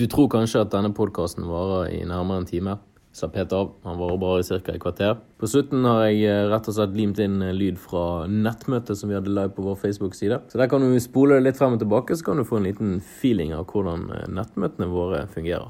Du 0.00 0.06
tror 0.08 0.30
kanskje 0.32 0.62
at 0.64 0.70
denne 0.72 0.94
podkasten 0.96 1.44
varer 1.44 1.90
i 1.92 1.98
nærmere 2.08 2.40
en 2.40 2.46
time, 2.48 2.76
sa 3.12 3.28
Peter. 3.28 3.56
av. 3.58 3.74
Han 3.84 3.98
varer 3.98 4.16
bare 4.22 4.40
i 4.40 4.46
ca. 4.48 4.72
et 4.72 4.80
kvarter. 4.80 5.18
På 5.36 5.46
slutten 5.46 5.84
har 5.84 6.06
jeg 6.06 6.22
eh, 6.24 6.48
rett 6.48 6.70
og 6.72 6.76
slett 6.78 6.96
limt 6.96 7.20
inn 7.20 7.42
eh, 7.44 7.52
lyd 7.52 7.76
fra 7.76 8.24
nettmøtet 8.24 8.96
som 8.96 9.12
vi 9.12 9.18
hadde 9.18 9.28
live 9.28 9.52
på 9.52 9.66
vår 9.66 9.76
Facebook-side. 9.76 10.40
Så 10.48 10.56
der 10.56 10.72
kan 10.72 10.80
du 10.80 10.96
spole 11.04 11.36
det 11.36 11.50
litt 11.50 11.60
frem 11.60 11.76
og 11.76 11.84
tilbake, 11.84 12.16
så 12.16 12.30
kan 12.30 12.40
du 12.40 12.48
få 12.48 12.62
en 12.62 12.70
liten 12.70 12.98
feeling 13.20 13.52
av 13.52 13.68
hvordan 13.68 14.08
eh, 14.08 14.26
nettmøtene 14.40 14.88
våre 14.88 15.26
fungerer. 15.36 15.68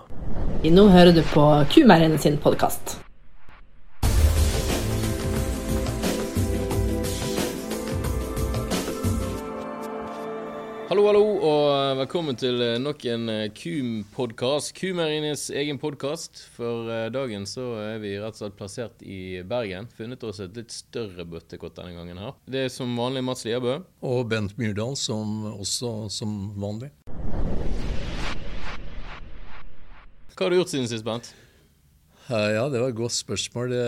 Nå 0.62 0.88
hører 0.94 1.10
du 1.10 1.24
på 1.34 1.50
Kumeierne 1.74 2.22
sin 2.22 2.38
podkast. 2.38 3.00
Hallo, 11.10 11.26
og 11.42 11.96
velkommen 11.98 12.36
til 12.38 12.60
nok 12.78 13.00
en 13.10 13.24
Kum-podkast. 13.50 14.70
Kumeierinis 14.78 15.48
egen 15.50 15.80
podkast. 15.82 16.38
For 16.54 16.86
dagen 17.10 17.48
så 17.50 17.64
er 17.82 17.96
vi 17.98 18.12
rett 18.14 18.36
og 18.36 18.44
slett 18.44 18.54
plassert 18.54 19.02
i 19.02 19.40
Bergen. 19.42 19.88
Funnet 19.98 20.22
oss 20.28 20.38
et 20.38 20.54
litt 20.54 20.70
større 20.70 21.26
bøttekott 21.26 21.74
denne 21.80 21.98
gangen 21.98 22.22
her. 22.22 22.38
Det 22.46 22.62
er 22.68 22.70
som 22.70 22.94
vanlig 22.94 23.24
Mats 23.26 23.42
Liabø. 23.42 23.80
Og 24.06 24.22
Bent 24.30 24.54
Myrdal 24.54 24.94
som 24.94 25.50
også 25.50 26.06
som 26.14 26.54
vanlig. 26.54 26.92
Hva 30.36 30.46
har 30.46 30.54
du 30.54 30.60
gjort 30.60 30.76
siden 30.76 30.86
sist, 30.94 31.02
Bent? 31.02 31.34
Ja, 32.30 32.68
det 32.70 32.78
var 32.84 32.92
et 32.94 33.00
godt 33.02 33.18
spørsmål. 33.18 33.74
Det, 33.74 33.86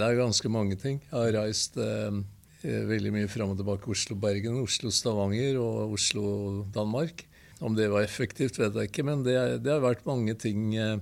det 0.00 0.08
er 0.08 0.22
ganske 0.24 0.56
mange 0.56 0.80
ting. 0.80 1.02
Jeg 1.10 1.18
har 1.20 1.42
reist 1.42 1.76
eh, 1.76 2.22
veldig 2.62 3.12
mye 3.14 3.30
fram 3.30 3.52
og 3.52 3.58
tilbake 3.60 3.90
Oslo-Bergen, 3.90 4.60
Oslo-Stavanger 4.62 5.58
og 5.60 5.96
Oslo-Danmark. 5.98 7.26
Om 7.62 7.76
det 7.78 7.88
var 7.92 8.02
effektivt, 8.02 8.58
vet 8.58 8.74
jeg 8.74 8.90
ikke, 8.90 9.04
men 9.06 9.22
det, 9.26 9.36
det 9.62 9.70
har 9.70 9.84
vært 9.84 10.06
mange 10.08 10.34
ting 10.38 10.72
eh, 10.74 10.98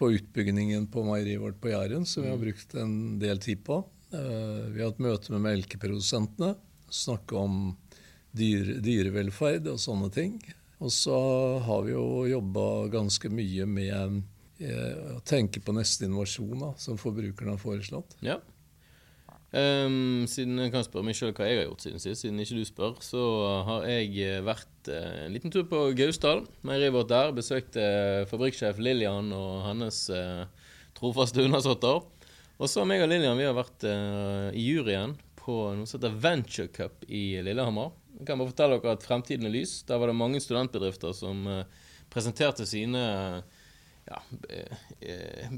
på 0.00 0.08
utbyggingen 0.16 0.86
på 0.92 1.04
meieriet 1.04 1.42
vårt 1.42 1.60
på 1.60 1.72
Jæren 1.72 2.06
som 2.08 2.24
vi 2.24 2.32
har 2.32 2.40
brukt 2.40 2.76
en 2.80 2.94
del 3.20 3.42
tid 3.44 3.60
på. 3.66 3.82
Eh, 4.12 4.72
vi 4.72 4.80
har 4.80 4.90
hatt 4.90 5.02
møte 5.04 5.34
med 5.34 5.44
melkeprodusentene, 5.44 6.54
snakke 6.92 7.36
om 7.36 7.58
dyre, 8.32 8.78
dyrevelferd 8.84 9.68
og 9.72 9.80
sånne 9.80 10.08
ting. 10.14 10.36
Og 10.82 10.90
så 10.92 11.18
har 11.62 11.84
vi 11.86 11.92
jo 11.94 12.24
jobba 12.26 12.66
ganske 12.92 13.30
mye 13.30 13.68
med 13.68 14.22
eh, 14.64 15.12
å 15.16 15.20
tenke 15.28 15.60
på 15.62 15.76
neste 15.76 16.08
innovasjon 16.08 16.56
da, 16.64 16.72
som 16.80 16.98
forbrukerne 17.00 17.54
har 17.54 17.62
foreslått. 17.62 18.16
Ja. 18.24 18.40
Um, 19.52 20.24
siden 20.32 20.56
jeg 20.56 20.72
kan 20.72 20.84
spørre 20.86 21.04
meg 21.04 21.16
sjøl 21.18 21.34
hva 21.36 21.44
jeg 21.44 21.58
har 21.58 21.66
gjort 21.66 21.82
siden 21.84 22.00
sist, 22.00 22.22
siden 22.22 22.40
ikke 22.40 22.56
du 22.56 22.64
spør, 22.64 22.94
så 23.04 23.20
har 23.66 23.84
jeg 23.84 24.40
vært 24.46 24.88
uh, 24.88 25.26
en 25.26 25.34
liten 25.34 25.52
tur 25.52 25.66
på 25.68 25.92
Gausdal, 25.98 26.40
meieriet 26.64 26.94
vårt 26.94 27.10
der. 27.10 27.34
Besøkte 27.36 27.84
uh, 27.84 28.24
fabrikksjef 28.30 28.80
Lillian 28.80 29.28
og 29.36 29.60
hennes 29.66 29.98
uh, 30.08 30.48
trofaste 30.96 31.44
undersåtter. 31.44 32.00
Og 32.56 32.64
så 32.70 32.80
har 32.80 32.88
meg 32.88 33.04
og 33.04 33.12
Lillian 33.12 33.36
vi 33.36 33.44
har 33.44 33.56
vært 33.56 33.84
i 34.54 34.62
juryen 34.62 35.16
på 35.40 35.54
noe 35.74 35.88
som 35.88 35.98
heter 35.98 36.20
Venture 36.22 36.70
Cup 36.70 37.02
i 37.10 37.42
Lillehammer. 37.42 37.90
Jeg 38.20 38.28
kan 38.28 38.38
bare 38.38 38.52
fortelle 38.52 38.76
dere 38.78 38.94
at 38.94 39.02
Fremtiden 39.02 39.48
er 39.48 39.54
lys. 39.56 39.72
Der 39.88 39.98
var 39.98 40.06
det 40.12 40.14
mange 40.14 40.38
studentbedrifter 40.40 41.16
som 41.16 41.42
presenterte 42.12 42.68
sine 42.70 43.02
ja, 44.06 44.20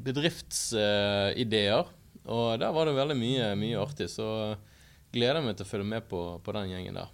bedriftsideer. 0.07 1.93
Og 2.25 2.59
der 2.63 2.73
var 2.73 2.87
det 2.89 2.95
veldig 2.97 3.17
mye, 3.21 3.51
mye 3.61 3.81
artig, 3.83 4.09
så 4.13 4.27
gleder 5.13 5.41
jeg 5.41 5.45
meg 5.51 5.57
til 5.59 5.67
å 5.67 5.71
følge 5.71 5.89
med 5.91 6.07
på, 6.09 6.21
på 6.45 6.55
den 6.57 6.71
gjengen 6.73 6.97
der. 7.03 7.11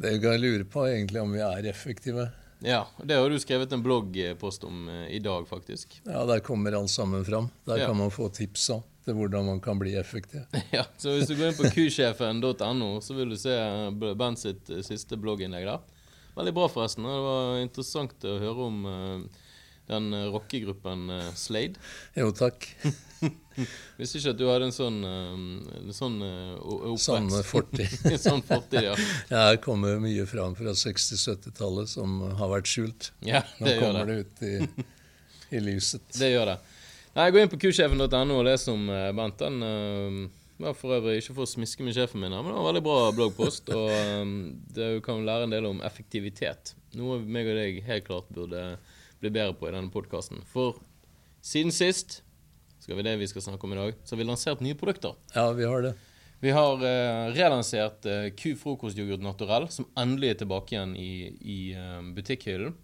Det 0.00 0.14
jeg 0.16 0.40
lurer 0.42 0.64
på, 0.64 0.82
er 0.86 0.96
egentlig 0.96 1.20
om 1.22 1.32
vi 1.36 1.42
er 1.44 1.68
effektive. 1.70 2.30
Ja, 2.64 2.82
det 3.00 3.16
har 3.16 3.30
du 3.32 3.38
skrevet 3.40 3.72
en 3.72 3.82
bloggpost 3.84 4.64
om 4.68 4.82
eh, 4.92 5.06
i 5.16 5.20
dag, 5.24 5.46
faktisk. 5.48 6.00
Ja, 6.04 6.24
der 6.28 6.42
kommer 6.44 6.74
alt 6.76 6.90
sammen 6.92 7.24
fram. 7.24 7.48
Der 7.68 7.78
Ja. 7.80 7.86
kan 7.88 7.96
man 7.96 8.10
få 8.12 8.28
tips 8.28 8.66
om 8.74 8.82
til 9.04 9.16
hvordan 9.16 9.46
man 9.46 9.60
kan 9.64 9.78
bli 9.80 9.94
effektiv. 9.96 10.42
Ja, 10.76 10.84
så 11.00 11.14
hvis 11.14 11.28
du 11.30 11.36
går 11.38 11.52
inn 11.52 11.56
på 11.56 11.70
kusjefen.no, 11.72 12.90
så 13.00 13.16
vil 13.16 13.32
du 13.32 13.36
se 13.40 13.54
Ben 14.18 14.36
sitt 14.36 14.68
eh, 14.70 14.82
siste 14.84 15.16
blogginnlegg 15.16 15.64
der. 15.70 15.80
Veldig 16.36 16.52
bra, 16.56 16.66
forresten. 16.70 17.04
Det 17.08 17.22
var 17.24 17.56
interessant 17.62 18.28
å 18.28 18.36
høre 18.42 18.66
om 18.68 18.82
eh, 18.90 19.46
den 19.88 20.12
eh, 20.14 20.28
rockegruppen 20.34 21.08
eh, 21.16 21.30
Slade. 21.40 21.80
Jo, 22.18 22.28
takk. 22.36 22.68
Visste 23.98 24.20
ikke 24.20 24.32
at 24.34 24.38
du 24.40 24.44
hadde 24.48 24.68
en 24.68 24.74
sånn, 24.74 24.98
eh, 25.04 25.76
en 25.80 25.94
sånn 25.94 26.16
eh, 26.24 26.56
oppvekst. 26.60 27.06
Sånn 27.06 27.30
fortid. 27.46 27.94
sånn 28.26 28.42
fortid, 28.46 28.90
ja. 28.90 28.96
Jeg 29.34 29.60
kommer 29.64 30.00
mye 30.02 30.26
fram 30.30 30.56
fra 30.58 30.74
60-70-tallet 30.78 31.90
som 31.90 32.20
har 32.38 32.52
vært 32.52 32.70
skjult. 32.70 33.10
Ja, 33.26 33.42
Nå 33.58 33.66
det 33.68 33.76
gjør 33.76 33.86
kommer 33.86 34.10
det. 34.10 34.18
det 34.18 34.20
ut 34.20 34.44
i, 34.46 34.86
i 35.58 35.62
lyset. 35.64 36.06
Det 36.16 36.30
gjør 36.32 36.52
det. 36.54 36.58
Nei, 37.16 37.26
Gå 37.34 37.40
inn 37.42 37.50
på 37.50 37.58
kusjefen.no 37.66 38.38
og 38.38 38.44
les 38.46 38.68
om 38.70 38.86
eh, 38.94 39.08
Bent. 39.18 39.42
Den 39.42 40.30
var 40.60 40.76
for 40.76 40.92
øvrig 40.94 41.18
ikke 41.22 41.34
for 41.38 41.46
å 41.46 41.50
smiske 41.50 41.82
med 41.82 41.96
sjefen 41.96 42.20
min, 42.20 42.34
men 42.36 42.50
det 42.50 42.54
var 42.54 42.60
en 42.62 42.68
veldig 42.70 42.84
bra 42.84 42.98
bloggpost. 43.16 43.70
Og 43.72 44.34
det 44.76 44.90
du 44.96 45.02
kan 45.04 45.24
lære 45.26 45.48
en 45.48 45.54
del 45.54 45.66
om 45.70 45.80
effektivitet. 45.86 46.74
Noe 47.00 47.16
meg 47.24 47.48
og 47.48 47.56
deg 47.56 47.78
helt 47.86 48.04
klart 48.06 48.28
burde 48.34 48.64
bli 49.20 49.30
bedre 49.32 49.54
på 49.56 49.68
i 49.68 49.72
denne 49.72 49.92
podkasten. 49.92 50.42
For 50.52 50.76
siden 51.44 51.72
sist 51.72 52.20
skal 52.90 52.98
vi 52.98 53.06
det 53.06 53.18
vi 53.20 53.26
skal 53.30 53.42
snakke 53.42 53.66
om 53.66 53.72
i 53.72 53.76
dag, 53.76 53.98
så 54.02 54.16
har 54.16 54.18
vi 54.18 54.24
lansert 54.26 54.60
nye 54.66 54.74
produkter. 54.74 55.14
Ja, 55.34 55.52
vi 55.54 55.64
har 55.64 55.82
det. 55.82 55.92
Vi 56.40 56.50
har 56.50 56.80
uh, 56.82 57.30
relansert 57.36 58.06
uh, 58.08 58.30
Q 58.34 58.56
frokostyoghurt 58.58 59.22
naturell, 59.22 59.68
som 59.70 59.86
endelig 59.94 60.32
er 60.32 60.38
tilbake 60.40 60.74
igjen 60.74 60.96
i, 60.98 61.12
i 61.38 61.58
uh, 61.78 62.00
butikkhyllen. 62.16 62.74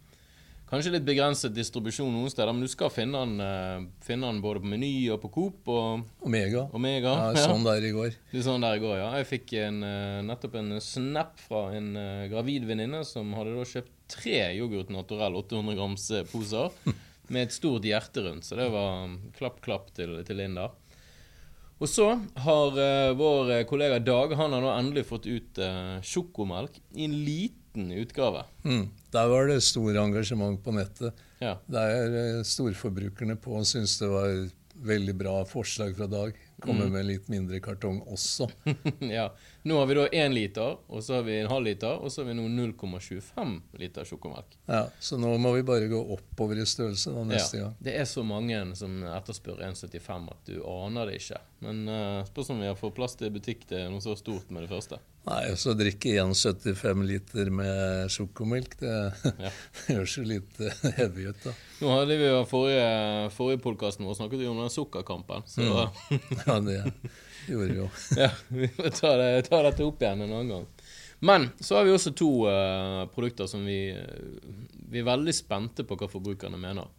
Kanskje 0.70 0.92
litt 0.94 1.08
begrenset 1.08 1.56
distribusjon 1.56 2.12
noen 2.14 2.30
steder, 2.30 2.52
men 2.54 2.62
du 2.62 2.70
skal 2.70 2.92
finne 2.94 3.18
den, 3.18 3.42
uh, 3.42 3.88
finne 4.06 4.30
den 4.30 4.38
både 4.44 4.62
på 4.62 4.70
Meny 4.70 4.92
og 5.14 5.18
på 5.24 5.32
Coop 5.34 5.72
og 5.74 6.06
Omega. 6.26 6.68
Omega. 6.70 7.16
Ja, 7.34 7.46
sånn 7.48 7.66
der 7.66 7.82
i 7.82 7.90
går. 7.96 8.14
Du 8.30 8.38
sånn 8.46 8.62
der 8.62 8.78
i 8.78 8.84
går, 8.84 9.00
ja. 9.00 9.10
Jeg 9.18 9.30
fikk 9.32 9.56
en, 9.64 9.82
eh, 9.86 10.22
nettopp 10.26 10.54
en 10.62 10.76
snap 10.82 11.34
fra 11.48 11.68
en 11.74 11.90
eh, 11.98 12.28
gravid 12.30 12.66
venninne 12.70 13.02
som 13.08 13.34
hadde 13.38 13.58
da 13.58 13.66
kjøpt 13.74 13.90
tre 14.10 14.38
yoghurt 14.54 14.94
naturell 14.94 15.38
800 15.42 15.78
grams 15.80 16.06
eh, 16.14 16.26
poser 16.30 16.70
med 17.32 17.46
et 17.46 17.54
stort 17.54 17.86
hjerte 17.86 18.24
rundt. 18.24 18.46
Så 18.46 18.58
det 18.58 18.68
var 18.72 19.06
mm, 19.06 19.16
klapp, 19.38 19.60
klapp 19.64 19.92
til, 19.96 20.18
til 20.26 20.40
Linda. 20.40 20.70
Og 21.76 21.90
så 21.92 22.08
har 22.40 22.78
uh, 22.78 23.12
vår 23.18 23.50
eh, 23.52 23.64
kollega 23.68 23.98
Dag 24.00 24.32
han 24.38 24.54
har 24.56 24.62
nå 24.64 24.70
endelig 24.72 25.04
fått 25.10 25.26
ut 25.28 25.58
uh, 25.60 25.98
sjokomelk 26.00 26.78
i 26.96 27.04
en 27.04 27.16
liten 27.26 27.90
utgave. 27.92 28.46
Mm. 28.64 28.86
Der 29.12 29.28
var 29.28 29.50
det 29.50 29.58
stor 29.66 29.98
engasjement 30.00 30.62
på 30.64 30.72
nettet. 30.72 31.20
Ja. 31.42 31.58
Der 31.68 32.16
uh, 32.16 32.46
storforbrukerne 32.48 33.36
på 33.36 33.60
syntes 33.68 33.98
det 34.00 34.08
var 34.08 34.32
veldig 34.88 35.16
bra 35.20 35.36
forslag 35.48 35.92
fra 35.98 36.08
Dag. 36.08 36.40
Komme 36.64 36.88
med 36.88 37.04
litt 37.10 37.28
mindre 37.28 37.60
kartong 37.60 38.00
også. 38.08 38.48
ja. 39.18 39.28
Nå 39.66 39.78
har 39.80 39.86
vi 39.90 39.94
da 39.98 40.04
én 40.14 40.30
liter, 40.34 40.76
og 40.86 41.00
så 41.02 41.16
har 41.16 41.24
vi 41.26 41.40
en 41.40 41.48
halv 41.50 41.66
liter, 41.66 41.96
og 41.98 42.12
så 42.12 42.22
har 42.22 42.28
vi 42.28 42.36
nå 42.38 42.44
0,25 42.54 43.54
liter 43.80 44.06
sjokomelk. 44.06 44.52
Ja, 44.70 44.84
så 45.02 45.18
nå 45.18 45.32
må 45.42 45.50
vi 45.56 45.64
bare 45.66 45.88
gå 45.90 45.98
oppover 46.14 46.60
i 46.62 46.66
størrelse 46.70 47.10
da 47.16 47.24
neste 47.26 47.58
Ja, 47.58 47.64
gang. 47.64 47.74
det 47.82 47.96
er 47.98 48.06
så 48.06 48.22
mange 48.22 48.60
som 48.78 48.94
etterspør 49.10 49.64
1,75 49.66 50.30
at 50.30 50.46
du 50.52 50.60
aner 50.70 51.10
det 51.10 51.18
ikke. 51.18 51.40
Men 51.66 51.82
uh, 51.90 52.22
spørs 52.28 52.52
om 52.54 52.60
vi 52.62 52.68
har 52.70 52.78
fått 52.78 52.94
plass 52.94 53.18
til 53.18 53.32
butikk 53.34 53.66
til 53.66 53.88
noe 53.90 54.04
så 54.04 54.14
stort 54.20 54.52
med 54.54 54.66
det 54.68 54.70
første. 54.70 55.00
Nei, 55.26 55.42
så 55.58 55.74
drikke 55.74 56.14
1,75 56.22 57.02
liter 57.10 57.50
med 57.50 58.06
sjokomelk, 58.14 58.78
det, 58.78 58.94
Ja. 59.48 59.50
det 59.50 59.86
høres 59.96 60.14
jo 60.20 60.26
litt 60.30 60.60
eh, 60.62 60.84
heavy 61.00 61.26
ut, 61.32 61.42
da. 61.42 61.56
Nå 61.82 61.90
hadde 61.96 62.20
vi 62.22 62.28
jo 62.30 62.44
forrige, 62.46 63.30
forrige 63.34 63.64
podkasten 63.66 64.06
vår 64.06 64.20
snakket 64.20 64.44
vi 64.46 64.46
om 64.52 64.62
den 64.62 64.70
sukkerkampen. 64.70 65.42
Så 65.50 65.66
Ja, 66.46 66.60
det 66.62 66.84
gjorde 67.52 67.72
vi 67.72 67.78
jo. 67.80 67.88
ja, 68.22 68.30
vi 68.48 68.68
får 68.68 68.94
ta, 68.96 69.12
det, 69.20 69.30
ta 69.48 69.62
dette 69.66 69.86
opp 69.86 70.02
igjen 70.02 70.24
en 70.24 70.32
annen 70.32 70.54
gang. 70.54 70.66
Men 71.24 71.48
så 71.60 71.78
har 71.78 71.86
vi 71.86 71.94
også 71.96 72.12
to 72.16 72.30
uh, 72.44 73.06
produkter 73.14 73.48
som 73.48 73.64
vi, 73.64 73.88
eh, 73.96 74.48
vi 74.90 75.00
er 75.00 75.06
veldig 75.08 75.32
spente 75.34 75.86
på 75.88 75.96
hva 75.96 76.08
forbrukerne 76.12 76.60
mener. 76.60 76.90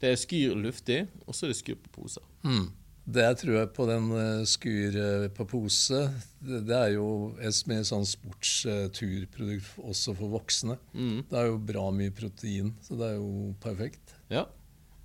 Det 0.00 0.08
er 0.08 0.18
Skyr 0.18 0.54
luftig, 0.58 1.02
og 1.26 1.36
så 1.36 1.46
er 1.46 1.52
det 1.52 1.58
Skyr 1.60 1.76
på 1.82 1.92
poser. 2.00 2.24
Mm. 2.48 2.70
Det 3.02 3.22
jeg 3.26 3.38
tror 3.40 3.68
på 3.74 3.86
den 3.90 4.08
Skyr 4.46 4.96
eh, 5.02 5.28
på 5.34 5.46
pose, 5.50 6.00
det, 6.40 6.62
det 6.70 6.78
er 6.78 6.94
jo 6.94 7.06
et 7.42 7.60
mer 7.70 7.84
sånn 7.86 8.06
sportsturprodukt 8.06 9.78
også 9.82 10.14
for 10.18 10.32
voksne. 10.38 10.78
Mm. 10.94 11.22
Det 11.30 11.38
er 11.38 11.48
jo 11.50 11.62
bra 11.72 11.88
mye 11.94 12.14
protein, 12.14 12.72
så 12.82 12.98
det 12.98 13.12
er 13.12 13.20
jo 13.20 13.52
perfekt. 13.62 14.16
Ja. 14.32 14.46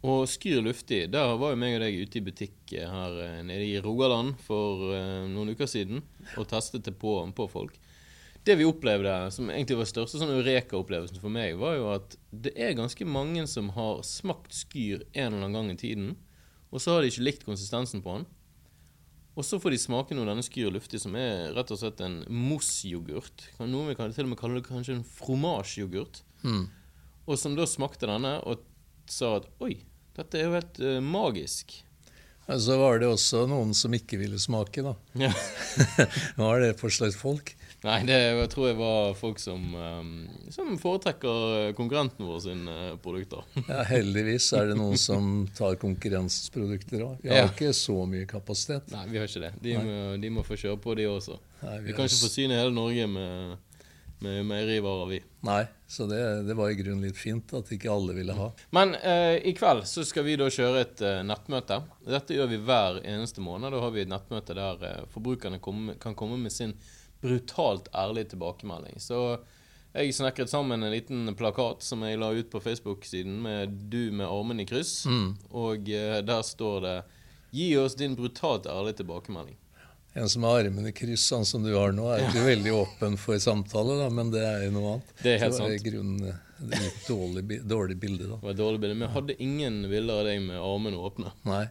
Og 0.08 0.24
Skyr 0.30 0.62
luftig, 0.64 1.02
der 1.12 1.34
var 1.40 1.52
jo 1.52 1.60
meg 1.60 1.76
og 1.76 1.84
deg 1.84 1.98
ute 2.00 2.20
i 2.20 2.24
butikk 2.24 2.74
eh, 2.78 2.88
her 2.88 3.18
eh, 3.26 3.42
nede 3.44 3.66
i 3.66 3.82
Rogaland 3.84 4.38
for 4.46 4.94
eh, 4.96 5.26
noen 5.28 5.52
uker 5.52 5.68
siden 5.68 6.00
og 6.38 6.48
testet 6.48 6.86
det 6.88 6.94
på, 7.02 7.20
på 7.36 7.48
folk. 7.52 7.76
Det 8.48 8.56
vi 8.56 8.68
opplevde, 8.68 9.12
som 9.36 9.50
egentlig 9.52 9.82
var 9.82 9.90
største 9.90 10.22
sånn 10.22 10.32
Eureka-opplevelsen 10.38 11.20
for 11.20 11.34
meg, 11.34 11.58
var 11.60 11.76
jo 11.76 11.90
at 11.92 12.16
det 12.32 12.54
er 12.56 12.78
ganske 12.78 13.04
mange 13.04 13.44
som 13.52 13.74
har 13.76 14.00
smakt 14.08 14.56
Skyr 14.56 15.04
en 15.12 15.34
eller 15.34 15.42
annen 15.42 15.58
gang 15.58 15.74
i 15.74 15.82
tiden, 15.82 16.14
og 16.72 16.80
så 16.80 16.96
har 16.96 17.04
de 17.04 17.12
ikke 17.12 17.26
likt 17.28 17.44
konsistensen 17.48 18.04
på 18.06 18.16
den. 18.16 18.30
Og 19.38 19.46
så 19.46 19.60
får 19.62 19.76
de 19.76 19.82
smake 19.82 20.16
noe 20.16 20.24
av 20.24 20.32
denne 20.32 20.46
Skyr 20.48 20.72
luftig, 20.74 21.02
som 21.04 21.20
er 21.20 21.52
rett 21.58 21.76
og 21.76 21.82
slett 21.82 22.00
en 22.06 22.22
mousse-yoghurt. 22.32 23.50
Kan 23.60 23.70
Noen 23.74 23.92
vil 23.92 24.00
til 24.16 24.26
og 24.26 24.32
med 24.32 24.40
kalle 24.40 24.62
det 24.62 24.70
kanskje 24.70 24.96
en 24.96 25.06
fromasjeyoghurt. 25.06 26.24
Mm. 26.48 26.64
Og 27.28 27.38
som 27.38 27.60
da 27.60 27.68
smakte 27.68 28.08
denne, 28.08 28.38
og 28.48 28.64
sa 29.12 29.36
at 29.42 29.52
oi, 29.64 29.76
dette 30.18 30.40
er 30.42 30.48
jo 30.48 30.56
helt 30.58 30.80
uh, 30.84 30.98
magisk. 31.04 31.84
Så 32.48 32.54
altså 32.56 32.76
var 32.80 33.00
det 33.02 33.08
også 33.12 33.42
noen 33.52 33.74
som 33.76 33.92
ikke 33.92 34.16
ville 34.22 34.38
smake, 34.40 34.80
da. 34.86 34.94
Ja. 35.20 35.34
Hva 36.38 36.54
er 36.56 36.62
det 36.64 36.76
for 36.80 36.94
slags 36.94 37.18
folk? 37.20 37.52
Nei, 37.84 37.98
det 38.08 38.16
jeg 38.18 38.48
tror 38.50 38.70
jeg 38.70 38.78
var 38.80 39.12
folk 39.20 39.38
som, 39.40 39.66
um, 39.76 40.14
som 40.52 40.72
foretrekker 40.82 41.76
konkurrenten 41.78 42.26
vår 42.26 42.40
sine 42.48 42.78
eh, 42.88 42.96
produkter. 43.04 43.44
Ja, 43.68 43.84
heldigvis 43.86 44.48
er 44.58 44.72
det 44.72 44.78
noen 44.80 44.98
som 45.10 45.44
tar 45.56 45.76
konkurranseprodukter 45.84 47.04
òg. 47.06 47.20
Vi 47.22 47.30
har 47.30 47.44
Ja. 47.44 47.52
ikke 47.52 47.70
så 47.78 48.00
mye 48.10 48.26
kapasitet. 48.26 48.90
Nei, 48.96 49.04
vi 49.12 49.20
har 49.22 49.30
ikke 49.30 49.44
det. 49.44 49.52
De, 49.62 49.76
må, 49.78 50.00
de 50.24 50.32
må 50.40 50.44
få 50.48 50.58
kjøre 50.58 50.80
på, 50.82 50.96
de 50.98 51.06
også. 51.12 51.38
Nei, 51.62 51.78
Vi 51.84 51.92
vi 51.92 51.98
kan 52.00 52.10
ikke 52.10 52.24
forsyne 52.26 52.58
hele 52.58 52.74
Norge 52.74 53.08
med, 53.12 53.58
med 54.20 54.46
meierivarer, 54.46 55.10
vi. 55.12 55.20
Nei, 55.46 55.64
så 55.88 56.08
det, 56.10 56.22
det 56.48 56.56
var 56.58 56.70
i 56.70 56.78
grunnen 56.80 57.06
litt 57.06 57.18
fint 57.18 57.54
at 57.54 57.70
ikke 57.72 57.92
alle 57.94 58.16
ville 58.18 58.34
ha. 58.38 58.50
Men 58.76 58.96
eh, 58.96 59.38
i 59.46 59.54
kveld 59.58 59.86
så 59.88 60.06
skal 60.08 60.26
vi 60.26 60.38
da 60.40 60.50
kjøre 60.52 60.82
et 60.82 61.04
eh, 61.06 61.20
nettmøte. 61.28 61.82
Dette 62.08 62.38
gjør 62.38 62.50
vi 62.52 62.62
hver 62.66 63.02
eneste 63.06 63.44
måned. 63.46 63.72
Da 63.74 63.84
har 63.84 63.94
vi 63.94 64.04
et 64.06 64.12
nettmøte 64.12 64.58
der 64.58 64.88
eh, 64.90 65.04
forbrukerne 65.14 65.62
kom, 65.64 65.92
kan 66.02 66.18
komme 66.18 66.40
med 66.42 66.56
sin 66.56 66.74
brutalt 67.22 67.92
ærlige 67.96 68.34
tilbakemelding. 68.34 68.98
Så 69.02 69.40
jeg 69.98 70.14
snekret 70.14 70.50
sammen 70.52 70.84
en 70.84 70.94
liten 70.94 71.30
plakat 71.38 71.86
som 71.86 72.04
jeg 72.06 72.20
la 72.22 72.32
ut 72.36 72.50
på 72.52 72.62
Facebook-siden 72.62 73.40
med 73.42 73.78
'Du 73.90 74.12
med 74.12 74.28
armene 74.28 74.62
i 74.62 74.70
kryss'. 74.70 75.06
Og 75.50 75.90
eh, 75.90 76.22
der 76.22 76.42
står 76.42 76.82
det 76.82 76.98
'Gi 77.54 77.78
oss 77.78 77.96
din 77.96 78.16
brutalt 78.16 78.66
ærlige 78.66 79.04
tilbakemelding'. 79.04 79.58
En 80.14 80.30
som 80.30 80.44
har 80.48 80.64
armene 80.64 80.90
i 80.90 80.96
kryss, 80.98 81.28
sånn 81.30 81.46
som 81.46 81.64
du 81.66 81.76
har 81.76 81.92
nå, 81.94 82.08
er 82.10 82.24
ikke 82.26 82.46
veldig 82.46 82.74
åpen 82.74 83.18
for 83.22 83.38
samtale, 83.42 84.00
da, 84.00 84.08
men 84.10 84.32
det 84.34 84.42
er 84.48 84.64
jo 84.66 84.72
noe 84.74 84.94
annet. 84.96 85.16
Det 85.22 85.34
er 85.36 85.44
helt 85.44 85.58
var 85.60 85.68
sant. 85.68 85.76
i 85.76 85.90
grunnen 85.92 86.24
et 86.32 87.08
dårlig, 87.08 87.60
dårlig 87.70 87.98
bilde, 88.02 88.24
da. 88.24 88.40
Det 88.40 88.48
var 88.48 88.56
et 88.56 88.62
dårlig 88.62 88.82
bilde, 88.82 88.96
men 88.98 89.06
jeg 89.06 89.14
hadde 89.14 89.36
ingen 89.46 89.80
bilder 89.92 90.22
av 90.22 90.30
deg 90.30 90.42
med 90.48 90.58
armene 90.58 91.02
åpne. 91.10 91.34
Nei. 91.46 91.64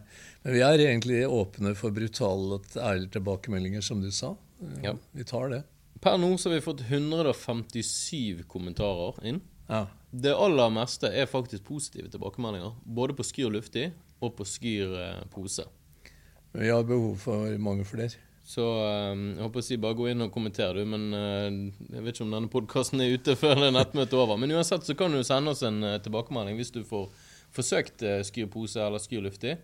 Men 0.43 0.55
vi 0.55 0.63
er 0.63 0.83
egentlig 0.85 1.23
åpne 1.27 1.73
for 1.75 1.95
brutale, 1.95 2.61
ærlige 2.79 3.17
tilbakemeldinger, 3.17 3.83
som 3.83 3.99
du 4.03 4.07
sa. 4.15 4.35
Ja. 4.83 4.95
Vi 5.11 5.27
tar 5.27 5.51
det. 5.51 5.63
Per 6.01 6.17
nå 6.21 6.29
så 6.37 6.49
har 6.49 6.55
vi 6.55 6.65
fått 6.65 6.85
157 6.87 8.45
kommentarer 8.47 9.17
inn. 9.27 9.41
Ja. 9.67 9.87
Det 10.11 10.31
aller 10.31 10.71
meste 10.71 11.09
er 11.11 11.27
faktisk 11.27 11.65
positive 11.67 12.07
tilbakemeldinger. 12.13 12.77
Både 12.85 13.17
på 13.17 13.25
Skyr 13.27 13.51
luftig 13.51 13.89
og 14.23 14.37
på 14.37 14.47
Skyr 14.47 14.95
eh, 15.01 15.25
pose. 15.33 15.67
Vi 16.55 16.69
har 16.71 16.85
behov 16.87 17.19
for 17.21 17.57
mange 17.61 17.83
flere. 17.85 18.15
Så 18.47 18.63
eh, 18.79 19.13
jeg 19.35 19.43
håper 19.43 19.59
å 19.59 19.65
si 19.65 19.77
bare 19.83 19.97
gå 19.97 20.05
inn 20.07 20.23
og 20.23 20.31
kommenter, 20.31 20.77
du. 20.77 20.87
Men 20.87 21.09
eh, 21.15 21.57
jeg 21.91 22.03
vet 22.05 22.15
ikke 22.15 22.27
om 22.27 22.35
denne 22.35 22.51
podkasten 22.51 23.03
er 23.03 23.17
ute 23.17 23.35
før 23.41 23.59
det 23.59 23.73
nettmøtet 23.75 24.15
er 24.15 24.23
over. 24.23 24.39
Men 24.39 24.55
uansett 24.55 24.87
så 24.87 24.95
kan 24.97 25.11
du 25.11 25.19
sende 25.27 25.51
oss 25.51 25.65
en 25.67 25.81
eh, 25.83 25.99
tilbakemelding 26.03 26.59
hvis 26.59 26.71
du 26.77 26.83
får 26.87 27.09
forsøkt 27.55 28.05
eh, 28.07 28.21
Skyr 28.27 28.47
pose 28.53 28.79
eller 28.83 29.03
Skyr 29.03 29.25
luftig. 29.25 29.57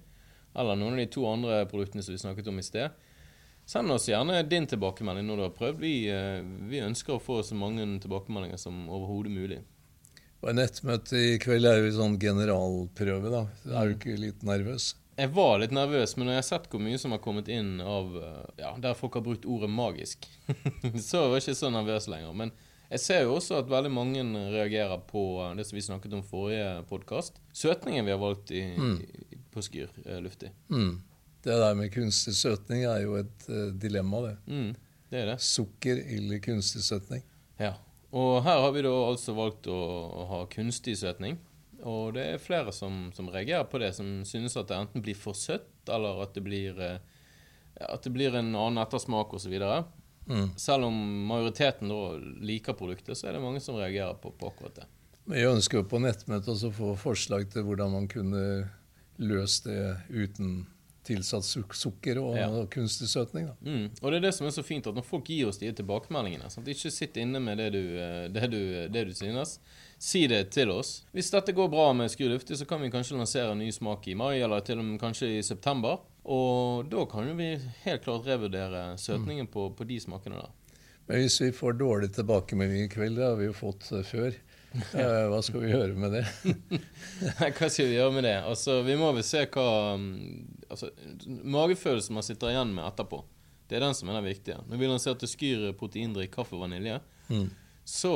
Eller 0.54 0.78
noen 0.78 0.98
av 0.98 1.00
de 1.00 1.10
to 1.16 1.24
andre 1.30 1.64
produktene 1.72 2.04
som 2.04 2.14
vi 2.14 2.22
snakket 2.22 2.50
om 2.52 2.60
i 2.60 2.66
sted. 2.66 3.00
Send 3.66 3.96
oss 3.96 4.10
gjerne 4.12 4.42
din 4.52 4.68
tilbakemelding 4.68 5.30
når 5.30 5.40
du 5.40 5.46
har 5.46 5.56
prøvd. 5.56 5.80
Vi, 5.80 5.94
vi 6.70 6.82
ønsker 6.84 7.16
å 7.16 7.24
få 7.24 7.40
så 7.48 7.56
mange 7.56 7.86
tilbakemeldinger 8.04 8.60
som 8.60 8.84
overhodet 8.92 9.32
mulig. 9.32 9.62
Og 10.44 10.52
Nettmøtet 10.60 11.16
i 11.16 11.40
kveld 11.40 11.66
er 11.72 11.80
jo 11.80 11.96
sånn 11.96 12.20
generalprøve, 12.20 13.32
da. 13.32 13.46
Er 13.72 13.88
du 13.88 13.96
ikke 13.96 14.20
litt 14.20 14.44
nervøs? 14.44 14.92
Jeg 15.16 15.30
var 15.36 15.60
litt 15.62 15.74
nervøs, 15.76 16.16
men 16.18 16.26
når 16.26 16.38
jeg 16.38 16.42
har 16.42 16.48
sett 16.48 16.70
hvor 16.72 16.82
mye 16.82 17.00
som 17.02 17.14
har 17.14 17.22
kommet 17.22 17.50
inn 17.52 17.76
av 17.86 18.16
eh, 18.18 18.46
Ja, 18.64 18.72
der 18.82 18.98
folk 18.98 19.18
har 19.20 19.26
brukt 19.26 19.46
ordet 19.46 19.70
magisk, 19.70 20.26
så 21.10 21.28
var 21.28 21.38
jeg 21.38 21.46
ikke 21.46 21.60
så 21.60 21.70
nervøs 21.74 22.08
lenger. 22.10 22.34
Men 22.38 22.54
jeg 22.90 23.02
ser 23.04 23.22
jo 23.28 23.36
også 23.38 23.60
at 23.62 23.70
veldig 23.70 23.92
mange 23.94 24.24
reagerer 24.54 25.04
på 25.10 25.24
eh, 25.44 25.54
det 25.60 25.68
som 25.70 25.78
vi 25.78 25.86
snakket 25.86 26.18
om 26.18 26.26
forrige 26.26 26.82
podkast. 26.90 27.38
Søtningen 27.54 28.10
vi 28.10 28.16
har 28.16 28.22
valgt 28.22 28.54
i, 28.58 28.64
i, 28.74 29.40
på 29.54 29.62
Skyr 29.66 29.94
eh, 30.08 30.18
luftig. 30.26 30.50
Mm. 30.74 30.98
Det 31.44 31.62
der 31.62 31.78
med 31.78 31.94
kunstig 31.94 32.34
søtning 32.40 32.86
er 32.88 33.04
jo 33.04 33.18
et 33.20 33.48
dilemma, 33.76 34.22
det. 34.24 34.36
Mm, 34.48 34.70
det 35.12 35.18
er 35.20 35.34
det. 35.34 35.42
Sukker 35.44 36.00
eller 36.00 36.40
kunstig 36.42 36.86
søtning. 36.88 37.26
Ja. 37.60 37.76
Og 38.16 38.44
her 38.46 38.62
har 38.64 38.72
vi 38.74 38.86
da 38.86 38.94
altså 39.10 39.36
valgt 39.36 39.68
å, 39.70 39.76
å 39.76 40.26
ha 40.30 40.46
kunstig 40.50 40.96
søtning. 41.02 41.36
Og 41.90 42.14
det 42.16 42.26
er 42.34 42.42
flere 42.42 42.72
som, 42.76 43.10
som 43.16 43.30
reagerer 43.34 43.66
på 43.70 43.82
det, 43.82 43.92
som 43.98 44.22
synes 44.28 44.56
at 44.60 44.70
det 44.70 44.78
enten 44.80 45.04
blir 45.04 45.18
for 45.20 45.36
søtt, 45.38 45.68
eller 45.92 46.24
at 46.24 46.34
det 46.38 46.44
blir, 46.46 46.80
eh, 46.80 46.98
at 47.84 48.06
det 48.06 48.14
blir 48.16 48.36
en 48.40 48.54
annen 48.56 48.82
ettersmak 48.84 49.34
osv. 49.36 49.56
Mm. 50.26 50.54
Selv 50.60 50.88
om 50.88 51.00
majoriteten 51.28 51.92
liker 52.44 52.78
produktet, 52.80 53.18
så 53.20 53.28
er 53.28 53.36
det 53.38 53.44
mange 53.44 53.60
som 53.64 53.76
reagerer 53.76 54.16
på, 54.22 54.32
på 54.32 54.52
akkurat 54.54 54.84
det. 54.84 54.88
Jeg 55.34 55.52
ønsker 55.52 55.80
jo 55.80 55.88
på 55.88 56.00
nettmøtet 56.04 56.64
å 56.68 56.72
få 56.76 56.94
forslag 57.00 57.48
til 57.52 57.64
hvordan 57.68 57.92
man 57.96 58.08
kunne 58.12 58.70
løst 59.24 59.68
det 59.70 59.98
uten 60.12 60.66
tilsatt 61.04 61.44
suk 61.44 61.76
sukker 61.76 62.20
og, 62.22 62.38
Ja. 62.38 62.48
kunstig 62.72 63.08
søtning. 63.12 63.48
Da. 63.48 63.56
Mm. 63.62 63.90
Og 64.02 64.12
det 64.12 64.18
er 64.18 64.26
det 64.28 64.34
som 64.36 64.48
er 64.48 64.52
så 64.56 64.64
fint, 64.64 64.88
at 64.88 64.96
når 64.96 65.04
folk 65.04 65.28
gir 65.28 65.48
oss 65.48 65.60
de 65.60 65.72
tilbakemeldingene 65.72 66.48
at 66.48 66.68
Ikke 66.68 66.92
sitt 66.92 67.18
inne 67.18 67.40
med 67.44 67.58
det 67.58 67.72
du, 67.76 67.98
eh, 68.00 68.28
det, 68.32 68.52
du, 68.52 68.88
det 68.88 69.08
du 69.08 69.14
synes. 69.14 69.60
Si 70.04 70.26
det 70.28 70.50
til 70.52 70.72
oss. 70.74 70.98
Hvis 71.16 71.30
dette 71.32 71.54
går 71.56 71.70
bra 71.72 71.86
med 71.96 72.12
Skru 72.12 72.26
luftig, 72.28 72.58
så 72.60 72.66
kan 72.68 72.82
vi 72.84 72.90
kanskje 72.92 73.16
lansere 73.16 73.54
en 73.54 73.62
ny 73.64 73.70
smak 73.72 74.08
i 74.12 74.16
mai, 74.20 74.42
eller 74.44 74.60
til 74.68 74.82
og 74.82 74.88
med 74.88 75.00
kanskje 75.00 75.30
i 75.38 75.44
september. 75.48 76.02
Og 76.28 76.90
da 76.92 77.06
kan 77.08 77.30
vi 77.38 77.54
helt 77.86 78.04
klart 78.04 78.28
revurdere 78.28 78.98
søtningen 79.00 79.48
på, 79.52 79.70
på 79.78 79.88
de 79.88 80.02
smakene 80.04 80.42
der. 80.42 80.52
Men 81.08 81.22
hvis 81.24 81.40
vi 81.44 81.50
får 81.56 81.78
dårlig 81.80 82.10
tilbakemelding 82.16 82.86
i 82.86 82.92
kveld, 82.92 83.16
det 83.20 83.26
har 83.30 83.40
vi 83.40 83.48
jo 83.50 83.56
fått 83.56 83.88
eh, 83.96 84.04
før, 84.08 84.36
eh, 85.00 85.24
hva 85.32 85.40
skal 85.44 85.64
vi 85.64 85.72
gjøre 85.72 85.96
med 86.00 86.16
det? 86.18 86.26
Hva 87.58 87.68
skal 87.72 87.90
vi 87.90 87.98
gjøre 87.98 88.14
med 88.16 88.24
det? 88.28 88.38
Altså, 88.48 88.82
Vi 88.88 88.96
må 89.00 89.12
vel 89.16 89.24
se 89.28 89.44
hva 89.52 89.66
altså, 90.72 90.90
Magefølelsen 91.28 92.16
man 92.16 92.26
sitter 92.26 92.52
igjen 92.54 92.72
med 92.76 92.88
etterpå, 92.88 93.20
det 93.70 93.78
er 93.80 93.86
den 93.86 93.96
som 93.98 94.10
er 94.12 94.20
den 94.20 94.28
viktige. 94.28 94.60
Når 94.68 94.80
vi 94.80 94.90
lanserte 94.92 95.30
Skyr 95.30 95.70
proteindrikk 95.80 96.34
kaffe 96.36 96.58
og 96.60 96.66
vanilje, 96.68 97.00
Mm. 97.32 97.46
så 97.88 98.10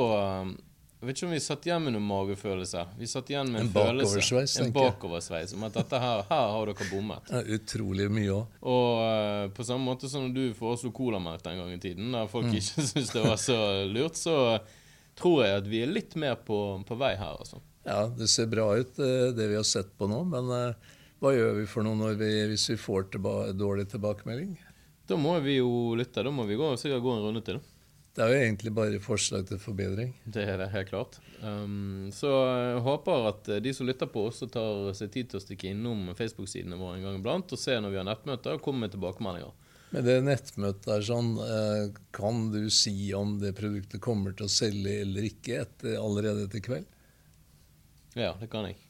jeg 1.00 1.06
vet 1.08 1.16
ikke 1.20 1.26
om 1.28 1.32
vi 1.36 1.40
satt 1.44 1.66
igjen 1.68 1.82
med 1.84 1.92
noen 1.94 2.06
magefølelse. 2.08 2.80
Vi 2.98 3.06
satt 3.06 3.28
igjen 3.30 3.52
med 3.52 3.60
en, 3.60 3.66
En 3.68 3.72
bakoversveis, 3.74 4.56
En 4.58 4.64
tenker 4.64 4.80
jeg. 4.82 4.92
bakoversveis. 4.96 5.52
Om 5.54 5.62
at 5.68 5.76
dette 5.78 6.00
her, 6.02 6.22
her 6.30 6.48
har 6.56 6.66
dere 6.72 6.88
bommet. 6.90 7.30
Er 7.30 7.52
utrolig 7.54 8.08
mye 8.10 8.32
òg. 8.34 8.56
Og 8.66 8.90
uh, 9.04 9.44
på 9.54 9.66
samme 9.68 9.86
måte 9.86 10.10
som 10.10 10.26
du 10.34 10.42
foreslo 10.58 10.90
colamelk 10.96 11.42
den 11.46 11.60
gangen 11.62 11.78
i 11.78 11.82
tiden, 11.82 12.10
Mm. 12.10 12.28
folk 12.32 12.46
ikke 12.50 12.82
syntes 12.90 13.12
det 13.14 13.22
var 13.24 13.36
så 13.38 13.58
lurt, 13.86 14.18
så 14.18 14.36
tror 15.18 15.44
jeg 15.46 15.62
at 15.62 15.66
vi 15.70 15.82
er 15.82 15.90
litt 15.94 16.14
mer 16.18 16.34
på, 16.46 16.58
på 16.86 16.98
vei 16.98 17.14
her, 17.18 17.38
altså. 17.38 17.62
Ja, 17.86 18.06
det 18.10 18.26
ser 18.28 18.46
bra 18.50 18.66
ut, 18.76 18.98
eh, 18.98 19.30
det 19.32 19.46
vi 19.48 19.56
har 19.56 19.64
sett 19.64 19.94
på 19.98 20.06
nå. 20.10 20.24
Men 20.28 20.50
uh, 20.50 20.94
hva 21.22 21.30
gjør 21.34 21.54
vi 21.60 21.66
for 21.70 21.86
noe 21.86 22.12
vi, 22.18 22.32
hvis 22.50 22.68
vi 22.74 22.76
får 22.78 23.08
tilba 23.14 23.52
dårlig 23.56 23.86
tilbakemelding? 23.94 24.56
Da 25.08 25.16
må 25.16 25.38
vi 25.40 25.56
jo 25.60 25.94
lytte. 25.96 26.22
Da 26.26 26.30
må 26.34 26.44
vi 26.44 26.58
gå, 26.58 26.66
sikkert 26.76 27.02
gå 27.06 27.14
en 27.16 27.22
runde 27.24 27.40
til. 27.46 27.62
Det 28.18 28.24
er 28.24 28.32
jo 28.34 28.38
egentlig 28.42 28.70
bare 28.74 28.98
forslag 28.98 29.44
til 29.46 29.60
forbedring. 29.62 30.08
Det 30.26 30.42
er 30.42 30.56
det 30.58 30.72
helt 30.72 30.88
klart. 30.90 31.20
Um, 31.38 32.08
så 32.10 32.26
jeg 32.50 32.80
håper 32.82 33.28
at 33.28 33.50
eh, 33.54 33.60
de 33.62 33.70
som 33.76 33.86
lytter 33.86 34.10
på, 34.10 34.24
også 34.26 34.48
tar 34.50 34.88
seg 34.98 35.12
tid 35.14 35.28
til 35.30 35.38
å 35.38 35.42
stikke 35.44 35.70
innom 35.70 36.08
Facebook-sidene 36.18 36.74
våre 36.80 36.96
en 36.98 37.04
gang 37.06 37.20
iblant 37.20 37.54
og 37.54 37.60
se 37.62 37.76
når 37.78 37.94
vi 37.94 38.00
har 38.00 38.08
nettmøter, 38.08 38.56
og 38.58 38.64
komme 38.64 38.82
med 38.88 38.96
tilbakemeldinger. 38.96 39.54
Men 39.92 40.04
det 40.04 40.16
nettmøtet 40.26 40.90
er 40.96 41.06
sånn, 41.06 41.30
eh, 41.46 41.84
kan 42.18 42.48
du 42.52 42.58
si 42.74 42.96
om 43.16 43.36
det 43.38 43.54
produktet 43.56 44.02
kommer 44.04 44.34
til 44.36 44.48
å 44.48 44.52
selge 44.52 44.98
eller 45.04 45.30
ikke 45.30 45.62
etter, 45.62 45.94
allerede 46.02 46.48
etter 46.48 46.64
kveld? 46.66 46.90
Ja, 48.18 48.34
det 48.40 48.50
kan 48.50 48.66
jeg. 48.66 48.80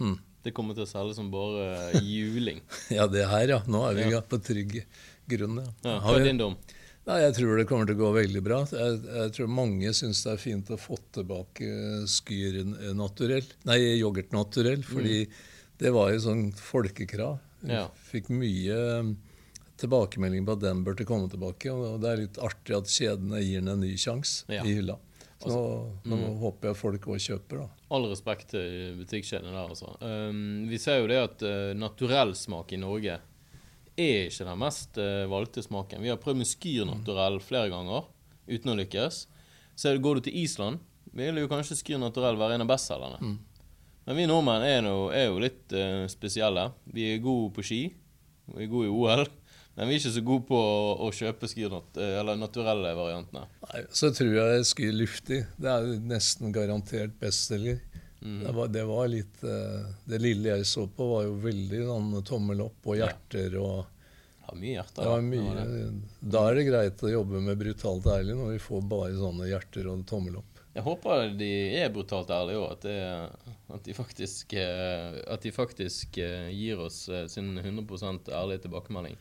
Hmm. 0.00 0.16
Det 0.48 0.54
kommer 0.56 0.72
til 0.72 0.86
å 0.86 0.88
selge 0.88 1.12
som 1.18 1.28
bare 1.34 2.00
juling. 2.00 2.64
Ja, 2.96 3.04
det 3.10 3.28
her, 3.28 3.52
ja. 3.52 3.60
Nå 3.68 3.84
er 3.90 4.00
vi 4.00 4.08
Ja. 4.14 4.24
på 4.24 4.40
trygg 4.40 4.80
grunn. 5.28 5.60
Ja. 5.60 5.72
Ja, 5.84 5.98
Har 6.00 6.16
hva 6.16 6.20
er 6.22 6.30
din 6.32 6.40
dom? 6.40 6.56
Nei, 7.08 7.22
Jeg 7.24 7.36
tror 7.38 7.56
det 7.56 7.64
kommer 7.70 7.88
til 7.88 7.96
å 7.96 8.02
gå 8.02 8.08
veldig 8.18 8.40
bra. 8.44 8.58
Jeg, 8.68 8.98
jeg 9.08 9.32
tror 9.36 9.48
mange 9.48 9.92
syns 9.96 10.20
det 10.26 10.34
er 10.34 10.42
fint 10.42 10.72
å 10.74 10.76
få 10.80 10.98
tilbake 11.16 11.68
Skyr 12.10 12.58
naturell, 12.98 13.46
nei, 13.68 13.78
yoghurt 13.96 14.34
naturell, 14.36 14.82
fordi 14.84 15.22
det 15.80 15.92
var 15.94 16.12
jo 16.12 16.20
sånn 16.26 16.48
folkekrav. 16.52 17.38
Ja. 17.66 17.88
fikk 18.12 18.28
mye 18.30 18.74
um, 19.00 19.16
tilbakemelding 19.80 20.44
på 20.46 20.54
at 20.54 20.60
den 20.62 20.84
burde 20.86 21.06
komme 21.08 21.26
tilbake, 21.32 21.72
og 21.74 21.96
det 22.04 22.10
er 22.12 22.20
litt 22.20 22.38
artig 22.44 22.76
at 22.76 22.92
kjedene 22.92 23.40
gir 23.42 23.64
den 23.64 23.72
en 23.72 23.82
ny 23.82 23.94
sjanse 23.98 24.44
Ja. 24.52 24.62
i 24.62 24.76
hylla. 24.78 24.98
Så 25.38 25.54
nå, 26.02 26.16
nå 26.18 26.32
håper 26.42 26.72
jeg 26.72 26.78
folk 26.80 27.08
òg 27.14 27.18
kjøper, 27.22 27.60
da. 27.62 27.66
All 27.94 28.06
respekt 28.10 28.52
til 28.52 28.96
butikkjedene 29.00 29.54
der, 29.54 29.72
altså. 29.72 29.94
Um, 30.02 30.66
vi 30.70 30.78
ser 30.82 31.00
jo 31.00 31.10
det 31.10 31.18
at 31.24 31.44
uh, 31.46 31.72
naturellsmak 31.78 32.74
i 32.74 32.80
Norge 32.82 33.18
er 33.98 34.28
ikke 34.28 34.46
den 34.46 34.60
mest 34.60 35.00
uh, 35.00 35.26
valgte 35.30 35.64
smaken. 35.64 36.02
Vi 36.04 36.12
har 36.12 36.20
prøvd 36.22 36.40
med 36.40 36.48
Skyr 36.48 36.86
naturell 36.88 37.40
flere 37.44 37.72
ganger 37.72 38.06
uten 38.48 38.72
å 38.72 38.76
lykkes. 38.78 39.24
Så 39.78 39.94
går 40.02 40.18
du 40.18 40.28
til 40.28 40.38
Island, 40.40 40.80
vil 41.16 41.40
jo 41.42 41.50
kanskje 41.50 41.78
Skyr 41.78 42.00
naturell 42.02 42.38
være 42.40 42.58
en 42.58 42.66
av 42.66 42.70
bestselgerne. 42.70 43.20
Men 44.08 44.16
vi 44.16 44.28
nordmenn 44.30 44.64
er, 44.64 44.80
nå, 44.84 45.10
er 45.12 45.28
jo 45.28 45.42
litt 45.42 45.74
uh, 45.76 46.06
spesielle. 46.10 46.70
Vi 46.94 47.10
er 47.12 47.24
gode 47.24 47.52
på 47.58 47.66
ski, 47.66 47.82
vi 48.54 48.64
er 48.64 48.72
gode 48.72 48.88
i 48.88 48.94
OL, 48.94 49.26
men 49.76 49.90
vi 49.90 49.94
er 49.94 50.00
ikke 50.00 50.14
så 50.16 50.24
gode 50.26 50.46
på 50.48 50.58
å, 50.58 50.94
å 51.06 51.10
kjøpe 51.14 51.50
Skyr 51.50 51.70
nat 51.70 52.00
eller 52.02 52.38
naturelle 52.40 52.94
variantene. 52.98 53.44
Nei, 53.68 53.84
så 53.94 54.10
tror 54.16 54.32
jeg 54.34 54.70
Skyr 54.72 54.96
luftig. 54.96 55.42
Det 55.60 55.74
er 55.74 55.92
nesten 56.02 56.54
garantert 56.56 57.14
bestselger. 57.20 57.82
Mm. 58.20 58.40
Det, 58.44 58.52
var, 58.52 58.68
det, 58.68 58.84
var, 58.84 59.08
litt 59.08 59.44
uh, 59.46 59.86
Det 60.04 60.18
lille 60.18 60.56
jeg 60.56 60.66
så 60.66 60.88
på, 60.90 61.06
var 61.12 61.28
jo 61.28 61.36
veldig 61.38 61.84
sånn 61.86 62.10
tommel 62.26 62.64
opp 62.66 62.88
og 62.90 62.98
hjerter 62.98 63.54
og 63.60 63.76
ja, 64.48 64.54
mye 64.58 64.72
hjerter. 64.72 65.02
Det 65.02 65.10
var 65.12 65.26
mye, 65.28 65.88
da 66.34 66.44
er 66.48 66.58
det 66.58 66.64
greit 66.66 67.04
å 67.04 67.12
jobbe 67.12 67.42
med 67.44 67.60
brutalt 67.60 68.08
ærlig 68.10 68.38
når 68.38 68.54
vi 68.56 68.62
får 68.64 68.86
bare 68.90 69.18
sånne 69.18 69.50
hjerter 69.50 69.90
og 69.92 70.06
tommel 70.08 70.40
opp. 70.40 70.64
Jeg 70.78 70.86
håper 70.86 71.32
de 71.38 71.50
er 71.80 71.92
brutalt 71.92 72.30
ærlige 72.30 72.62
òg. 72.62 72.76
At, 72.76 72.86
at, 73.74 73.82
de 73.84 73.96
faktisk, 73.96 74.54
eh, 74.54 75.18
at 75.26 75.42
de 75.42 75.50
faktisk 75.50 76.20
eh, 76.22 76.52
gir 76.54 76.84
oss 76.84 77.00
sin 77.32 77.56
100% 77.58 78.30
ærlige 78.30 78.68
tilbakemelding. 78.68 79.18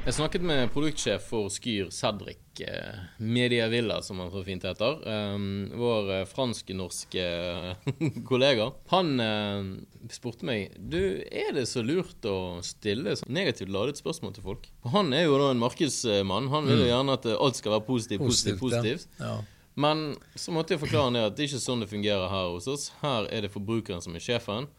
Jeg 0.00 0.14
snakket 0.16 0.44
med 0.48 0.70
produktsjef 0.72 1.26
for 1.28 1.50
Skyr, 1.52 1.90
Cedric 1.92 2.38
Media 2.56 3.02
Mediavilla, 3.18 3.98
som 4.02 4.18
han 4.22 4.30
så 4.32 4.40
fint 4.46 4.64
heter. 4.64 4.96
Um, 5.04 5.66
vår 5.76 6.08
eh, 6.14 6.22
fransk-norske 6.28 7.26
eh, 7.26 7.90
kollega. 8.30 8.70
Han 8.94 9.20
eh, 9.20 9.68
spurte 10.12 10.48
meg 10.48 10.72
du, 10.80 11.20
er 11.28 11.52
det 11.52 11.66
så 11.68 11.84
lurt 11.84 12.24
å 12.24 12.62
stille 12.64 13.12
så 13.20 13.28
negativt 13.28 13.68
ladet 13.72 14.00
spørsmål 14.00 14.32
til 14.38 14.46
folk. 14.48 14.66
Han 14.96 15.12
er 15.12 15.26
jo 15.26 15.36
da 15.36 15.50
en 15.52 15.60
markedsmann. 15.60 16.48
Han 16.48 16.68
vil 16.70 16.78
jo 16.78 16.86
mm. 16.86 16.92
gjerne 16.94 17.18
at 17.20 17.28
alt 17.36 17.60
skal 17.60 17.76
være 17.76 17.86
positivt, 17.92 18.24
positivt, 18.24 18.60
positivt. 18.64 19.08
Ja. 19.20 19.34
Ja. 19.34 19.68
Men 19.84 20.14
så 20.32 20.56
måtte 20.56 20.74
jeg 20.74 20.82
forklare 20.82 21.12
ned 21.12 21.28
at 21.28 21.36
det 21.36 21.44
er 21.44 21.52
ikke 21.52 21.64
sånn 21.68 21.84
det 21.84 21.92
fungerer 21.92 22.32
her 22.32 22.48
hos 22.56 22.72
oss. 22.72 22.88
Her 23.04 23.28
er 23.28 23.44
det 23.44 23.52
forbrukeren 23.52 24.00
som 24.00 24.16
er 24.16 24.24
sjefen. 24.24 24.72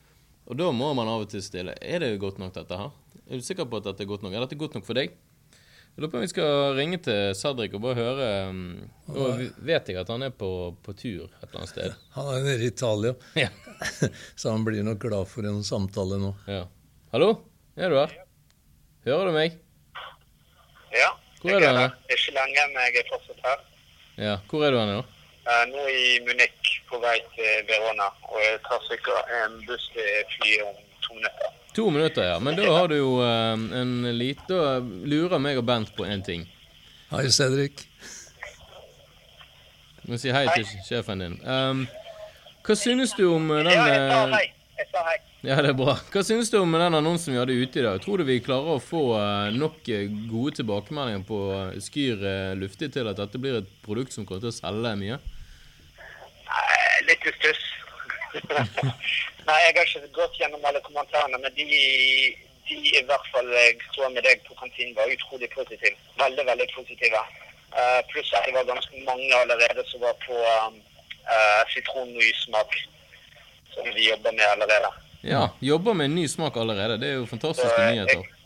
Og 0.50 0.58
da 0.58 0.74
må 0.74 0.90
man 0.98 1.10
av 1.14 1.28
og 1.28 1.30
til 1.32 1.46
stille. 1.46 1.78
Er 1.78 2.02
det 2.02 2.16
godt 2.22 2.42
nok, 2.42 2.58
dette 2.58 2.78
her? 2.78 2.90
Er 3.32 3.40
du 3.40 3.46
sikker 3.48 3.64
på 3.64 3.80
at 3.80 3.86
dette 3.88 4.04
er 4.04 4.10
godt 4.10 4.26
nok? 4.26 4.34
Er 4.36 4.44
dette 4.44 4.58
godt 4.60 4.74
nok 4.76 4.84
for 4.84 4.98
deg? 4.98 5.14
Jeg 5.16 6.04
lurer 6.04 6.10
på 6.12 6.18
om 6.20 6.24
vi 6.26 6.28
skal 6.32 6.74
ringe 6.76 6.98
til 7.04 7.30
Sadrik 7.36 7.78
og 7.78 7.82
bare 7.86 7.96
høre 7.96 8.26
um, 8.50 8.58
Nå 9.08 9.28
vet 9.68 9.88
jeg 9.88 10.00
at 10.02 10.12
han 10.12 10.26
er 10.28 10.34
på, 10.36 10.50
på, 10.84 10.96
tur 11.00 11.30
et 11.30 11.46
eller 11.46 11.62
annet 11.62 11.72
sted. 11.72 11.96
Han 12.18 12.28
er 12.34 12.44
nede 12.44 12.66
i 12.66 12.68
Italia, 12.74 13.14
ja. 13.40 13.48
så 14.40 14.52
han 14.52 14.66
blir 14.68 14.84
nok 14.84 15.00
glad 15.04 15.32
for 15.32 15.48
en 15.48 15.64
samtale 15.64 16.20
nå. 16.20 16.34
Ja. 16.52 16.66
Hallo? 17.16 17.30
Er 17.80 17.96
du 17.96 18.02
her? 18.02 18.18
Hører 19.08 19.32
du 19.32 19.38
meg? 19.38 19.56
Ja. 20.92 21.14
Hvor 21.40 21.56
er 21.56 21.64
du 21.64 21.70
er 21.72 21.96
Ikke 22.12 22.36
lenge, 22.36 22.68
men 22.76 22.84
jeg 22.90 23.06
er 23.06 23.10
fortsatt 23.14 23.48
her. 23.48 23.66
Ja, 24.20 24.36
Hvor 24.52 24.68
er 24.68 24.76
du 24.76 24.82
hen 24.82 24.92
nå? 24.98 25.00
Uh, 25.48 25.64
nå 25.72 25.88
i 25.88 26.20
Munich, 26.28 26.76
på 26.92 27.00
vei 27.00 27.16
til 27.40 27.64
Verona. 27.72 28.12
Og 28.28 28.44
jeg 28.44 28.60
tar 28.68 28.84
sikkert 28.92 29.36
en 29.40 29.60
buss 29.72 29.88
til 29.96 30.12
flyet 30.36 30.68
om 30.68 30.84
to 31.08 31.16
minutter. 31.16 31.61
To 31.74 31.90
minutter, 31.90 32.24
ja. 32.24 32.40
Men 32.40 32.56
da 32.56 32.68
har 32.72 32.88
du 32.88 32.98
jo 32.98 33.12
uh, 33.22 33.56
en 33.80 34.18
lite 34.18 34.52
Da 34.52 34.80
lurer 34.82 35.40
meg 35.40 35.60
og 35.62 35.66
Bent 35.68 35.94
på 35.96 36.04
én 36.04 36.24
ting. 36.26 36.44
Hei, 37.12 37.30
Cedric. 37.32 37.86
Du 40.02 40.12
må 40.12 40.20
si 40.20 40.32
hei, 40.34 40.46
hei. 40.50 40.60
til 40.60 40.86
sjefen 40.88 41.24
din. 41.24 41.38
Um, 41.46 41.86
hva 42.66 42.76
synes 42.76 43.16
du 43.16 43.26
om 43.32 43.48
den 43.52 43.72
Ja, 43.72 43.86
jeg 43.88 44.08
sa 44.12 44.22
hei. 44.36 44.46
Jeg 44.82 44.90
sa 44.92 45.04
hei. 45.08 45.18
Ja, 45.42 45.58
det 45.64 45.72
er 45.72 45.78
bra. 45.78 45.96
Hva 46.14 46.24
synes 46.26 46.52
du 46.52 46.60
om 46.60 46.76
den 46.76 47.00
annonsen 47.00 47.34
vi 47.34 47.40
hadde 47.40 47.56
ute 47.58 47.80
i 47.80 47.86
dag? 47.86 48.02
Tror 48.04 48.22
du 48.22 48.28
vi 48.28 48.42
klarer 48.44 48.76
å 48.76 48.84
få 48.84 49.04
nok 49.56 49.88
gode 50.30 50.58
tilbakemeldinger 50.60 51.24
på 51.26 51.40
Skyr 51.82 52.26
luftig 52.60 52.92
til 52.94 53.10
at 53.10 53.18
dette 53.18 53.42
blir 53.42 53.62
et 53.62 53.72
produkt 53.86 54.14
som 54.14 54.28
kommer 54.28 54.44
til 54.44 54.52
å 54.52 54.58
selge 54.60 54.94
mye? 55.00 55.18
Litt 57.08 57.26
i 57.26 57.34
stuss. 57.40 57.71
Nei, 59.48 59.58
jeg 59.66 59.76
har 59.76 59.86
ikke 59.86 60.10
gått 60.16 60.40
gjennom 60.40 60.66
alle 60.68 60.82
kommentarene, 60.86 61.40
men 61.42 61.54
de, 61.58 61.66
de 62.70 62.78
i 62.78 63.04
hvert 63.08 63.28
fall 63.34 63.50
jeg 63.56 63.80
så 63.96 64.10
med 64.14 64.24
deg 64.28 64.44
på 64.48 64.58
kantinen, 64.60 64.96
var 64.98 65.12
utrolig 65.12 65.50
positive. 65.56 65.96
Veldig, 66.22 66.46
veldig 66.52 66.68
positive. 66.76 67.24
Uh, 67.72 68.00
pluss 68.12 68.32
at 68.36 68.48
det 68.48 68.56
var 68.56 68.68
ganske 68.68 69.04
mange 69.08 69.32
allerede 69.38 69.84
som 69.88 70.04
var 70.04 70.16
på 70.26 70.36
um, 70.36 70.78
uh, 71.24 71.62
som 73.72 73.88
vi 73.96 74.10
jobber 74.10 74.32
med 74.36 74.46
allerede. 74.46 74.92
Ja, 75.22 75.50
jobber 75.60 75.94
med 75.94 76.06
en 76.06 76.16
ny 76.16 76.28
smak 76.28 76.58
allerede. 76.58 76.98
Det 76.98 77.08
er 77.10 77.20
jo 77.22 77.26
fantastiske 77.30 77.76
så, 77.76 77.90
nyheter. 77.92 78.24
Jeg, 78.24 78.38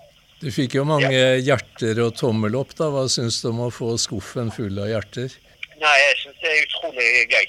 du 0.41 0.51
fikk 0.51 0.75
jo 0.75 0.83
mange 0.85 1.09
ja. 1.09 1.37
hjerter 1.41 2.01
og 2.03 2.17
tommel 2.19 2.57
opp. 2.59 2.75
da. 2.77 2.91
Hva 2.93 3.07
syns 3.09 3.39
du 3.41 3.49
om 3.49 3.63
å 3.65 3.71
få 3.73 3.95
skuffen 4.01 4.51
full 4.53 4.77
av 4.83 4.91
hjerter? 4.91 5.33
Nei, 5.79 5.95
Jeg 6.03 6.19
syns 6.21 6.43
det 6.43 6.51
er 6.51 6.61
utrolig 6.67 7.07
gøy 7.31 7.47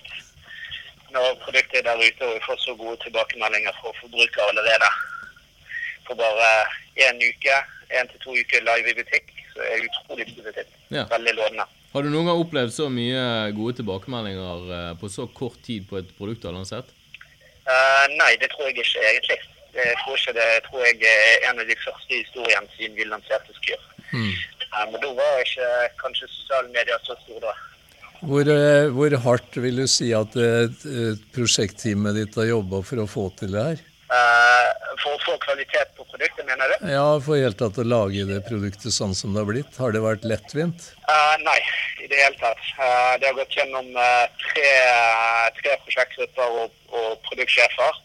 når 1.16 1.38
produktet 1.44 1.80
er 1.80 1.86
der 1.88 2.02
ute 2.06 2.28
og 2.28 2.34
vi 2.36 2.42
får 2.48 2.58
så 2.64 2.74
gode 2.82 2.96
tilbakemeldinger 3.04 3.72
fra 3.80 3.94
forbrukere 4.00 4.50
allerede. 4.50 4.90
For 6.06 6.14
bare 6.20 6.50
én 7.06 7.22
uke, 7.30 7.56
én 7.98 8.10
til 8.10 8.20
to 8.24 8.36
uker 8.42 8.66
live 8.68 8.92
i 8.92 8.98
butikk, 9.00 9.32
så 9.54 9.64
er 9.64 9.80
det 9.80 9.88
utrolig 9.90 10.26
positivt. 10.34 10.72
Ja. 10.96 11.04
Veldig 11.16 11.34
lovende. 11.40 11.66
Har 11.92 12.04
du 12.04 12.10
noen 12.12 12.28
gang 12.28 12.42
opplevd 12.42 12.74
så 12.76 12.86
mye 12.92 13.20
gode 13.56 13.78
tilbakemeldinger 13.78 14.70
eh, 14.78 14.92
på 15.00 15.08
så 15.08 15.24
kort 15.40 15.56
tid 15.64 15.86
på 15.88 15.96
et 16.00 16.10
produkt 16.18 16.42
du 16.44 16.50
har 16.50 16.58
lansert? 16.58 16.90
Uh, 17.66 18.04
nei, 18.14 18.34
det 18.38 18.50
tror 18.52 18.68
jeg 18.68 18.76
ikke 18.78 19.06
egentlig. 19.10 19.38
Jeg 19.76 19.96
tror 20.02 20.18
ikke 20.18 20.34
det 20.36 20.50
tror 20.66 20.84
jeg 20.86 21.08
er 21.10 21.48
en 21.48 21.62
av 21.62 21.66
de 21.68 21.76
første 21.82 22.12
historiene 22.20 22.68
siden 22.76 22.94
vi 22.98 23.08
lanserte 23.08 23.56
Skyr. 23.56 23.80
Mm. 24.12 24.28
Uh, 24.70 24.84
men 24.92 25.00
da 25.02 25.10
var 25.16 25.40
ikke 25.42 25.70
kanskje 26.02 26.28
sosiale 26.34 26.70
medier 26.76 27.00
så 27.08 27.16
store 27.24 27.42
da. 27.48 27.56
Hvor, 28.24 28.48
eh, 28.48 28.88
hvor, 28.94 29.16
hardt 29.26 29.58
vil 29.60 29.82
du 29.82 29.86
si 29.90 30.12
at 30.16 30.32
prosjektteamet 31.34 32.16
ditt 32.16 32.38
har 32.40 32.48
jobba 32.48 32.82
for 32.86 33.02
å 33.02 33.10
få 33.10 33.28
til 33.40 33.56
det 33.56 33.66
her? 33.70 33.84
For 35.02 35.12
å 35.12 35.20
få 35.22 35.34
kvalitet 35.42 35.92
på 35.98 36.06
produktet, 36.08 36.46
mener 36.48 36.70
du? 36.72 36.86
Ja, 36.88 37.04
for 37.22 37.38
helt 37.38 37.58
tatt 37.60 37.76
å 37.78 37.84
lage 37.84 38.24
det 38.28 38.40
produktet 38.46 38.94
sånn 38.94 39.12
som 39.14 39.34
det 39.34 39.42
har 39.42 39.48
blitt. 39.50 39.76
Har 39.76 39.92
det 39.92 40.00
vært 40.02 40.24
lettvint? 40.26 40.88
Uh, 41.04 41.34
nei, 41.44 41.58
i 42.00 42.08
det 42.08 42.16
hele 42.22 42.38
tatt. 42.40 42.62
Uh, 42.78 43.12
det 43.20 43.28
har 43.28 43.36
gått 43.36 43.58
gjennom 43.58 43.90
tre, 44.40 44.70
tre 45.58 45.76
prosjektgrupper 45.84 46.60
og, 46.62 46.78
og 46.96 47.10
produktsjefer. 47.28 48.00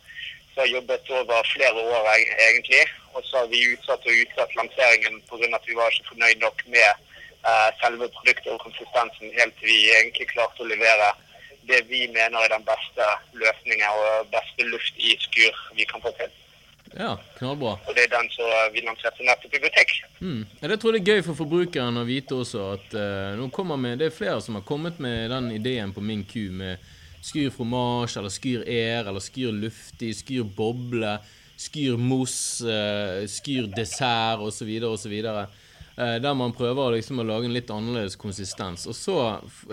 Så 0.52 0.66
har 0.66 0.74
jobbet 0.74 1.14
over 1.16 1.48
flere 1.54 1.86
år, 1.96 2.12
egentlig. 2.50 2.84
Og 3.16 3.24
så 3.30 3.40
har 3.40 3.48
vi 3.54 3.64
utsatt 3.72 4.04
og 4.04 4.26
utsatt 4.26 4.60
lanseringen 4.60 5.22
pga. 5.30 5.48
at 5.56 5.70
vi 5.70 5.80
var 5.80 5.96
ikke 5.96 6.12
fornøyd 6.12 6.44
nok 6.44 6.66
med 6.76 6.92
Eh, 6.92 7.11
selve 7.82 8.08
produktet 8.14 8.52
og 8.54 8.62
konsistensen 8.62 9.34
helt 9.38 9.56
til 9.58 9.72
vi 9.72 9.80
egentlig 9.96 10.28
klarte 10.30 10.62
å 10.62 10.70
levere 10.70 11.10
det 11.70 11.82
vi 11.90 12.08
mener 12.14 12.38
er 12.44 12.54
den 12.54 12.66
beste 12.68 13.08
løsningen 13.38 13.90
og 13.90 14.30
beste 14.34 14.68
luft 14.70 14.98
i 14.98 15.16
skur 15.22 15.58
vi 15.78 15.86
kan 15.90 16.04
få 16.04 16.14
til. 16.20 16.32
Ja, 16.98 17.16
knallbra. 17.38 17.78
Og 17.88 17.96
det 17.96 18.08
er 18.08 18.16
den 18.18 18.28
som 18.34 18.48
vi 18.74 18.84
lanserte 18.84 19.24
nettopp 19.24 19.54
i 19.56 19.62
butikk. 19.64 19.94
Mm. 20.20 20.42
det 20.60 20.80
tror 20.80 20.96
jeg 20.96 21.06
det 21.06 21.14
er 21.14 21.16
gøy 21.16 21.28
for 21.30 21.40
forbrukeren 21.40 22.02
å 22.02 22.08
vite 22.08 22.36
også 22.36 22.66
at 22.74 22.96
uh, 22.98 23.38
nå 23.40 23.48
kommer 23.56 23.80
med, 23.80 24.02
det 24.02 24.10
er 24.10 24.16
flere 24.16 24.42
som 24.44 24.60
har 24.60 24.66
kommet 24.68 25.00
med 25.00 25.32
den 25.32 25.52
ideen 25.56 25.94
på 25.96 26.04
min 26.04 26.26
ku 26.28 26.50
med 26.52 26.82
Skyr 27.22 27.52
fromage 27.54 28.18
eller 28.18 28.34
Skyr 28.34 28.66
air 28.66 29.08
eller 29.08 29.24
Skyr 29.24 29.54
luftig, 29.56 30.12
Skyr 30.20 30.44
boble, 30.58 31.16
Skyr 31.62 31.96
mousse, 32.02 32.66
uh, 32.68 33.24
Skyr 33.30 33.72
dessert 33.72 34.44
osv. 34.44 34.72
osv. 34.92 35.16
Eh, 36.02 36.16
der 36.16 36.34
man 36.34 36.54
prøver 36.54 36.96
liksom 36.96 37.20
å 37.22 37.26
lage 37.28 37.46
en 37.46 37.54
litt 37.54 37.70
annerledes 37.70 38.16
konsistens. 38.18 38.88
Og 38.90 38.96
så 38.98 39.18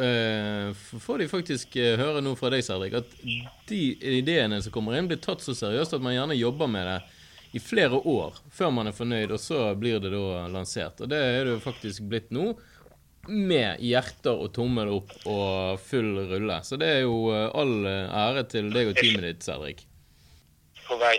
eh, 0.02 0.75
får 0.76 1.23
de 1.23 1.28
faktisk 1.30 1.76
eh, 1.80 1.94
høre 1.97 2.20
noe 2.25 2.37
fra 2.37 2.50
deg, 2.52 2.64
Cedric, 2.66 2.99
at 3.00 3.14
de 3.70 3.78
ideene 4.18 4.58
som 4.61 4.75
kommer 4.75 4.99
inn, 4.99 5.08
blir 5.08 5.23
tatt 5.25 5.40
så 5.44 5.54
seriøst 5.56 5.97
at 5.97 6.04
man 6.04 6.16
gjerne 6.16 6.37
jobber 6.37 6.68
med 6.68 6.85
det 6.90 6.99
i 7.56 7.62
flere 7.64 7.97
år 7.97 8.37
før 8.52 8.75
man 8.76 8.90
er 8.90 8.97
fornøyd, 8.97 9.30
og 9.32 9.40
så 9.40 9.70
blir 9.78 10.02
det 10.04 10.11
da 10.12 10.42
lansert. 10.52 11.00
Og 11.00 11.08
det 11.08 11.20
er 11.23 11.47
det 11.47 11.54
jo 11.54 11.62
faktisk 11.64 12.11
blitt 12.11 12.35
nå. 12.35 12.50
Med 13.28 13.80
hjerter 13.85 14.40
og 14.40 14.52
tommel 14.56 14.90
opp 14.99 15.14
og 15.28 15.80
full 15.85 16.14
rulle. 16.30 16.58
Så 16.64 16.76
det 16.80 16.90
er 16.99 17.00
jo 17.06 17.30
eh, 17.32 17.47
all 17.56 17.88
ære 17.88 18.44
til 18.52 18.68
deg 18.75 18.92
og 18.92 19.00
teamet 19.00 19.25
ditt, 19.30 19.49
Cedric. 19.49 19.80
På 20.85 21.00
vei. 21.00 21.14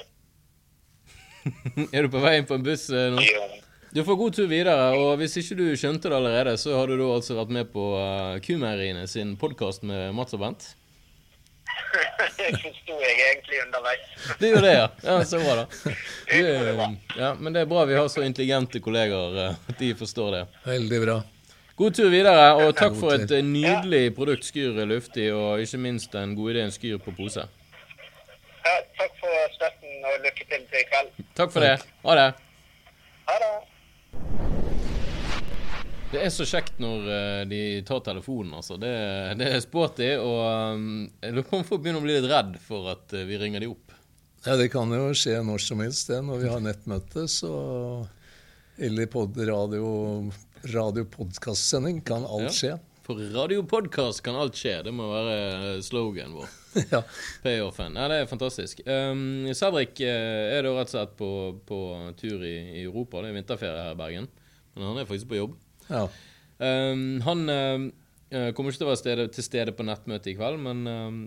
er 1.95 2.05
du 2.05 2.11
på 2.13 2.21
vei 2.21 2.35
inn 2.37 2.47
på 2.49 2.59
en 2.59 2.67
buss 2.69 2.85
nå? 2.93 3.25
Ja. 3.25 3.49
Du 3.91 4.03
får 4.03 4.15
god 4.15 4.33
tur 4.33 4.45
videre, 4.45 4.73
og 4.93 5.15
hvis 5.17 5.33
ikke 5.41 5.55
du 5.57 5.63
skjønte 5.73 6.11
det 6.11 6.17
allerede, 6.19 6.51
så 6.61 6.75
har 6.77 6.85
du 6.85 6.93
da 6.99 7.07
altså 7.09 7.33
vært 7.39 7.53
med 7.55 7.71
på 7.73 7.85
uh, 7.97 8.35
Kumeieriene 8.45 9.07
sin 9.09 9.31
podkast 9.41 9.81
med 9.81 10.11
Mats 10.13 10.35
og 10.37 10.43
Bent. 10.43 10.67
det 12.37 12.51
forsto 12.61 12.97
jeg 13.01 13.15
egentlig 13.23 13.63
underveis. 13.63 14.03
det 14.37 14.51
gjorde 14.51 14.67
det, 14.67 14.75
ja. 14.75 14.83
ja. 15.07 15.15
Så 15.25 15.39
bra, 15.41 15.63
da. 15.63 15.95
Du, 16.29 17.17
ja, 17.17 17.31
men 17.39 17.55
det 17.55 17.63
er 17.63 17.71
bra 17.71 17.87
vi 17.89 17.97
har 17.97 18.11
så 18.13 18.21
intelligente 18.21 18.77
kolleger 18.85 19.39
uh, 19.39 19.57
at 19.73 19.81
de 19.81 19.89
forstår 19.97 20.37
det. 20.37 20.43
Veldig 20.67 21.01
bra. 21.07 21.17
God 21.81 21.97
tur 21.97 22.13
videre, 22.13 22.45
og 22.61 22.75
takk 22.77 22.93
for 22.99 23.17
et 23.17 23.33
nydelig 23.47 24.03
produkt, 24.13 24.45
Skyr 24.45 24.83
luftig, 24.85 25.31
og 25.33 25.65
ikke 25.65 25.81
minst 25.81 26.13
en 26.19 26.37
god 26.37 26.53
idé, 26.53 26.67
en 26.67 26.75
Skyr 26.75 27.01
på 27.01 27.15
pose. 27.17 27.47
Ja, 28.61 28.77
takk 29.01 29.17
for 29.17 29.57
støtten, 29.57 29.97
og 30.05 30.21
lykke 30.27 30.45
til 30.45 30.61
til 30.69 30.85
i 30.85 30.87
kveld. 30.93 31.11
Takk 31.41 31.57
for 31.57 31.65
det. 31.65 31.75
Ha 32.05 32.21
det. 32.21 32.29
Ha 33.33 33.41
det. 33.47 33.68
Det 36.09 36.23
er 36.25 36.31
så 36.33 36.45
kjekt 36.49 36.79
når 36.81 37.03
uh, 37.05 37.41
de 37.45 37.61
tar 37.85 37.99
telefonen, 38.01 38.55
altså. 38.57 38.79
Det, 38.81 38.89
det 39.37 39.51
er 39.53 39.59
sporty, 39.61 40.07
og 40.17 40.39
um, 40.73 40.87
jeg 41.21 41.35
lurer 41.35 41.45
på 41.45 41.59
om 41.59 41.67
folk 41.67 41.83
begynner 41.83 42.01
å 42.01 42.05
bli 42.07 42.15
litt 42.15 42.29
redd 42.31 42.55
for 42.65 42.89
at 42.95 43.13
uh, 43.13 43.27
vi 43.29 43.37
ringer 43.37 43.61
de 43.61 43.69
opp. 43.69 43.93
Ja, 44.47 44.55
det 44.57 44.71
kan 44.73 44.89
jo 44.95 45.11
skje 45.13 45.37
når 45.45 45.61
som 45.61 45.83
helst, 45.83 46.09
det. 46.09 46.23
Når 46.25 46.41
vi 46.41 46.49
har 46.49 46.63
nettmøte, 46.65 47.27
så 47.29 47.53
Eller 48.79 49.09
pod 49.11 49.37
radio, 49.37 50.31
radiopodkastsending 50.73 52.01
kan 52.07 52.25
alt 52.25 52.47
ja. 52.47 52.55
skje. 52.57 52.73
På 53.05 53.13
radiopodkast 53.19 54.23
kan 54.25 54.39
alt 54.39 54.57
skje. 54.57 54.79
Det 54.87 54.95
må 54.95 55.11
være 55.11 55.77
sloganen 55.85 56.39
vår. 56.39 56.49
ja. 56.95 57.05
Payoffen. 57.45 58.01
Ja, 58.01 58.09
det 58.09 58.23
er 58.23 58.29
fantastisk. 58.33 58.81
Um, 58.87 59.45
eh, 59.45 59.63
er 60.09 60.65
da 60.65 60.73
rett 60.73 60.89
og 60.89 60.95
slett 60.95 61.17
på, 61.19 61.31
på 61.69 61.79
tur 62.17 62.41
i, 62.41 62.57
i 62.79 62.85
Europa. 62.87 63.21
Det 63.21 63.29
er 63.29 63.41
vinterferie 63.43 63.89
her 63.89 63.97
i 63.97 63.99
Bergen. 64.07 64.31
Men 64.73 64.93
han 64.93 65.03
er 65.03 65.09
faktisk 65.09 65.29
på 65.29 65.43
jobb. 65.43 65.57
Ja. 65.89 66.05
Um, 66.59 67.21
han 67.25 67.45
uh, 67.49 68.51
kommer 68.55 68.71
ikke 68.71 68.81
til 68.81 68.87
å 68.87 68.91
være 68.91 69.01
stede, 69.01 69.27
til 69.35 69.45
stede 69.45 69.75
på 69.75 69.85
nettmøtet 69.87 70.33
i 70.33 70.35
kveld, 70.39 70.59
men 70.65 70.83
um, 70.87 71.21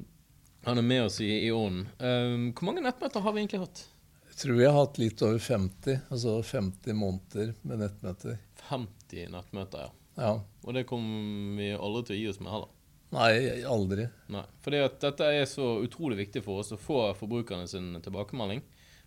han 0.66 0.78
er 0.78 0.86
med 0.86 1.06
oss 1.06 1.18
i, 1.24 1.30
i 1.46 1.50
ånden. 1.54 1.88
Um, 1.98 2.50
hvor 2.54 2.68
mange 2.70 2.84
nettmøter 2.84 3.24
har 3.24 3.34
vi 3.34 3.42
egentlig 3.42 3.62
hatt? 3.64 3.86
Jeg 4.32 4.38
tror 4.42 4.58
vi 4.58 4.68
har 4.68 4.76
hatt 4.76 5.00
litt 5.00 5.22
over 5.24 5.40
50, 5.44 6.04
altså 6.12 6.36
50 6.46 6.96
måneder 6.96 7.50
med 7.68 7.82
nettmøter. 7.84 8.38
50 8.68 9.32
nettmøter, 9.34 9.88
ja. 9.88 9.90
Ja. 10.20 10.36
Og 10.62 10.76
det 10.76 10.84
kommer 10.88 11.56
vi 11.58 11.72
aldri 11.72 12.04
til 12.06 12.16
å 12.16 12.20
gi 12.20 12.30
oss 12.30 12.40
med 12.42 12.52
heller. 12.52 12.70
Nei, 13.12 13.32
aldri. 13.68 14.06
Nei, 14.32 14.44
fordi 14.64 14.80
at 14.80 14.96
dette 15.02 15.28
er 15.28 15.44
så 15.48 15.74
utrolig 15.84 16.16
viktig 16.22 16.40
for 16.44 16.62
oss 16.62 16.72
å 16.72 16.80
få 16.80 17.02
forbrukerne 17.18 17.68
sin 17.68 17.90
tilbakemelding. 18.04 18.62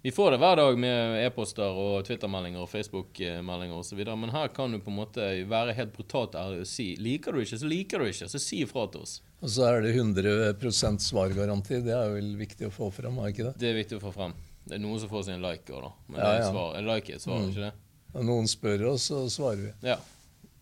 Vi 0.05 0.12
får 0.13 0.31
det 0.31 0.38
hver 0.38 0.55
dag 0.59 0.75
med 0.77 1.15
e-poster 1.25 1.65
og 1.81 2.03
Twitter-meldinger 2.05 2.62
og 2.62 2.67
Facebook-meldinger 2.69 3.79
osv. 3.79 4.01
Men 4.05 4.29
her 4.29 4.51
kan 4.53 4.69
du 4.75 4.77
på 4.77 4.91
en 4.91 5.00
måte 5.00 5.29
være 5.50 5.74
helt 5.74 5.95
brutalt 5.95 6.35
ærlig 6.38 6.59
og 6.62 6.67
si 6.69 6.91
liker 7.01 7.33
du 7.33 7.39
ikke, 7.41 7.57
så 7.57 7.65
liker 7.71 8.03
du 8.03 8.05
ikke. 8.12 8.27
Så 8.29 8.38
si 8.43 8.59
ifra 8.62 8.83
til 8.93 9.01
oss. 9.01 9.15
Og 9.41 9.50
så 9.50 9.63
er 9.65 9.81
det 9.81 9.95
100 9.95 11.00
svargaranti. 11.01 11.79
Det 11.88 11.95
er 11.97 12.13
vel 12.13 12.35
viktig 12.38 12.67
å 12.69 12.74
få 12.75 12.91
frem, 12.93 13.17
er 13.17 13.33
ikke 13.33 13.47
det? 13.47 13.55
Det 13.63 13.71
er 13.71 13.79
viktig 13.79 13.97
å 13.97 14.03
få 14.03 14.12
frem. 14.13 14.35
Det 14.67 14.77
er 14.77 14.83
noen 14.83 15.01
som 15.01 15.09
får 15.09 15.24
seg 15.25 15.39
en 15.39 15.47
like 15.47 15.74
òg, 15.74 15.81
da. 15.88 15.89
Men 16.13 16.21
Ja, 16.21 16.33
ja. 16.38 16.51
svar, 16.51 16.75
en 16.77 16.85
like 16.91 17.09
er 17.09 17.15
et 17.17 17.21
svar, 17.25 17.39
Mm. 17.41 17.50
ikke 17.50 17.63
det? 17.65 17.71
Når 18.13 18.24
noen 18.29 18.47
spør 18.47 18.83
oss, 18.91 19.07
så 19.09 19.24
svarer 19.29 19.57
vi. 19.63 19.71
Ja. 19.89 19.97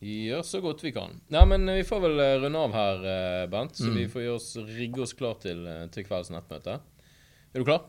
Gjør 0.04 0.44
så 0.48 0.62
godt 0.64 0.82
vi 0.88 0.92
kan. 0.96 1.20
Nei, 1.30 1.44
men 1.52 1.66
vi 1.68 1.84
får 1.84 2.00
vel 2.08 2.18
eh, 2.20 2.38
runde 2.40 2.64
av 2.64 2.72
her, 2.80 3.04
eh, 3.44 3.48
Bent. 3.48 3.76
Så 3.76 3.92
Mm. 3.92 3.96
vi 4.00 4.08
får 4.08 4.36
oss, 4.36 4.56
rigge 4.56 5.02
oss 5.04 5.12
klar 5.12 5.36
til, 5.36 5.68
eh, 5.68 5.88
til 5.88 6.06
kveldens 6.06 6.32
nettmøte. 6.32 6.80
Er 7.54 7.60
du 7.60 7.66
klar? 7.66 7.84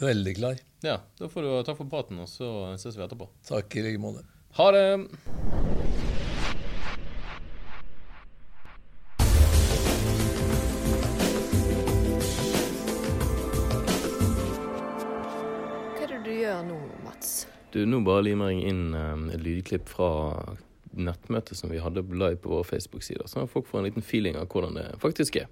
Veldig 0.00 0.36
klar. 0.36 0.56
Ja. 0.82 1.00
Da 1.18 1.28
får 1.28 1.42
du 1.42 1.50
takk 1.66 1.78
for 1.78 1.90
praten, 1.90 2.18
og 2.22 2.28
så 2.30 2.48
ses 2.80 2.96
vi 2.96 3.04
etterpå. 3.04 3.28
Takk 3.48 3.76
i 3.76 3.84
like 3.86 4.02
måte. 4.02 4.24
Ha 4.58 4.70
det! 4.74 4.86
Hva 14.72 16.02
er 16.02 16.12
det 16.12 16.20
du 16.26 16.32
gjør 16.34 16.60
nå, 16.66 16.78
Mats? 17.04 17.32
Du, 17.72 17.82
nå 17.88 18.02
bare 18.04 18.26
limer 18.28 18.52
jeg 18.52 18.72
inn 18.72 18.84
eh, 18.96 19.24
et 19.36 19.42
lydklipp 19.44 19.88
fra 19.88 20.10
nettmøtet 20.92 21.56
som 21.56 21.72
vi 21.72 21.80
hadde 21.80 22.04
live 22.12 22.36
på 22.42 22.52
våre 22.52 22.68
Facebook-sider, 22.68 23.24
så 23.30 23.46
folk 23.48 23.68
får 23.70 23.80
en 23.80 23.88
liten 23.88 24.04
feeling 24.04 24.36
av 24.36 24.50
hvordan 24.52 24.76
det 24.76 24.86
faktisk 25.00 25.40
er. 25.40 25.48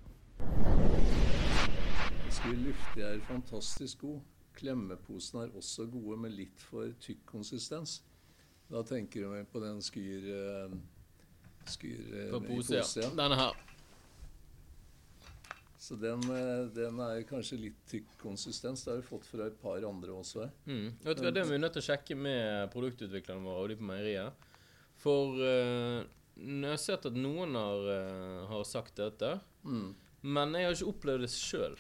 Skyr 2.41 2.57
luftig 2.57 3.03
er 3.05 3.19
fantastisk 3.29 4.01
god. 4.01 4.21
Klemmeposen 4.57 5.43
er 5.43 5.51
også 5.57 5.85
gode 5.93 6.17
med 6.23 6.33
litt 6.33 6.63
for 6.65 6.89
tykk 7.05 7.21
konsistens. 7.29 7.99
Da 8.71 8.81
tenker 8.87 9.27
vi 9.29 9.43
på 9.51 9.61
den 9.61 9.81
Skyr 9.85 10.29
eh, 10.33 10.77
Skyr 11.69 12.15
eh, 12.17 12.31
På 12.33 12.41
pose, 12.41 12.79
ja. 12.81 13.11
Denne 13.19 13.37
her. 13.37 13.59
Så 15.81 15.99
den, 16.01 16.23
eh, 16.33 16.63
den 16.77 17.03
er 17.05 17.21
kanskje 17.29 17.59
litt 17.61 17.83
tykk 17.91 18.09
konsistens. 18.23 18.87
Det 18.87 18.95
har 18.95 19.03
vi 19.03 19.09
fått 19.11 19.29
fra 19.29 19.51
et 19.51 19.61
par 19.61 19.85
andre 19.85 20.17
også 20.17 20.47
her. 20.47 20.55
Mm. 20.65 20.89
Vet 21.05 21.21
du 21.21 21.27
hva, 21.27 21.35
Det 21.37 21.43
er 21.45 21.51
vi 21.51 21.61
nødt 21.61 21.77
til 21.77 21.85
å 21.85 21.89
sjekke 21.91 22.17
med 22.17 22.73
produktutviklerne 22.73 23.45
våre 23.45 23.67
og 23.67 23.69
de 23.73 23.79
på 23.83 23.89
meieriet. 23.91 24.49
For 25.01 25.37
uh, 25.41 26.01
jeg 26.41 26.73
har 26.73 26.81
sett 26.81 27.07
at 27.09 27.17
noen 27.17 27.53
har, 27.57 27.87
uh, 27.89 28.49
har 28.49 28.65
sagt 28.69 28.97
dette, 29.01 29.37
Mm. 29.65 29.95
men 30.23 30.55
jeg 30.57 30.65
har 30.65 30.77
ikke 30.77 30.93
opplevd 30.95 31.25
det 31.25 31.33
sjøl. 31.33 31.79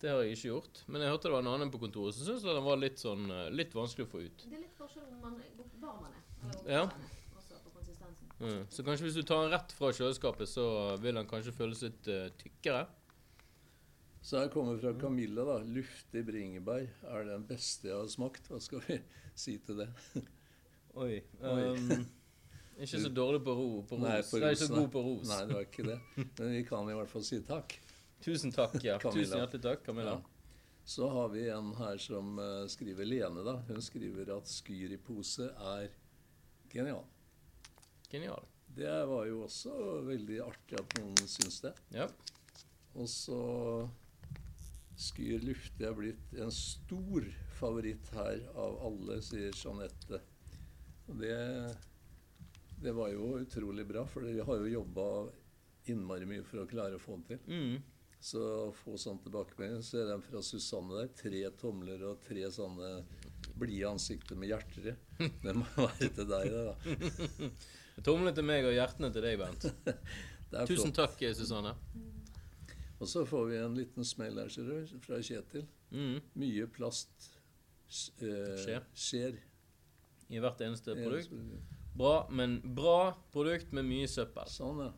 Det 0.00 0.08
har 0.08 0.22
jeg 0.24 0.36
ikke 0.36 0.48
gjort. 0.48 0.82
Men 0.88 1.02
jeg 1.04 1.12
hørte 1.12 1.28
det 1.28 1.34
var 1.34 1.42
en 1.44 1.52
annen 1.52 1.70
på 1.72 1.80
kontoret 1.82 2.16
som 2.16 2.24
syntes 2.24 2.44
den 2.46 2.64
var 2.64 2.78
litt, 2.80 3.00
sånn, 3.00 3.26
eh, 3.34 3.48
litt 3.52 3.74
vanskelig 3.76 4.06
å 4.06 4.12
få 4.14 4.22
ut. 4.24 4.44
Det 4.46 4.56
er 4.56 4.62
litt 4.62 4.78
forskjell 4.78 5.08
om 5.10 5.18
man, 5.26 5.34
varm 5.82 5.98
man 6.06 6.14
er. 6.14 6.22
Eller 6.54 6.70
Ja. 6.72 6.84
man 6.86 7.04
er, 7.04 7.18
også 7.36 7.58
på 7.64 7.74
konsistensen. 7.74 8.30
Mm. 8.40 8.62
Så 8.72 8.84
kanskje 8.86 9.04
hvis 9.08 9.18
du 9.20 9.22
tar 9.28 9.44
den 9.44 9.52
rett 9.52 9.74
fra 9.76 9.92
kjøleskapet, 9.92 10.48
så 10.48 10.64
vil 11.02 11.20
den 11.20 11.28
kanskje 11.28 11.52
føles 11.52 11.82
litt 11.84 12.08
uh, 12.08 12.30
tykkere. 12.40 12.86
Så 14.22 14.38
her 14.40 14.48
kommer 14.52 14.78
fra 14.80 14.92
Camilla, 15.00 15.44
da. 15.44 15.58
Luftig 15.64 16.24
bringebær 16.28 16.88
er 17.08 17.28
den 17.28 17.44
beste 17.48 17.88
jeg 17.88 17.96
har 17.96 18.08
smakt. 18.12 18.48
Hva 18.48 18.60
skal 18.60 18.80
vi 18.88 18.98
si 19.44 19.58
til 19.64 19.84
det? 19.84 19.90
Oi. 20.96 21.20
Um, 21.40 22.08
ikke 22.80 23.00
så 23.04 23.12
dårlig 23.12 23.44
på, 23.44 23.52
ro, 23.52 23.68
på 23.84 23.96
ros. 24.00 24.04
Nei, 24.04 24.18
på 24.24 24.40
ros, 24.40 24.64
så 24.64 24.72
nei. 24.72 24.80
god 24.80 24.90
på 24.96 25.04
ros. 25.04 25.28
Nei, 25.28 25.40
det 25.44 25.56
var 25.56 25.68
ikke 25.68 25.86
det. 25.88 26.00
Men 26.40 26.52
vi 26.56 26.64
kan 26.68 26.88
i 26.88 26.96
hvert 26.96 27.12
fall 27.12 27.24
si 27.28 27.40
takk. 27.44 27.76
Tusen 28.24 28.52
takk, 28.52 28.76
ja. 28.84 28.98
Camilla. 28.98 29.24
Tusen 29.24 29.42
hjertelig 29.42 29.62
takk, 29.64 29.84
Camilla. 29.86 30.18
Ja. 30.20 30.84
Så 30.84 31.08
har 31.08 31.28
vi 31.32 31.48
en 31.48 31.74
her 31.78 31.98
som 32.02 32.38
uh, 32.38 32.66
skriver 32.68 33.08
Lene, 33.08 33.44
da. 33.46 33.60
Hun 33.68 33.82
skriver 33.84 34.32
at 34.36 34.48
Skyr 34.50 34.96
i 34.96 34.98
pose 35.00 35.46
er 35.74 35.90
genial. 36.72 37.04
Genial. 38.10 38.44
Det 38.70 38.92
var 39.10 39.26
jo 39.26 39.44
også 39.46 39.72
veldig 40.06 40.40
artig 40.44 40.78
at 40.78 40.98
noen 40.98 41.30
syns 41.30 41.60
det. 41.64 41.72
Ja. 41.94 42.06
Og 42.98 43.08
så 43.10 43.40
Skyr 45.00 45.42
luftig 45.46 45.86
er 45.86 45.96
blitt 45.96 46.34
en 46.38 46.52
stor 46.54 47.26
favoritt 47.60 48.10
her 48.16 48.42
av 48.58 48.80
alle, 48.88 49.20
sier 49.24 49.54
Jeanette. 49.56 50.20
Og 51.08 51.22
det, 51.22 51.38
det 52.82 52.92
var 52.96 53.12
jo 53.14 53.36
utrolig 53.40 53.86
bra, 53.88 54.04
for 54.06 54.28
vi 54.28 54.42
har 54.44 54.60
jo 54.60 54.74
jobba 54.74 55.06
innmari 55.90 56.28
mye 56.28 56.44
for 56.46 56.62
å 56.62 56.68
klare 56.68 56.98
å 56.98 57.02
få 57.02 57.16
det 57.22 57.38
til. 57.40 57.48
Mm. 57.48 57.89
Så 58.20 58.40
å 58.44 58.72
få 58.76 58.98
sånn 59.00 59.18
tilbakemelding, 59.24 59.80
så 59.84 60.02
er 60.02 60.10
den 60.10 60.22
fra 60.24 60.42
Susanne 60.44 60.98
der. 60.98 61.12
Tre 61.16 61.40
tomler 61.60 62.02
og 62.10 62.20
tre 62.20 62.44
sånne 62.52 62.90
blide 63.60 63.88
ansikter 63.88 64.36
med 64.36 64.52
hjerter 64.52 64.90
i. 64.92 64.94
Det 65.40 65.54
må 65.56 65.64
være 65.76 66.10
til 66.18 66.28
deg, 66.28 66.52
det, 66.52 66.64
da. 66.68 67.48
Tomlene 68.06 68.34
til 68.36 68.46
meg 68.48 68.68
og 68.68 68.76
hjertene 68.76 69.10
til 69.14 69.24
deg, 69.24 69.40
Bent. 69.40 69.66
Tusen 70.68 70.92
takk, 70.96 71.20
Susanne. 71.38 71.72
Og 73.00 73.08
så 73.08 73.24
får 73.24 73.46
vi 73.48 73.60
en 73.60 73.76
liten 73.78 74.04
smell 74.04 74.36
her, 74.42 74.52
ser 74.52 74.68
du, 74.68 74.96
fra 75.00 75.20
Kjetil. 75.24 75.64
Mm. 75.90 76.18
Mye 76.42 76.66
plast 76.70 77.30
eh, 78.20 78.56
Skje. 78.60 78.80
skjer. 78.92 79.38
I 80.30 80.42
hvert 80.44 80.60
eneste 80.62 80.94
produkt. 80.98 81.32
Bra, 81.96 82.26
men 82.30 82.60
bra 82.76 83.14
produkt 83.32 83.72
med 83.76 83.88
mye 83.88 84.10
søppel. 84.10 84.52
Sånn, 84.52 84.84
ja. 84.84 84.92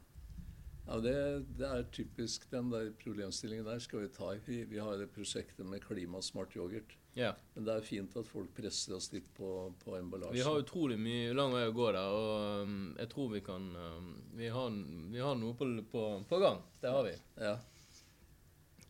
Ja 0.92 0.98
det, 1.00 1.14
det 1.56 1.68
er 1.68 1.86
typisk 1.94 2.44
den 2.52 2.68
der 2.68 2.90
problemstillingen 3.00 3.64
der 3.64 3.80
skal 3.80 4.02
vi 4.04 4.10
ta 4.12 4.34
i. 4.34 4.40
Vi, 4.44 4.58
vi 4.68 4.80
har 4.82 4.98
det 5.00 5.08
prosjektet 5.14 5.64
med 5.64 5.80
klimasmart 5.84 6.56
yoghurt. 6.58 6.92
Ja. 7.16 7.32
Men 7.54 7.64
det 7.64 7.74
er 7.74 7.84
fint 7.84 8.14
at 8.16 8.28
folk 8.28 8.52
presser 8.56 8.96
oss 8.96 9.10
litt 9.12 9.28
på, 9.36 9.48
på 9.80 9.96
emballasje. 9.96 10.36
Vi 10.36 10.44
har 10.44 10.60
utrolig 10.60 10.98
mye 11.00 11.32
lang 11.36 11.52
vei 11.56 11.64
å 11.68 11.74
gå 11.76 11.88
der, 11.92 12.16
og 12.16 12.68
um, 12.68 12.78
jeg 13.00 13.10
tror 13.12 13.32
vi 13.32 13.42
kan 13.44 13.68
um, 13.72 14.14
vi, 14.36 14.48
har, 14.52 14.72
vi 15.12 15.20
har 15.20 15.36
noe 15.40 15.56
på, 15.56 15.68
på, 15.92 16.06
på 16.28 16.40
gang. 16.44 16.60
Det 16.80 16.92
har 16.92 17.08
vi. 17.08 17.14
Ja. 17.40 17.56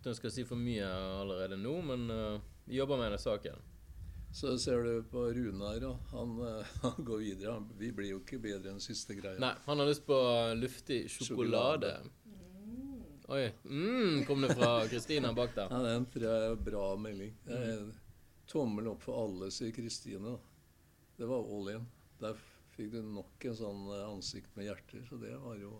Jeg 0.02 0.18
skal 0.18 0.34
si 0.34 0.46
for 0.46 0.58
mye 0.58 0.86
allerede 1.22 1.58
nå, 1.58 1.76
men 1.86 2.08
uh, 2.10 2.40
vi 2.66 2.78
jobber 2.78 2.98
med 2.98 3.14
den 3.14 3.22
saken. 3.22 3.62
Så 4.32 4.58
ser 4.58 4.82
du 4.82 5.02
på 5.12 5.26
Runar, 5.36 5.84
og 5.84 5.98
han, 6.10 6.32
eh, 6.48 6.66
han 6.82 7.04
går 7.04 7.18
videre. 7.18 7.52
Han, 7.52 7.68
vi 7.78 7.92
blir 7.92 8.14
jo 8.14 8.20
ikke 8.22 8.40
bedre 8.40 8.72
enn 8.72 8.80
siste 8.80 9.16
greia. 9.18 9.36
Nei, 9.42 9.52
han 9.66 9.82
har 9.82 9.90
lyst 9.90 10.06
på 10.08 10.18
luftig 10.56 11.04
sjokolade. 11.12 11.98
Oi. 13.32 13.44
Mm, 13.64 14.24
kom 14.28 14.42
det 14.44 14.54
fra 14.56 14.86
Kristina 14.88 15.32
bak 15.36 15.54
der. 15.56 15.68
Ja, 15.70 15.82
den 15.84 16.08
tror 16.12 16.26
jeg 16.26 16.48
er 16.48 16.56
bra 16.70 16.86
melding. 17.00 17.36
Det 17.46 17.60
er 17.60 17.84
Tommel 18.50 18.88
opp 18.90 19.04
for 19.04 19.20
alle, 19.20 19.48
sier 19.54 19.72
Kristine. 19.72 20.34
Det 21.16 21.28
var 21.28 21.46
all 21.46 21.70
in. 21.76 21.86
Der 22.20 22.36
fikk 22.74 22.90
du 22.92 23.00
nok 23.04 23.46
en 23.48 23.56
sånn 23.56 23.86
eh, 23.92 24.04
ansikt 24.08 24.56
med 24.56 24.68
hjerter, 24.70 25.04
så 25.08 25.20
det 25.20 25.32
var 25.44 25.58
jo 25.60 25.78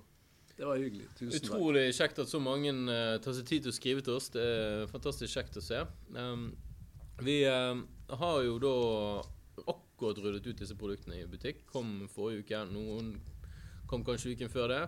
det 0.52 0.66
var 0.68 0.76
hyggelig. 0.76 1.06
Tusen 1.16 1.32
takk. 1.32 1.48
Utrolig 1.48 1.86
kjekt 1.96 2.18
at 2.20 2.28
så 2.28 2.38
mange 2.42 2.70
uh, 2.84 3.16
tar 3.24 3.32
seg 3.32 3.46
tid 3.48 3.64
til 3.64 3.72
å 3.72 3.74
skrive 3.74 4.02
til 4.04 4.18
oss. 4.18 4.28
Det 4.34 4.42
er 4.44 4.90
fantastisk 4.90 5.32
kjekt 5.32 5.56
å 5.56 5.62
se. 5.64 5.78
Um, 6.12 6.50
vi 7.24 7.38
eh, 7.48 7.80
har 8.18 8.42
jo 8.44 8.58
da 8.62 8.74
akkurat 9.68 10.18
ryddet 10.22 10.46
ut 10.46 10.60
disse 10.62 10.76
produktene 10.78 11.20
i 11.20 11.28
butikk. 11.30 11.64
Kom 11.72 12.08
forrige 12.12 12.44
uke. 12.46 12.60
Noen 12.72 13.14
kom 13.90 14.04
kanskje 14.06 14.34
uken 14.36 14.52
før 14.52 14.72
det. 14.72 14.82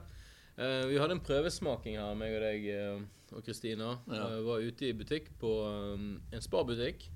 Uh, 0.58 0.84
vi 0.90 0.98
hadde 1.00 1.16
en 1.16 1.24
prøvesmaking 1.24 1.98
her, 1.98 2.14
meg 2.18 2.36
og 2.36 2.44
deg 2.44 2.66
eh, 2.70 3.00
og 3.34 3.42
Kristina. 3.46 3.96
Ja. 4.06 4.28
Uh, 4.30 4.40
var 4.46 4.62
ute 4.62 4.88
i 4.88 4.94
butikk 4.96 5.32
på 5.40 5.50
um, 5.66 6.12
en 6.30 6.44
sparbutikk. 6.44 7.08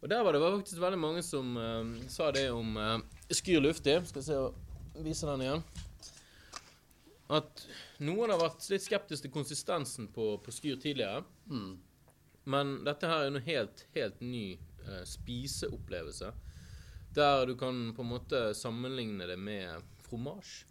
Og 0.00 0.08
der 0.10 0.24
var 0.24 0.34
det 0.34 0.40
faktisk 0.42 0.80
veldig 0.80 0.98
mange 0.98 1.22
som 1.22 1.52
sa 2.08 2.30
det 2.32 2.46
om 2.56 2.72
Skyr 3.28 3.60
luftig. 3.60 3.98
Skal 4.08 4.24
se 4.24 4.38
og 4.40 5.02
vise 5.04 5.28
den 5.28 5.44
igjen 5.44 5.64
at 7.30 7.62
noen 8.02 8.32
har 8.32 8.40
vært 8.40 8.66
litt 8.72 8.84
skeptiske 8.84 9.28
til 9.28 9.34
konsistensen 9.34 10.08
på, 10.10 10.32
på 10.42 10.54
Skyr 10.54 10.80
tidligere. 10.82 11.22
Mm. 11.50 11.76
Men 12.50 12.72
dette 12.86 13.10
her 13.10 13.26
er 13.26 13.34
noe 13.34 13.44
helt, 13.46 13.84
helt 13.94 14.22
ny 14.24 14.44
eh, 14.90 15.04
spiseopplevelse. 15.08 16.32
Der 17.14 17.46
du 17.46 17.56
kan 17.58 17.88
på 17.96 18.04
en 18.04 18.12
måte 18.12 18.42
sammenligne 18.54 19.26
det 19.26 19.38
med 19.38 19.86
fromasj. 20.06 20.66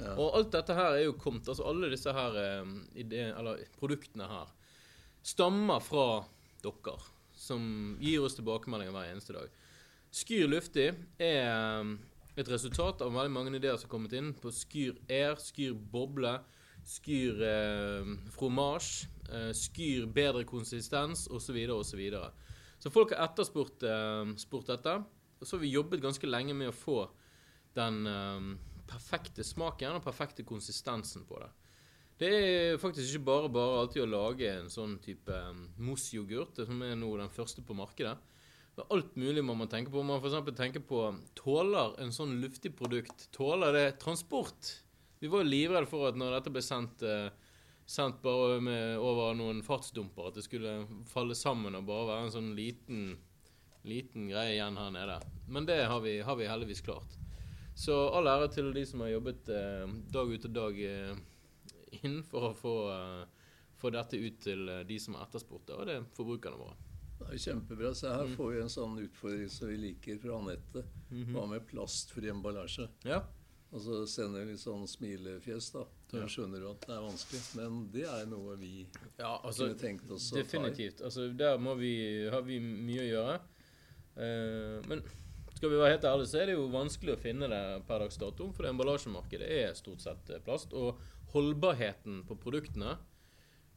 Ja. 0.00 0.14
Og 0.14 0.36
alt 0.38 0.52
dette 0.54 0.74
her 0.74 0.94
er 0.94 1.02
jo 1.02 1.16
kommet 1.18 1.48
Altså 1.50 1.64
alle 1.66 1.90
disse 1.90 2.12
her 2.14 2.36
ideen, 2.96 3.34
eller 3.36 3.58
produktene 3.76 4.28
her 4.30 4.52
stammer 5.22 5.80
fra 5.80 6.24
dere, 6.62 6.96
som 7.36 7.96
gir 8.00 8.24
oss 8.24 8.36
tilbakemeldinger 8.38 8.94
hver 8.94 9.10
eneste 9.12 9.36
dag. 9.36 9.50
Skyr 10.10 10.48
luftig 10.50 10.88
er 11.22 11.44
eh, 11.46 11.90
et 12.40 12.48
resultat 12.50 13.02
av 13.04 13.12
veldig 13.14 13.32
mange 13.34 13.54
ideer 13.54 13.76
som 13.76 13.88
har 13.88 13.94
kommet 13.94 14.16
inn 14.16 14.32
på 14.34 14.52
Skyr 14.54 14.96
Air, 15.06 15.38
Skyr 15.40 15.76
boble, 15.92 16.38
Skyr 16.86 17.42
eh, 17.46 18.14
fromage, 18.34 19.10
eh, 19.30 19.52
Skyr 19.56 20.08
bedre 20.10 20.46
konsistens 20.48 21.28
osv. 21.28 21.46
Så, 21.46 21.54
videre, 21.54 21.78
og 21.78 21.86
så. 21.86 22.49
Så 22.80 22.92
folk 22.92 23.12
har 23.14 23.28
etterspurt 23.28 23.84
uh, 23.84 24.64
dette. 24.66 24.94
Og 25.40 25.46
så 25.46 25.56
har 25.56 25.62
vi 25.62 25.72
jobbet 25.72 26.02
ganske 26.02 26.28
lenge 26.28 26.56
med 26.56 26.68
å 26.68 26.76
få 26.76 26.98
den 27.76 28.02
eh, 28.10 28.48
perfekte 28.90 29.44
smaken 29.46 29.96
og 29.96 30.04
perfekte 30.04 30.44
konsistensen 30.44 31.24
på 31.28 31.38
det. 31.40 31.48
Det 32.20 32.30
er 32.36 32.80
faktisk 32.80 33.14
ikke 33.14 33.28
bare 33.30 33.52
bare 33.52 33.78
alltid 33.80 34.02
å 34.04 34.10
lage 34.10 34.50
en 34.52 34.68
sånn 34.68 34.98
type 35.00 35.32
um, 35.32 35.62
mousse-yoghurt, 35.80 36.60
som 36.68 36.82
er 36.84 36.98
nå 37.00 37.14
den 37.16 37.32
første 37.32 37.64
på 37.64 37.76
markedet. 37.78 38.12
Det 38.76 38.84
er 38.84 38.92
alt 38.92 39.16
mulig 39.16 39.44
man 39.46 39.56
må 39.62 39.68
tenke 39.72 39.92
på. 39.92 40.02
Man 40.04 40.20
for 40.20 40.28
eksempel 40.28 40.56
tenker 40.58 40.84
på 40.84 41.06
Tåler 41.38 41.96
en 42.04 42.12
sånn 42.12 42.36
luftig 42.42 42.74
produkt 42.76 43.30
Tåler 43.32 43.72
det 43.76 43.86
transport? 44.02 44.74
Vi 45.20 45.32
var 45.32 45.48
livredde 45.48 45.88
for 45.88 46.10
at 46.10 46.20
når 46.20 46.36
dette 46.36 46.52
ble 46.52 46.64
sendt, 46.64 47.00
eh, 47.08 47.32
sendt 47.90 48.22
bare 48.22 48.60
med, 48.62 48.98
over 49.02 49.34
noen 49.34 49.64
fartsdumper, 49.66 50.28
at 50.30 50.38
det 50.38 50.44
skulle 50.46 50.84
falle 51.10 51.34
sammen 51.34 51.74
og 51.74 51.88
bare 51.88 52.06
være 52.12 52.28
en 52.28 52.36
sånn 52.36 52.52
liten, 52.54 53.16
liten 53.82 54.28
greie 54.30 54.54
igjen 54.54 54.78
her 54.78 54.92
nede. 54.94 55.18
Men 55.50 55.66
det 55.66 55.80
har 55.90 55.98
vi, 56.04 56.20
har 56.22 56.38
vi 56.38 56.46
heldigvis 56.46 56.84
klart. 56.86 57.18
Så 57.74 57.96
all 58.14 58.30
ære 58.30 58.50
til 58.54 58.70
de 58.76 58.84
som 58.86 59.02
har 59.02 59.14
jobbet 59.14 59.50
eh, 59.56 59.96
dag 60.14 60.30
ut 60.30 60.46
og 60.46 60.54
dag 60.54 60.80
eh, 60.86 61.18
inn 62.04 62.20
for 62.30 62.50
å 62.50 62.54
få, 62.54 62.76
eh, 62.94 63.50
få 63.80 63.90
dette 63.94 64.20
ut 64.20 64.38
til 64.44 64.68
eh, 64.68 64.84
de 64.86 64.98
som 65.02 65.16
har 65.18 65.26
etterspurt 65.26 65.66
det, 65.66 65.78
og 65.78 65.90
det 65.90 65.98
er 65.98 66.08
forbrukerne 66.14 66.60
våre. 66.60 66.78
Det 67.20 67.34
er 67.34 67.42
kjempebra. 67.42 67.94
Så 67.96 68.14
her 68.14 68.30
får 68.36 68.52
vi 68.52 68.60
en 68.62 68.72
sånn 68.72 68.98
utfordring 69.02 69.50
som 69.52 69.68
vi 69.68 69.80
liker 69.88 70.20
fra 70.22 70.38
Anette. 70.38 70.86
Hva 71.34 71.48
med 71.50 71.66
plastfri 71.68 72.30
emballasje? 72.32 72.86
Ja. 73.04 73.24
Og 73.70 73.82
så 73.82 74.04
sender 74.08 74.44
vi 74.44 74.54
litt 74.54 74.62
sånn 74.62 74.86
smilefjes, 74.88 75.74
da. 75.74 75.84
Da 76.10 76.26
skjønner 76.30 76.62
du 76.62 76.66
at 76.70 76.84
det 76.88 76.94
er 76.96 77.04
vanskelig. 77.04 77.40
Men 77.58 77.80
det 77.94 78.04
er 78.10 78.28
noe 78.30 78.56
vi 78.60 78.74
Ja, 79.18 79.36
altså 79.36 79.68
kunne 79.68 79.80
tenkt 79.80 80.10
oss 80.10 80.30
å 80.32 80.34
ta 80.34 80.40
i. 80.40 80.42
Definitivt. 80.42 81.02
Altså, 81.06 81.28
der 81.38 81.58
må 81.62 81.76
vi, 81.78 81.94
har 82.32 82.42
vi 82.46 82.58
mye 82.60 83.04
å 83.04 83.08
gjøre. 83.08 83.36
Eh, 84.20 84.88
men 84.90 85.04
skal 85.54 85.70
vi 85.70 85.78
være 85.80 85.94
helt 85.94 86.08
ærlige, 86.08 86.30
så 86.32 86.40
er 86.40 86.50
det 86.50 86.56
jo 86.56 86.66
vanskelig 86.72 87.14
å 87.14 87.20
finne 87.20 87.48
det 87.52 87.62
per 87.88 88.02
dags 88.04 88.18
dato. 88.20 88.50
For 88.56 88.68
emballasjemarkedet 88.70 89.48
er 89.60 89.74
stort 89.78 90.02
sett 90.04 90.30
eh, 90.32 90.42
plast. 90.44 90.74
Og 90.74 91.00
holdbarheten 91.34 92.24
på 92.28 92.38
produktene 92.40 92.96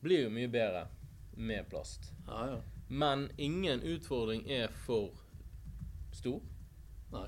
blir 0.04 0.26
jo 0.26 0.34
mye 0.34 0.50
bedre 0.52 0.88
med 1.36 1.68
plast. 1.70 2.12
Ja, 2.28 2.46
ja. 2.54 2.62
Men 2.94 3.30
ingen 3.42 3.82
utfordring 3.82 4.44
er 4.52 4.74
for 4.86 5.14
stor. 6.14 6.42
Nei. 7.14 7.28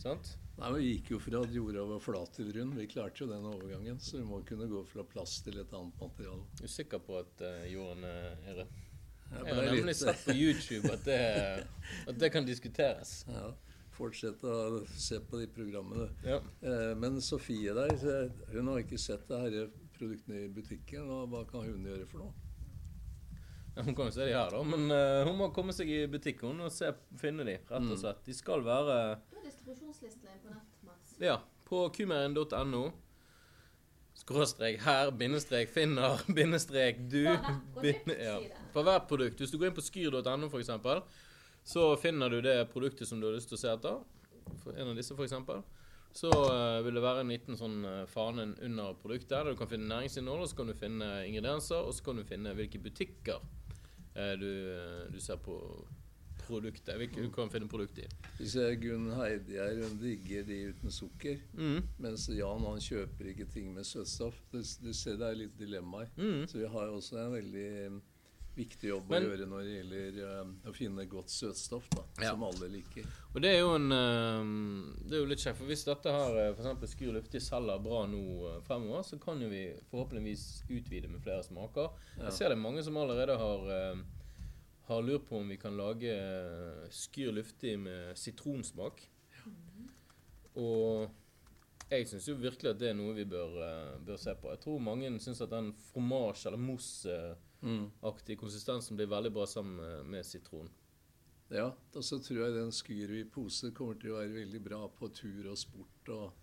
Sant? 0.00 0.34
Nei, 0.60 0.70
Vi 0.76 0.88
gikk 0.90 1.10
jo 1.14 1.18
fra 1.24 1.40
at 1.44 1.54
jorda 1.54 1.84
var 1.88 2.02
flat 2.04 2.34
til 2.36 2.50
rund. 2.52 2.74
Vi 2.76 2.86
klarte 2.90 3.24
jo 3.24 3.30
den 3.30 3.46
overgangen. 3.48 3.98
Så 4.02 4.18
vi 4.18 4.24
må 4.28 4.42
kunne 4.44 4.66
gå 4.68 4.82
fra 4.88 5.04
plast 5.08 5.44
til 5.46 5.56
et 5.62 5.72
annet 5.72 5.96
materiale. 6.02 6.44
Du 6.58 6.64
er 6.66 6.72
sikker 6.74 7.00
på 7.06 7.16
at 7.22 7.40
uh, 7.46 7.64
jorden 7.70 8.04
eh, 8.04 8.50
er 8.52 8.60
rød? 8.60 8.78
Jeg 9.30 9.46
Jeg 9.46 9.54
har 9.54 9.62
nemlig 9.70 9.84
litt- 9.86 9.96
sett 10.02 10.24
på 10.26 10.34
YouTube 10.34 10.90
at 10.92 11.04
det, 11.06 11.18
at 12.10 12.18
det 12.18 12.32
kan 12.34 12.44
diskuteres. 12.48 13.24
Ja, 13.30 13.50
Fortsett 14.00 14.40
å 14.48 14.54
se 14.96 15.18
på 15.28 15.36
de 15.40 15.46
programmene. 15.52 16.06
Ja. 16.24 16.38
Eh, 16.64 16.92
Men 16.96 17.18
Sofie 17.20 17.72
der, 17.76 17.90
eh, 17.92 18.30
hun 18.54 18.68
har 18.72 18.78
ikke 18.84 18.98
sett 18.98 19.26
det 19.28 19.40
her 19.42 19.66
produktene 19.98 20.44
i 20.46 20.48
butikken. 20.48 21.08
og 21.10 21.28
Hva 21.32 21.42
kan 21.50 21.66
hun 21.68 21.84
gjøre 21.84 22.06
for 22.08 22.24
noe? 22.26 22.32
Hun 23.80 23.94
kan 23.94 24.08
jo 24.08 24.12
se 24.12 24.24
de 24.26 24.32
her, 24.34 24.50
da. 24.50 24.60
Men 24.66 24.90
uh, 24.92 25.22
hun 25.28 25.36
må 25.38 25.46
komme 25.54 25.72
seg 25.72 25.88
i 25.88 26.00
butikken 26.10 26.58
og 26.60 26.72
se, 26.74 26.90
finne 27.20 27.44
de, 27.46 27.54
rett 27.70 27.92
og 27.94 28.00
slett. 28.00 28.18
De 28.26 28.34
skal 28.36 28.64
være 28.66 28.96
distribusjonslistene 29.50 30.40
på 30.42 30.52
nett, 30.54 30.82
Mats. 30.86 31.14
ja, 31.18 31.40
på 31.68 31.88
kumeren.no. 31.96 32.84
Skråstrek 34.20 34.80
her, 34.84 35.10
bindestrek 35.16 35.70
finner, 35.72 36.20
bindestrek 36.36 36.98
du. 37.10 37.24
Bin, 37.80 38.14
ja. 38.20 38.38
For 38.74 38.86
hvert 38.86 39.08
produkt. 39.08 39.40
Hvis 39.40 39.52
du 39.52 39.58
går 39.58 39.70
inn 39.70 39.76
på 39.76 39.84
skyr.no 39.84 40.50
f.eks., 40.50 40.72
så 41.70 41.84
finner 42.00 42.32
du 42.32 42.40
det 42.44 42.56
produktet 42.72 43.08
som 43.08 43.20
du 43.20 43.28
har 43.28 43.36
lyst 43.36 43.50
til 43.52 43.58
å 43.58 43.62
se 43.62 43.70
etter. 43.72 44.00
For 44.64 44.76
en 44.76 44.92
av 44.92 44.98
disse 44.98 45.16
f.eks. 45.16 45.36
Så 46.12 46.30
uh, 46.30 46.82
vil 46.82 46.96
det 46.98 47.04
være 47.04 47.22
en 47.22 47.30
liten 47.30 47.58
sånn 47.58 47.84
uh, 47.86 48.08
fane 48.10 48.48
under 48.66 48.96
produktet 48.98 49.30
der 49.30 49.52
du 49.52 49.58
kan 49.58 49.70
finne 49.70 49.86
næringsinnhold, 49.92 50.42
og 50.42 50.50
så 50.50 50.58
kan 50.58 50.72
du 50.72 50.74
finne 50.78 51.10
ingredienser, 51.28 51.86
og 51.86 51.94
så 51.94 52.08
kan 52.08 52.18
du 52.18 52.26
finne 52.26 52.54
hvilke 52.58 52.82
butikker 52.82 53.38
uh, 53.38 54.34
du, 54.40 54.50
du 55.14 55.20
ser 55.22 55.38
på 55.44 55.60
produktet. 56.50 57.00
Du 57.16 57.30
kan 57.34 57.50
finne 57.52 57.70
produkt 57.70 57.98
i. 58.02 58.06
Vi 58.40 58.50
ser 58.50 58.74
Gunn 58.82 59.08
Heidi 59.16 59.56
her, 59.60 59.80
hun 59.84 59.98
digger 60.02 60.44
de 60.50 60.60
uten 60.74 60.92
sukker. 60.94 61.40
Mm. 61.56 61.80
Mens 62.02 62.28
Jan 62.34 62.66
han 62.68 62.80
kjøper 62.84 63.32
ikke 63.32 63.48
ting 63.54 63.72
med 63.74 63.86
søtstoff. 63.88 64.36
Du, 64.52 64.60
du 64.60 64.92
ser 64.94 65.18
det 65.20 65.30
er 65.32 65.42
litt 65.46 65.58
dilemmaer. 65.60 66.10
Mm. 66.18 66.46
Så 66.50 66.60
vi 66.62 66.70
har 66.70 66.90
jo 66.90 66.98
også 67.00 67.20
en 67.24 67.36
veldig 67.38 67.68
eh, 67.86 68.00
viktig 68.60 68.88
jobb 68.90 69.08
Men- 69.08 69.24
å 69.24 69.28
gjøre 69.30 69.46
når 69.48 69.60
det 69.64 69.74
gjelder 69.76 70.16
uh, 70.42 70.48
å 70.68 70.72
finne 70.74 71.04
godt 71.08 71.30
søtstoff 71.32 71.86
da, 71.94 72.02
Ja. 72.20 72.32
som 72.34 72.42
alle 72.44 72.68
liker. 72.72 73.06
Og 73.30 73.38
det 73.44 73.52
er 73.54 73.60
jo 73.62 73.70
en 73.76 73.86
uh, 73.94 74.96
Det 75.06 75.16
er 75.16 75.22
jo 75.22 75.28
litt 75.30 75.40
kjekt, 75.44 75.56
for 75.60 75.70
hvis 75.70 75.84
dette 75.86 76.12
her 76.12 76.34
eh, 76.42 76.50
for 76.56 76.64
eksempel 76.66 76.90
Skyr 76.90 77.14
Luftig 77.14 77.40
selger 77.46 77.78
bra 77.84 78.02
nå 78.10 78.22
uh, 78.42 78.56
fremover, 78.66 79.06
så 79.06 79.20
kan 79.22 79.40
jo 79.40 79.48
vi 79.52 79.62
forhåpentligvis 79.92 80.44
utvide 80.68 81.08
med 81.12 81.22
flere 81.24 81.46
smaker. 81.46 81.94
Jeg 82.18 82.34
ser 82.36 82.50
det 82.50 82.58
er 82.58 82.64
mange 82.66 82.82
som 82.84 82.98
allerede 83.00 83.38
har 83.40 83.70
har 84.90 85.06
lurt 85.06 85.28
på 85.28 85.38
om 85.38 85.48
vi 85.48 85.56
kan 85.60 85.76
lage 85.78 86.10
eh, 86.10 86.90
Skyr 86.90 87.32
Luftig 87.32 87.76
med 87.78 88.18
sitronsmak. 88.18 89.02
Og 90.58 91.08
jeg 91.90 92.08
syns 92.10 92.26
jo 92.28 92.36
virkelig 92.38 92.72
at 92.72 92.80
det 92.80 92.90
er 92.90 92.98
noe 92.98 93.14
vi 93.14 93.26
bør, 93.28 93.54
eh, 93.66 93.94
bør 94.06 94.18
se 94.18 94.34
på. 94.38 94.50
Jeg 94.50 94.62
tror 94.64 94.82
mange 94.82 95.10
syns 95.22 95.42
at 95.42 95.52
den 95.54 95.72
fromage- 95.90 96.46
eller 96.50 96.58
mousse-aktige 96.58 98.38
konsistensen 98.38 98.98
blir 98.98 99.10
veldig 99.10 99.32
bra 99.34 99.46
sammen 99.46 99.78
med, 99.78 100.06
med 100.06 100.26
sitron. 100.26 100.70
Ja, 101.50 101.72
og 101.94 102.04
så 102.06 102.20
tror 102.22 102.44
jeg 102.44 102.54
den 102.54 102.70
skyr 102.74 103.14
i 103.18 103.24
pose 103.26 103.72
kommer 103.74 103.98
til 103.98 104.12
å 104.12 104.20
være 104.20 104.36
veldig 104.38 104.60
bra 104.62 104.84
på 104.86 105.08
tur 105.14 105.48
og 105.50 105.58
sport 105.58 106.12
og, 106.14 106.36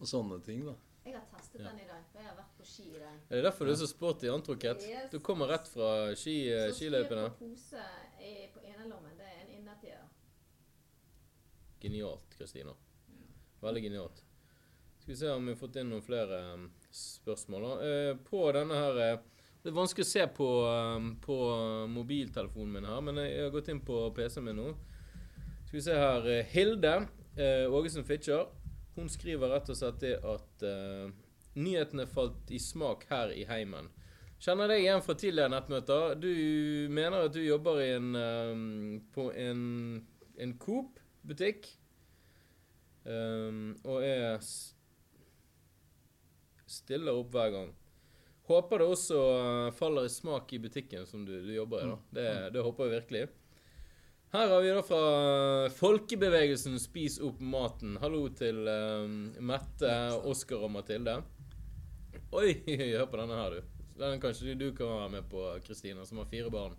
og 0.00 0.08
sånne 0.08 0.40
ting. 0.44 0.64
da. 0.68 0.76
Jeg 1.10 1.18
har 1.18 1.26
testet 1.38 1.60
den 1.64 1.78
i 1.82 1.86
dag, 1.88 2.02
for 2.12 2.20
jeg 2.22 2.28
har 2.28 2.36
vært 2.38 2.52
på 2.58 2.64
ski 2.66 2.84
i 2.94 2.98
dag. 3.00 3.16
Er 3.30 3.36
det 3.40 3.44
derfor 3.48 3.66
du 3.66 3.72
er 3.72 3.78
så 3.80 3.88
sporty 3.90 4.28
antrukket? 4.30 4.84
Yes. 4.86 5.10
Du 5.10 5.18
kommer 5.20 5.48
rett 5.50 5.66
fra 5.68 6.14
ski, 6.14 6.36
eh, 6.52 6.68
Så 6.70 6.78
skiløypene. 6.78 7.26
styr 7.30 7.38
på 7.38 7.48
pose 7.48 7.82
i- 8.20 8.48
på 8.54 8.60
enerlommen, 8.62 9.16
det 9.18 9.26
er 9.26 9.40
en 9.44 9.50
innertier. 9.58 10.04
Genialt, 11.80 12.36
Kristina. 12.38 12.74
Veldig 13.62 13.82
genialt. 13.82 14.22
Skal 15.00 15.12
vi 15.14 15.16
se 15.16 15.30
om 15.32 15.46
vi 15.46 15.52
har 15.54 15.58
fått 15.60 15.76
inn 15.80 15.88
noen 15.90 16.02
flere 16.04 16.38
eh, 16.52 16.68
spørsmål. 16.92 17.62
da. 17.62 17.88
Eh, 17.88 18.14
På 18.30 18.52
denne 18.52 18.74
her 18.76 18.98
eh, 19.14 19.18
Det 19.62 19.68
er 19.72 19.76
vanskelig 19.76 20.04
å 20.06 20.08
se 20.08 20.26
på, 20.26 20.48
eh, 20.64 21.08
på 21.20 21.36
mobiltelefonen 21.92 22.72
min 22.72 22.84
her, 22.84 23.00
men 23.00 23.16
jeg 23.16 23.42
har 23.42 23.50
gått 23.50 23.68
inn 23.68 23.80
på 23.80 24.14
PC-en 24.16 24.44
min 24.44 24.56
nå. 24.56 24.74
Skal 25.66 25.76
vi 25.78 25.80
se 25.84 25.92
her. 25.94 26.26
eh, 26.28 26.44
Hilde 26.44 27.08
eh, 27.36 27.66
Ågesen 27.68 28.04
Fitcher. 28.04 28.46
Hun 29.00 29.08
skriver 29.08 29.48
rett 29.48 29.70
og 29.72 29.78
slett 29.78 30.00
det 30.02 30.16
at 30.28 30.64
uh, 30.68 31.08
nyhetene 31.56 32.04
falt 32.10 32.50
i 32.52 32.58
smak 32.60 33.06
her 33.08 33.32
i 33.32 33.46
heimen. 33.48 33.88
Kjenner 34.40 34.68
deg 34.68 34.82
igjen 34.82 35.00
fra 35.04 35.16
tidligere 35.16 35.52
nettmøter. 35.52 36.14
Du 36.20 36.28
mener 36.92 37.26
at 37.26 37.32
du 37.32 37.40
jobber 37.40 37.80
i 37.80 37.90
en, 37.94 38.10
um, 38.16 38.98
på 39.12 39.30
en, 39.32 39.62
en 40.36 40.54
Coop-butikk. 40.60 41.68
Um, 43.08 43.72
og 43.88 44.04
er 44.04 44.36
stiller 46.68 47.16
opp 47.16 47.32
hver 47.32 47.52
gang. 47.56 47.72
Håper 48.50 48.82
det 48.82 48.88
også 48.92 49.18
faller 49.78 50.08
i 50.08 50.12
smak 50.12 50.52
i 50.52 50.60
butikken 50.60 51.08
som 51.08 51.24
du, 51.24 51.38
du 51.40 51.52
jobber 51.54 51.84
i. 51.84 51.88
da. 51.88 51.98
Det, 52.16 52.30
det 52.56 52.64
håper 52.66 52.88
jeg 52.88 52.98
virkelig. 52.98 53.28
Her 54.32 54.48
har 54.48 54.60
vi 54.62 54.68
da 54.70 54.82
fra 54.82 55.70
folkebevegelsen 55.74 56.76
Spis 56.78 57.16
opp 57.18 57.40
maten. 57.42 57.96
Hallo 57.98 58.28
til 58.38 58.62
um, 58.62 59.16
Mette, 59.42 59.90
Oskar 60.30 60.62
og 60.62 60.70
Mathilde. 60.70 61.16
Oi, 62.38 62.52
hør 62.62 63.08
på 63.10 63.18
denne 63.18 63.40
her, 63.40 63.56
du. 63.56 63.82
Den 63.98 64.22
kanskje 64.22 64.54
du 64.54 64.68
kan 64.78 64.86
være 64.86 65.10
med 65.16 65.26
på, 65.32 65.42
Kristina, 65.66 66.06
som 66.06 66.22
har 66.22 66.30
fire 66.30 66.54
barn. 66.54 66.78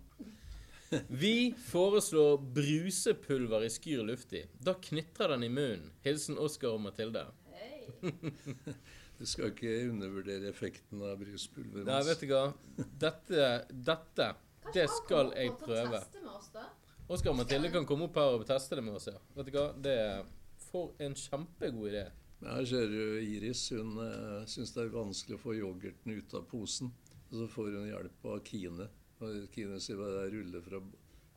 Vi 1.12 1.52
foreslår 1.68 2.40
brusepulver 2.56 3.68
i 3.68 3.70
Skyr 3.76 4.00
luftig. 4.08 4.46
Da 4.56 4.78
knitrer 4.88 5.36
den 5.36 5.44
i 5.44 5.52
munnen. 5.52 5.92
Hilsen 6.08 6.40
Oskar 6.40 6.78
og 6.78 6.86
Mathilde. 6.88 7.28
Hei! 7.52 7.84
Du 9.22 9.26
skal 9.28 9.52
ikke 9.52 9.76
undervurdere 9.92 10.48
effekten 10.48 11.04
av 11.04 11.20
bruspulver. 11.20 11.84
Nei, 11.86 12.00
vet 12.08 12.24
du 12.24 12.32
hva. 12.32 12.46
Dette, 12.80 13.50
dette, 13.70 14.34
det 14.72 14.88
skal 14.90 15.36
jeg 15.36 15.52
prøve. 15.60 16.00
Kanskje 16.00 16.00
han 16.00 16.00
kommer 16.00 16.00
på 16.00 16.00
å 16.00 16.00
teste 16.00 16.24
med 16.24 16.38
oss, 16.40 16.48
da? 16.56 16.70
Oskar 17.12 17.34
og 17.34 17.42
Mathilde 17.42 17.68
kan 17.74 17.84
komme 17.84 18.06
opp 18.08 18.16
her 18.16 18.38
og 18.38 18.46
teste 18.48 18.78
det 18.78 18.84
med 18.86 18.96
oss, 18.96 19.10
ja. 19.10 19.18
Vet 19.36 19.50
du 19.50 19.56
hva. 19.56 19.66
Det 19.84 19.92
er 20.00 20.22
for 20.70 20.94
en 21.02 21.16
kjempegod 21.18 21.90
idé. 21.90 22.06
Her 22.42 22.64
ser 22.66 22.88
du 22.88 23.02
Iris. 23.20 23.66
Hun 23.76 23.98
uh, 24.00 24.46
syns 24.48 24.72
det 24.72 24.86
er 24.86 24.94
vanskelig 24.94 25.36
å 25.36 25.42
få 25.42 25.56
yoghurten 25.58 26.14
ut 26.16 26.32
av 26.38 26.46
posen. 26.48 26.92
Og 27.28 27.36
så 27.36 27.48
får 27.52 27.68
hun 27.76 27.90
hjelp 27.90 28.24
av 28.32 28.40
Kine. 28.48 28.88
Og 29.22 29.44
Kine 29.52 29.76
sier 29.80 30.00
bare 30.00 30.16
det 30.16 30.24
er 30.24 30.34
rulle 30.38 30.62
fra, 30.64 30.80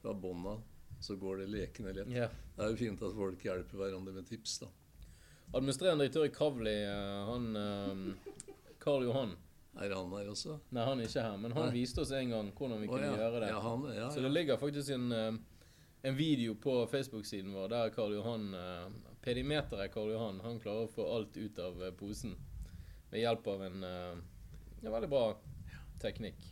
fra 0.02 0.14
bånda, 0.16 0.56
så 1.04 1.18
går 1.20 1.44
det 1.44 1.52
lekende 1.52 1.94
lett. 2.00 2.14
Ja. 2.14 2.30
Det 2.56 2.64
er 2.64 2.72
jo 2.72 2.80
fint 2.80 3.04
at 3.06 3.16
folk 3.20 3.44
hjelper 3.46 3.82
hverandre 3.82 4.16
med 4.16 4.28
tips, 4.32 4.58
da. 4.64 4.72
Administrerende 5.52 6.08
direktør 6.08 6.26
i 6.26 6.34
Kavli, 6.34 6.78
eh, 6.88 7.20
han 7.30 7.52
Karl 7.54 8.08
Karl 8.82 9.04
Johan 9.06 9.36
Er 9.76 9.94
han 9.94 10.14
her 10.16 10.32
også? 10.32 10.56
Nei, 10.74 10.84
han 10.88 11.00
er 11.00 11.10
ikke 11.10 11.24
her, 11.24 11.38
men 11.38 11.54
han 11.56 11.68
Nei. 11.68 11.76
viste 11.76 12.02
oss 12.02 12.12
en 12.16 12.32
gang 12.32 12.50
hvordan 12.56 12.82
vi 12.82 12.90
kunne 12.90 13.04
kunne 13.04 13.12
ja. 13.12 13.22
gjøre 13.26 13.44
det. 13.44 13.50
Ja, 13.52 13.60
han, 13.64 13.86
ja, 13.92 14.08
Så 14.14 14.24
det 14.24 14.32
ligger 14.32 14.60
faktisk 14.62 14.96
en, 14.96 15.12
eh, 15.12 15.38
en 16.06 16.16
video 16.16 16.56
på 16.56 16.88
Facebook-siden 16.88 17.54
vår 17.54 17.70
der 17.70 17.90
Karl 17.90 18.14
Johan 18.14 18.54
eh, 18.54 18.90
Pedimeteret 19.22 19.94
Karl 19.94 20.12
Johan 20.14 20.38
han 20.44 20.60
klarer 20.62 20.86
å 20.86 20.92
få 20.92 21.06
alt 21.16 21.38
ut 21.38 21.58
av 21.58 21.82
eh, 21.82 21.94
posen 21.98 22.36
ved 23.10 23.24
hjelp 23.24 23.50
av 23.50 23.64
en 23.66 23.88
eh, 23.88 24.20
veldig 24.86 25.10
bra 25.10 25.24
teknikk. 26.04 26.46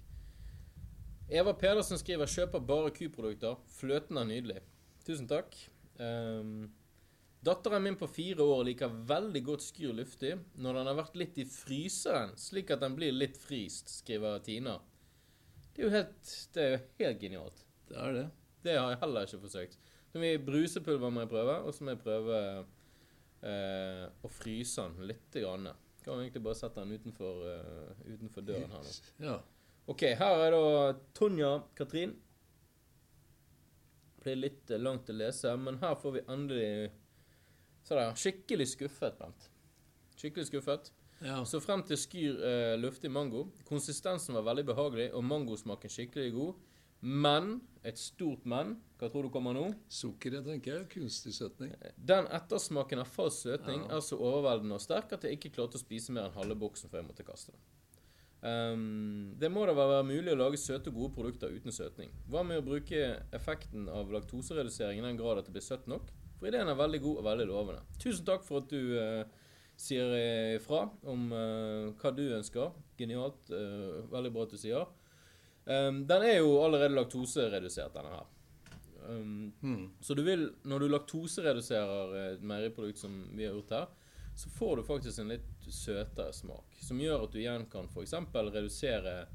Eva 1.30 1.54
Pedersen 1.54 2.02
skriver 2.02 2.26
'kjøper 2.26 2.66
bare 2.66 2.96
kuprodukter'. 2.98 3.62
Fløten 3.78 4.18
er 4.18 4.30
nydelig. 4.32 4.60
Tusen 5.06 5.30
takk. 5.30 5.54
Um, 6.02 6.72
Datteren 7.46 7.84
min 7.84 8.00
på 8.00 8.08
fire 8.10 8.42
år 8.42 8.66
liker 8.72 9.02
veldig 9.06 9.44
godt 9.46 9.68
skyr 9.68 9.94
luftig 9.94 10.34
når 10.56 10.80
den 10.80 10.90
har 10.90 11.02
vært 11.04 11.18
litt 11.20 11.38
i 11.38 11.46
fryseren, 11.46 12.34
slik 12.40 12.72
at 12.74 12.82
den 12.82 12.96
blir 12.98 13.14
litt 13.14 13.38
fryst, 13.38 14.00
skriver 14.02 14.42
Tina. 14.46 14.80
Det 15.74 15.84
er 15.84 15.86
jo 15.86 15.94
helt, 15.94 16.38
det 16.56 16.64
er 16.64 16.72
jo 16.72 16.86
helt 17.04 17.28
genialt. 17.28 17.68
Det 17.92 18.00
er 18.00 18.18
det. 18.18 18.32
Det 18.64 18.78
har 18.80 18.94
jeg 18.94 19.02
heller 19.04 19.28
ikke 19.28 19.44
forsøkt. 19.44 19.78
Så 20.14 20.22
mye 20.22 20.40
brusepulver 20.46 21.12
må 21.12 21.24
jeg 21.24 21.32
prøve, 21.32 21.56
og 21.66 21.74
så 21.74 21.86
må 21.86 21.96
jeg 21.96 22.04
prøve 22.04 22.40
eh, 23.44 24.04
å 24.24 24.30
fryse 24.32 24.86
den 24.86 25.10
litt. 25.10 25.26
Grann. 25.34 25.72
Kan 26.04 26.20
vi 26.20 26.28
egentlig 26.28 26.44
bare 26.46 26.60
sette 26.60 26.84
den 26.84 27.00
utenfor, 27.00 27.44
uh, 27.48 28.04
utenfor 28.06 28.44
døren 28.46 28.72
her 28.76 28.84
nå. 28.84 28.94
Ja. 29.24 29.38
Ok, 29.88 30.04
her 30.20 30.42
er 30.46 30.54
da 30.56 30.66
Tonja 31.16 31.54
Katrin. 31.76 32.14
Blir 34.24 34.40
litt 34.40 34.72
eh, 34.72 34.80
langt 34.80 35.10
å 35.12 35.16
lese, 35.16 35.56
men 35.60 35.80
her 35.84 35.96
får 36.00 36.18
vi 36.18 36.28
endelig 36.32 36.68
Se 37.84 37.98
der, 37.98 38.14
skikkelig 38.16 38.70
skuffet, 38.72 39.18
Bent. 39.20 39.50
Skikkelig 40.16 40.46
skuffet. 40.48 40.86
ja. 41.20 41.42
Så 41.44 41.60
frem 41.60 41.82
til 41.84 42.00
skyr 42.00 42.38
uh, 42.40 42.76
luftig 42.80 43.12
mango. 43.12 43.50
Konsistensen 43.68 44.38
var 44.38 44.46
veldig 44.48 44.64
behagelig, 44.70 45.10
og 45.12 45.26
mangosmaken 45.28 45.92
skikkelig 45.92 46.32
god. 46.32 46.62
Men 47.04 47.58
et 47.84 48.00
stort 48.00 48.46
men. 48.48 48.78
Hva 49.00 49.10
tror 49.12 49.28
du 49.28 49.32
kommer 49.34 49.56
nå? 49.56 49.66
Sukkeret, 49.92 50.46
tenker 50.48 50.78
jeg. 50.78 50.88
Kunstig 50.94 51.34
søtning. 51.36 51.74
Den 52.00 52.30
ettersmaken 52.32 53.02
av 53.04 53.10
falsk 53.12 53.50
søtning 53.50 53.84
Ja. 53.84 53.98
er 53.98 54.02
så 54.02 54.16
overveldende 54.16 54.78
og 54.80 54.82
sterk 54.82 55.12
at 55.12 55.24
jeg 55.24 55.38
ikke 55.38 55.52
klarte 55.58 55.76
å 55.76 55.84
spise 55.84 56.16
mer 56.16 56.30
enn 56.30 56.38
halve 56.38 56.56
boksen 56.56 56.90
før 56.90 57.02
jeg 57.02 57.10
måtte 57.10 57.28
kaste 57.28 57.52
den. 57.52 57.60
Um, 58.44 59.36
det 59.40 59.50
må 59.52 59.66
da 59.66 59.74
være 59.76 60.04
mulig 60.04 60.32
å 60.32 60.40
lage 60.40 60.60
søte 60.60 60.92
og 60.92 60.96
gode 60.96 61.14
produkter 61.16 61.52
uten 61.52 61.72
søtning. 61.72 62.12
Hva 62.28 62.44
med 62.44 62.60
å 62.60 62.66
bruke 62.66 63.24
effekten 63.32 63.88
av 63.90 64.12
laktoseredusering 64.12 65.00
i 65.00 65.06
den 65.06 65.20
grad 65.20 65.40
at 65.40 65.46
det 65.46 65.56
blir 65.56 65.64
søtt 65.64 65.88
nok? 65.88 66.12
For 66.40 66.48
ideen 66.48 66.68
er 66.68 66.76
veldig 66.76 67.00
god 67.04 67.18
og 67.18 67.24
veldig 67.24 67.48
lovende. 67.48 67.84
Tusen 68.00 68.26
takk 68.26 68.44
for 68.44 68.64
at 68.64 68.72
du 68.72 68.96
uh, 69.00 69.24
sier 69.76 70.56
ifra 70.56 70.90
om 71.04 71.32
uh, 71.32 71.94
hva 72.00 72.12
du 72.16 72.26
ønsker. 72.36 72.72
Genialt. 73.00 73.48
Uh, 73.52 74.04
veldig 74.12 74.32
bra 74.32 74.44
at 74.44 74.56
du 74.56 74.60
sier. 74.60 74.88
Ehm, 75.66 76.08
den 76.08 76.26
er 76.28 76.38
jo 76.42 76.58
allerede 76.64 76.96
laktoseredusert, 76.96 77.94
denne 77.96 78.16
her. 78.18 78.30
Um, 79.04 79.54
Hmm. 79.62 79.90
så 80.00 80.14
du 80.16 80.24
vil, 80.24 80.54
når 80.64 80.80
du 80.80 80.88
laktosereduserer 80.88 82.14
et 82.34 82.42
meieriprodukt 82.42 82.98
som 82.98 83.18
vi 83.36 83.46
har 83.46 83.54
gjort 83.54 83.72
her, 83.72 83.88
så 84.36 84.50
får 84.50 84.76
du 84.76 84.84
faktisk 84.84 85.20
en 85.20 85.28
litt 85.34 85.68
søtere 85.70 86.34
smak. 86.34 86.78
Som 86.82 87.02
gjør 87.02 87.26
at 87.26 87.32
du 87.32 87.40
igjen 87.40 87.66
kan 87.70 87.90
f.eks. 87.92 88.14
redusere 88.34 89.28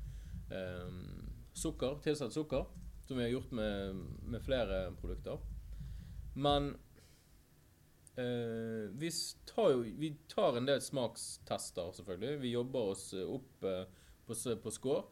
um, 0.51 1.29
sukker, 1.55 2.01
tilsatt 2.03 2.33
sukker, 2.33 2.64
som 3.07 3.17
vi 3.17 3.23
har 3.23 3.31
gjort 3.31 3.53
med, 3.53 3.95
med 4.23 4.43
flere 4.43 4.91
produkter. 5.01 5.38
Men 6.35 6.73
uh, 8.19 8.88
vi, 8.99 9.11
tar 9.47 9.71
jo, 9.71 9.85
vi 10.01 10.17
tar 10.29 10.57
en 10.57 10.67
del 10.67 10.81
smakstester, 10.83 11.93
selvfølgelig. 11.93 12.41
Vi 12.41 12.57
jobber 12.57 12.93
oss 12.95 13.12
opp 13.14 13.64
uh, 13.64 13.85
på, 14.27 14.35
på 14.35 14.75
score. 14.75 15.05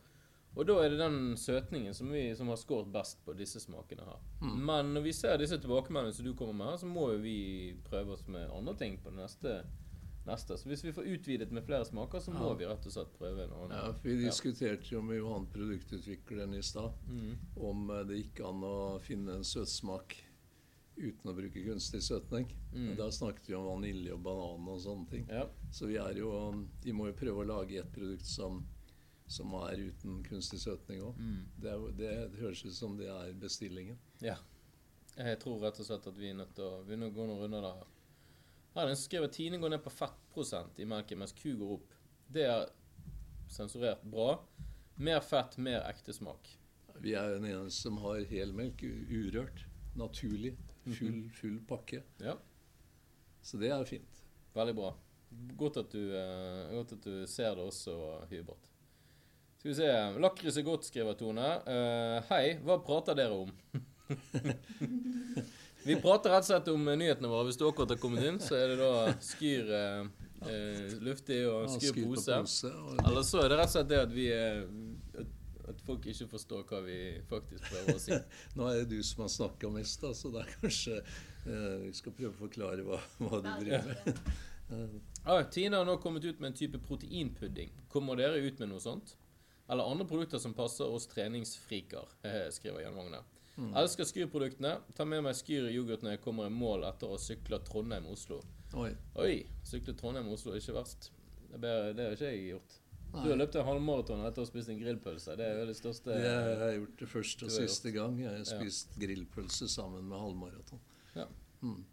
Og 0.57 0.65
da 0.67 0.79
er 0.83 0.89
det 0.95 0.99
den 0.99 1.37
søtningen 1.37 1.93
som, 1.95 2.09
vi, 2.11 2.31
som 2.35 2.49
har 2.49 2.57
skåret 2.57 2.89
best 2.93 3.19
på 3.27 3.35
disse 3.37 3.61
smakene 3.61 4.07
her. 4.07 4.23
Men 4.41 4.95
når 4.95 5.03
vi 5.05 5.13
ser 5.13 5.37
disse 5.39 5.59
tilbakemeldingene 5.61 6.17
som 6.17 6.25
du 6.25 6.33
kommer 6.35 6.55
med 6.57 6.71
her, 6.71 6.77
så 6.81 6.87
må 6.89 7.11
jo 7.13 7.19
vi 7.21 7.75
prøve 7.85 8.15
oss 8.17 8.27
med 8.27 8.49
andre 8.51 8.73
ting 8.81 8.97
på 9.05 9.11
det 9.13 9.19
neste. 9.21 9.59
neste. 10.27 10.57
Så 10.59 10.67
hvis 10.67 10.83
vi 10.83 10.91
får 10.97 11.07
utvidet 11.13 11.53
med 11.53 11.63
flere 11.69 11.85
smaker, 11.85 12.19
så 12.25 12.33
må 12.33 12.49
Ja. 12.49 12.55
vi 12.59 12.65
rett 12.67 12.87
og 12.89 12.93
slett 12.93 13.13
prøve 13.19 13.45
en 13.45 13.53
annen. 13.53 13.71
Ja, 13.77 13.93
for 13.93 14.09
Vi 14.09 14.17
diskuterte 14.25 14.91
jo 14.95 15.03
med 15.03 15.19
Johan 15.19 15.47
produktutvikleren 15.53 16.55
i 16.55 16.63
stad 16.63 16.93
Mm. 17.09 17.37
om 17.57 17.91
eh, 17.91 18.03
det 18.05 18.17
gikk 18.25 18.41
an 18.49 18.61
å 18.65 18.99
finne 19.01 19.37
en 19.37 19.45
søtsmak 19.45 20.17
uten 20.97 21.31
å 21.31 21.35
bruke 21.37 21.63
kunstig 21.67 22.01
søtning. 22.03 22.47
Mm. 22.75 22.97
Da 22.97 23.11
snakket 23.11 23.47
vi 23.49 23.55
om 23.55 23.67
vanilje 23.69 24.15
og 24.15 24.23
banan 24.25 24.67
og 24.73 24.81
sånne 24.81 25.09
ting. 25.11 25.27
Ja. 25.29 25.47
Så 25.71 25.87
vi 25.87 25.97
er 25.97 26.15
jo 26.17 26.65
Vi 26.83 26.93
må 26.93 27.07
jo 27.07 27.13
prøve 27.13 27.45
å 27.45 27.47
lage 27.47 27.79
et 27.79 27.93
produkt 27.93 28.25
som, 28.25 28.65
som 29.27 29.55
er 29.65 29.89
uten 29.89 30.21
kunstig 30.27 30.61
søtning 30.63 31.03
òg. 31.03 31.19
Mm. 31.19 31.41
Det, 31.63 31.75
det, 31.99 32.13
høres 32.41 32.65
ut 32.65 32.75
som 32.77 32.97
det 32.99 33.11
er 33.13 33.33
bestillingen. 33.41 33.99
ja. 34.23 34.39
Jeg 35.17 35.39
tror 35.41 35.63
rett 35.63 35.79
og 35.81 35.87
slett 35.87 36.07
at 36.11 36.19
vi 36.21 36.29
er 36.29 36.35
nødt 36.37 36.51
til 36.59 36.67
å 36.67 36.83
gå 36.85 36.97
noen 37.25 37.39
runder 37.41 37.63
der. 37.65 37.85
Her 38.75 38.83
er 38.83 38.91
det 38.91 38.93
en 38.93 38.99
som 39.01 39.07
skriver 39.07 39.31
Tine 39.33 39.57
går 39.63 39.71
ned 39.73 39.81
på 39.81 39.93
fettprosent 39.95 40.81
i 40.83 40.85
melken, 40.85 41.23
mens 41.23 41.33
ku 41.33 41.55
går 41.57 41.71
opp. 41.79 41.95
Det 42.29 42.45
er 42.45 42.67
sensurert 43.49 44.03
bra. 44.05 44.35
Mer 45.01 45.23
fett, 45.25 45.57
mer 45.57 45.87
ekte 45.89 46.13
smak. 46.13 46.51
Vi 47.01 47.15
er 47.17 47.33
den 47.33 47.49
eneste 47.49 47.87
som 47.87 47.97
har 48.05 48.21
helmelk, 48.29 48.85
urørt, 48.85 49.65
naturlig, 49.97 50.53
full, 50.85 51.23
full 51.41 51.59
pakke. 51.69 52.03
Ja. 52.21 52.37
Så 53.41 53.57
det 53.61 53.73
er 53.73 53.89
fint. 53.89 54.23
Veldig 54.57 54.77
bra. 54.77 54.93
Godt 55.57 55.81
at 55.81 55.93
du, 55.97 56.13
eh, 56.17 56.77
godt 56.77 56.93
at 56.99 57.09
du 57.09 57.25
ser 57.29 57.57
det 57.57 57.65
også, 57.65 57.97
Hubert. 58.29 58.71
Skal 59.67 59.75
vi 59.75 59.83
se. 59.83 60.21
Lakris 60.21 60.57
er 60.57 60.63
godt, 60.63 60.85
skriver 60.87 61.17
Tone. 61.19 61.47
Uh, 61.67 62.21
hei, 62.29 62.53
hva 62.63 62.77
prater 62.87 63.17
dere 63.19 63.35
om? 63.35 63.49
vi 65.89 65.97
prater 65.99 66.31
rett 66.31 66.45
og 66.45 66.47
slett 66.47 66.71
om 66.71 66.85
eh, 66.87 66.99
nyhetene 67.01 67.31
våre. 67.33 67.49
Hvis 67.49 67.59
du 67.59 67.65
akkurat 67.67 67.97
har 67.97 67.99
kommet 67.99 68.23
inn, 68.29 68.39
så 68.39 68.55
er 68.61 68.71
det 68.71 68.77
da 68.79 69.17
skyr 69.27 69.73
uh, 69.73 70.29
eh, 70.47 70.95
luftig 71.03 71.41
og 71.51 71.65
Ja, 71.65 71.73
skyr 71.73 71.91
skryt 71.97 72.07
på 72.07 72.13
pose. 72.15 72.39
pose, 72.47 72.71
og- 72.71 73.03
Eller 73.09 73.27
så 73.27 73.43
er 73.43 73.51
det 73.51 73.59
rett 73.59 73.73
og 73.73 73.75
slett 73.75 73.91
det 73.91 74.01
at 74.05 74.15
vi 74.15 74.29
er 74.37 74.63
at, 75.73 75.83
folk 75.91 76.07
ikke 76.15 76.31
forstår 76.37 76.63
hva 76.71 76.85
vi 76.87 77.01
faktisk 77.27 77.67
prøver 77.67 77.99
å 77.99 78.07
si. 78.07 78.23
Nå 78.61 78.71
er 78.71 78.81
det 78.85 78.89
du 78.95 79.03
som 79.11 79.27
har 79.27 79.35
snakka 79.35 79.75
mest, 79.81 79.99
da, 80.07 80.15
så 80.15 80.31
det 80.31 80.47
er 80.47 80.57
kanskje 80.63 81.03
eh, 81.03 81.77
Vi 81.89 81.95
skal 82.05 82.15
prøve 82.23 82.37
å 82.37 82.41
forklare 82.47 82.87
hva, 82.87 83.03
hva 83.19 83.43
du 83.43 83.51
driver 83.67 83.97
med. 83.99 84.27
Ah, 85.27 85.45
Tina 85.51 85.79
har 85.79 85.87
nå 85.87 85.99
kommet 86.03 86.25
ut 86.25 86.39
med 86.39 86.53
en 86.53 86.57
type 86.59 86.79
proteinpudding. 86.83 87.71
Kommer 87.91 88.19
dere 88.19 88.39
ut 88.43 88.59
med 88.63 88.71
noe 88.71 88.83
sånt? 88.83 89.17
Eller 89.69 89.91
andre 89.91 90.07
produkter 90.07 90.39
som 90.39 90.55
passer 90.55 90.87
oss 90.87 91.07
treningsfriker, 91.11 92.07
eh, 92.23 92.47
skriver 92.55 92.81
Jan 92.85 92.95
Magne. 92.95 93.23
Elsker 93.77 94.05
Skyr-produktene. 94.05 94.75
Ta 94.95 95.05
med 95.09 95.23
meg 95.25 95.35
Skyr-yoghurt 95.35 96.03
når 96.05 96.11
jeg 96.17 96.21
kommer 96.27 96.47
i 96.47 96.53
mål 96.53 96.85
etter 96.85 97.09
å 97.09 97.17
sykle 97.19 97.59
Trondheim-Oslo. 97.65 98.43
Oi. 98.77 98.91
Oi, 99.17 99.47
sykle 99.65 99.95
Trondheim-Oslo 99.97 100.53
er 100.53 100.61
ikke 100.61 100.75
verst. 100.77 101.11
Det, 101.57 101.73
det 101.97 102.05
har 102.05 102.13
ikke 102.19 102.33
jeg 102.35 102.51
gjort. 102.51 102.77
Du 103.17 103.31
har 103.31 103.39
løpt 103.41 103.57
en 103.57 103.65
halvmaraton 103.65 104.21
etter 104.27 104.43
å 104.43 104.45
ha 104.45 104.51
spist 104.51 104.69
en 104.69 104.81
grillpølse. 104.81 105.37
Det 105.41 105.47
er 105.47 105.61
jo 105.63 105.67
det 105.71 105.77
største 105.79 106.13
Det 106.21 106.31
har 106.35 106.65
jeg 106.69 106.81
gjort 106.83 106.97
det 107.01 107.09
første 107.09 107.47
og 107.49 107.55
siste 107.55 107.93
gang. 107.95 108.19
Jeg 108.21 108.29
har 108.29 108.39
Ja. 108.43 108.45
spist 108.45 108.97
grillpølse 109.01 109.69
sammen 109.73 110.05
med 110.11 110.19
halvmaraton. 110.21 110.81
Ja. 111.15 111.25
Mm. 111.63 111.85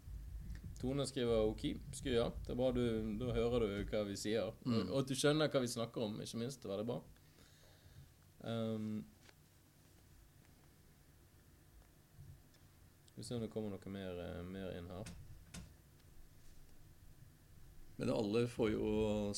Tone 0.82 1.06
skriver 1.08 1.46
OK. 1.48 1.62
Skyr, 1.96 2.12
ja. 2.18 2.28
Det 2.44 2.52
er 2.52 2.58
bra 2.58 2.70
du, 2.76 2.82
Da 3.18 3.32
hører 3.32 3.60
du 3.64 3.84
hva 3.88 4.04
vi 4.04 4.16
sier. 4.20 4.52
Mm. 4.66 4.90
Og, 4.90 4.98
at 5.00 5.08
du 5.08 5.14
skjønner 5.14 5.48
hva 5.48 5.60
vi 5.64 5.70
snakker 5.72 6.02
om, 6.04 6.20
ikke 6.20 6.42
minst. 6.42 6.60
Det 6.60 6.68
var 6.68 6.82
veldig 6.82 6.90
bra. 6.92 7.00
Um, 8.44 9.04
vi 13.14 13.22
se 13.24 13.34
om 13.34 13.40
det 13.44 13.50
kommer 13.52 13.70
noe 13.72 13.92
mer, 13.94 14.18
eh, 14.24 14.42
mer 14.44 14.72
inn 14.78 14.88
her. 14.90 15.12
Men 17.96 18.10
alle 18.10 18.46
får 18.50 18.72
jo 18.74 18.88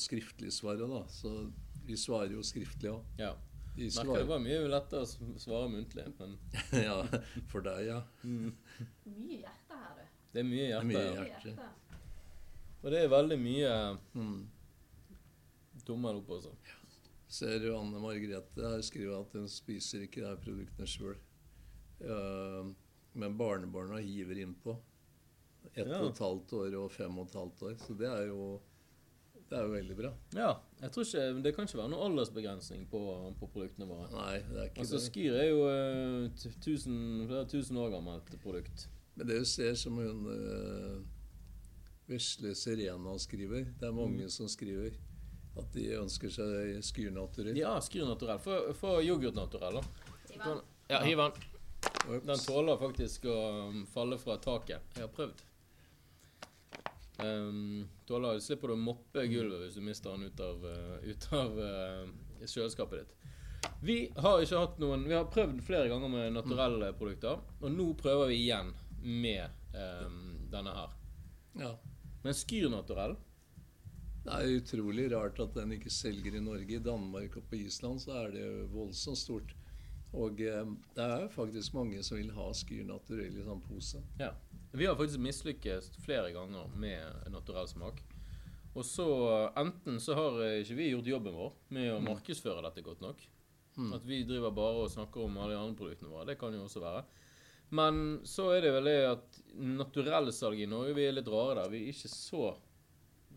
skriftlig 0.01 0.49
svaret, 0.53 0.89
da. 0.89 1.03
Så 1.13 1.51
vi 1.85 1.95
svarer 1.97 2.33
jo 2.33 2.41
skriftlig 2.43 2.89
òg. 2.91 3.03
Ja. 3.21 3.35
De 3.77 3.85
Merker 3.93 4.17
det 4.23 4.27
var 4.31 4.39
mye 4.41 4.63
lettere 4.73 5.03
å 5.05 5.33
svare 5.37 5.67
muntlig, 5.69 6.07
men 6.17 6.31
Ja, 6.87 6.95
for 7.51 7.61
deg, 7.61 7.83
ja. 7.91 7.99
Mye 8.25 9.43
hjerte 9.43 9.77
her, 9.77 9.99
du. 9.99 10.07
det 10.33 10.41
er 10.41 10.47
mye 10.49 10.65
Det 10.65 10.79
er 10.79 10.87
mye 10.89 11.03
hjerte. 11.13 11.53
Ja. 11.53 11.99
Og 12.81 12.89
det 12.93 13.03
er 13.03 13.11
veldig 13.13 13.37
mye 13.41 13.73
Mm. 14.17 14.47
tommel 15.85 16.17
opp 16.23 16.29
også. 16.39 16.51
Ser 17.27 17.59
jo 17.67 17.73
Anne 17.79 17.99
Margrethe 17.99 18.61
her 18.71 18.81
skriver 18.87 19.19
at 19.19 19.33
hun 19.35 19.47
spiser 19.51 20.05
ikke 20.05 20.21
de 20.23 20.35
produktene 20.43 20.87
sjøl. 20.87 21.17
men 23.17 23.37
barnebarna 23.37 23.97
hiver 24.03 24.37
innpå. 24.43 24.77
ett 25.75 25.87
Ja. 25.87 25.99
og 26.01 26.09
et 26.13 26.17
halvt 26.19 26.53
år 26.53 26.75
og 26.83 26.91
fem 26.91 27.17
og 27.19 27.27
et 27.27 27.33
halvt 27.33 27.61
år. 27.63 27.73
Så 27.77 27.93
det 27.97 28.07
er 28.07 28.27
jo, 28.27 28.61
det 29.49 29.57
er 29.57 29.63
jo 29.63 29.71
veldig 29.73 29.95
bra. 29.97 30.13
Ja. 30.33 30.53
Jeg 30.81 30.91
tror 30.91 31.03
ikke, 31.03 31.43
Det 31.43 31.55
kan 31.55 31.65
ikke 31.67 31.77
være 31.77 31.89
noen 31.89 32.11
aldersbegrensning 32.11 32.87
på, 32.89 33.33
på 33.39 33.47
produktene 33.51 33.85
våre. 33.87 34.07
Nei, 34.11 34.37
det 34.47 34.57
er 34.57 34.63
ikke 34.69 34.79
Altså, 34.79 34.95
det. 34.95 35.11
Skyr 35.11 35.33
er 35.35 35.49
jo 35.49 35.67
eh, 35.67 36.29
t- 36.37 36.53
1000, 36.55 37.27
flere 37.27 37.45
tusen 37.49 37.77
år 37.77 37.89
gammelt 37.91 38.31
produkt. 38.41 38.87
Men 39.15 39.27
det 39.27 39.39
du 39.39 39.45
ser 39.45 39.73
som 39.75 39.97
hun 39.97 40.25
uh, 40.27 41.01
vesle 42.07 42.55
Serena 42.55 43.17
skriver 43.17 43.65
Det 43.79 43.83
er 43.87 43.91
mange 43.91 44.23
Mm. 44.23 44.29
som 44.29 44.47
skriver 44.47 44.91
at 45.57 45.73
de 45.73 45.87
ønsker 45.97 46.31
seg 46.33 46.77
skyrnaturell. 46.85 47.57
Ja, 47.57 47.75
Skyr 47.81 48.07
naturell. 48.07 48.41
Få 48.77 48.97
yoghurt 49.01 49.37
naturell, 49.37 49.79
da. 49.79 50.13
Ivan. 50.35 50.61
Ja, 50.87 51.01
hiv 51.03 51.17
den. 51.17 51.31
Den 52.25 52.39
tåler 52.39 52.77
faktisk 52.77 53.25
å 53.29 53.35
um, 53.67 53.83
falle 53.91 54.17
fra 54.21 54.37
taket. 54.41 54.95
Jeg 54.95 55.05
har 55.05 55.13
prøvd. 55.13 55.43
Um, 57.17 57.87
tåler, 58.07 58.39
slipper 58.43 58.71
du 58.71 58.75
å 58.75 58.79
moppe 58.79 59.25
gulvet 59.29 59.65
hvis 59.65 59.77
du 59.79 59.83
mister 59.85 60.13
den 60.13 60.29
ut 60.29 60.41
av, 60.43 60.63
uh, 60.63 60.97
ut 61.03 61.27
av 61.33 61.59
uh, 61.59 62.03
kjøleskapet 62.45 63.01
ditt. 63.01 63.13
Vi 63.81 63.97
har 64.15 64.41
ikke 64.41 64.59
hatt 64.61 64.77
noen 64.81 65.03
Vi 65.09 65.15
har 65.17 65.25
prøvd 65.33 65.59
flere 65.65 65.89
ganger 65.89 66.11
med 66.13 66.35
naturelle 66.37 66.91
produkter, 66.97 67.41
og 67.59 67.73
nå 67.73 67.91
prøver 67.99 68.31
vi 68.31 68.41
igjen 68.45 68.71
med 69.01 69.49
um, 69.73 70.37
denne 70.53 70.73
her. 70.77 70.93
Ja. 71.57 71.73
Men 72.23 72.37
Skyr 72.37 72.69
naturell 72.71 73.17
Det 74.27 74.35
er 74.35 74.57
utrolig 74.59 75.05
rart 75.13 75.37
at 75.39 75.53
den 75.55 75.71
ikke 75.77 75.91
selger 75.93 76.35
i 76.35 76.43
Norge. 76.43 76.75
I 76.75 76.83
Danmark 76.83 77.37
og 77.39 77.45
på 77.47 77.61
Island 77.61 78.01
så 78.03 78.17
er 78.25 78.33
det 78.33 78.47
voldsomt 78.73 79.19
stort. 79.21 79.53
Og 80.17 80.41
eh, 80.43 80.73
det 80.97 81.05
er 81.05 81.29
faktisk 81.31 81.77
mange 81.77 82.01
som 82.03 82.19
vil 82.19 82.33
ha 82.35 82.49
Skyr 82.55 82.83
naturell 82.87 83.37
i 83.39 83.45
sånn 83.45 83.63
pose. 83.63 84.03
Ja. 84.19 84.33
Vi 84.75 84.85
har 84.87 84.97
faktisk 84.99 85.23
mislykkes 85.23 85.93
flere 86.03 86.33
ganger 86.35 86.67
med 86.75 87.31
naturell 87.31 87.69
smak. 87.71 88.03
Og 88.77 88.83
så 88.85 89.07
enten 89.57 90.01
så 90.03 90.17
har 90.19 90.43
eh, 90.43 90.59
ikke 90.65 90.77
vi 90.81 90.91
gjort 90.91 91.11
jobben 91.13 91.37
vår 91.37 91.55
med 91.79 91.93
å 91.95 92.03
markedsføre 92.03 92.65
dette 92.67 92.83
godt 92.83 93.07
nok. 93.07 93.23
At 93.93 94.05
vi 94.09 94.23
driver 94.25 94.51
bare 94.57 94.83
og 94.83 94.91
snakker 94.91 95.23
om 95.23 95.35
alle 95.37 95.53
de 95.53 95.61
andre 95.61 95.77
produktene 95.77 96.11
våre. 96.11 96.27
Det 96.31 96.39
kan 96.41 96.55
jo 96.55 96.65
også 96.65 96.81
være. 96.81 97.03
Men 97.77 98.19
så 98.25 98.51
er 98.55 98.63
det 98.63 98.71
vel 98.73 98.87
det 98.89 98.99
at 99.09 99.39
naturellsalget 99.59 100.65
i 100.65 100.71
Norge 100.71 100.95
Vi 100.95 101.03
er 101.03 101.15
litt 101.15 101.29
rare 101.29 101.59
der. 101.59 101.71
Vi 101.71 101.83
er 101.83 101.91
ikke 101.93 102.11
så, 102.11 102.51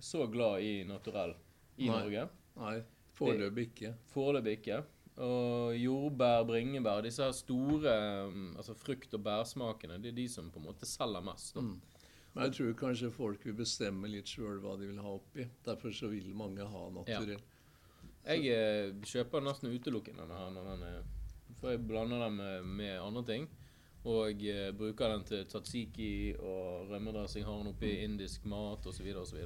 så 0.00 0.26
glad 0.30 0.64
i 0.64 0.80
naturell 0.88 1.34
i 1.76 1.88
Nei. 1.88 1.92
Norge. 1.94 2.26
Nei, 2.60 2.78
foreløpig 3.16 3.68
ikke. 3.70 3.94
Foreløpig 4.12 4.58
ikke. 4.60 4.80
Og 5.20 5.76
jordbær, 5.76 6.44
bringebær, 6.48 7.02
disse 7.04 7.24
her 7.24 7.32
store 7.36 7.94
um, 8.28 8.52
altså 8.56 8.74
frukt- 8.78 9.14
og 9.16 9.24
bærsmakene, 9.24 9.98
det 10.00 10.14
er 10.14 10.16
de 10.16 10.28
som 10.32 10.48
på 10.52 10.62
en 10.62 10.68
måte 10.70 10.88
selger 10.88 11.24
mest. 11.24 11.54
Da. 11.56 11.64
Men 12.32 12.46
jeg 12.46 12.56
tror 12.56 12.76
kanskje 12.86 13.10
folk 13.12 13.44
vil 13.44 13.56
bestemme 13.58 14.08
litt 14.08 14.30
sjøl 14.30 14.60
hva 14.62 14.76
de 14.78 14.88
vil 14.88 15.00
ha 15.02 15.14
oppi. 15.16 15.48
Derfor 15.66 15.92
så 15.94 16.08
vil 16.12 16.30
mange 16.36 16.64
ha 16.64 16.84
naturell. 16.94 17.42
Jeg 18.20 18.52
eh, 18.52 18.92
kjøper 19.08 19.42
nesten 19.42 19.72
utelukkende 19.72 20.22
denne 20.22 20.38
her 20.38 20.52
når 20.52 20.68
den 20.70 20.82
er 20.84 20.98
For 21.58 21.72
jeg 21.72 21.82
blander 21.88 22.20
den 22.26 22.36
med, 22.36 22.68
med 22.78 23.00
andre 23.00 23.24
ting. 23.26 23.48
Og 24.08 24.44
eh, 24.48 24.70
bruker 24.76 25.12
den 25.12 25.26
til 25.28 25.44
tatsiki 25.50 26.12
og 26.38 26.88
rømmedressing, 26.92 27.44
har 27.44 27.58
den 27.58 27.72
oppi 27.74 27.90
indisk 28.04 28.46
mat 28.48 28.86
osv. 28.86 29.10
osv. 29.20 29.42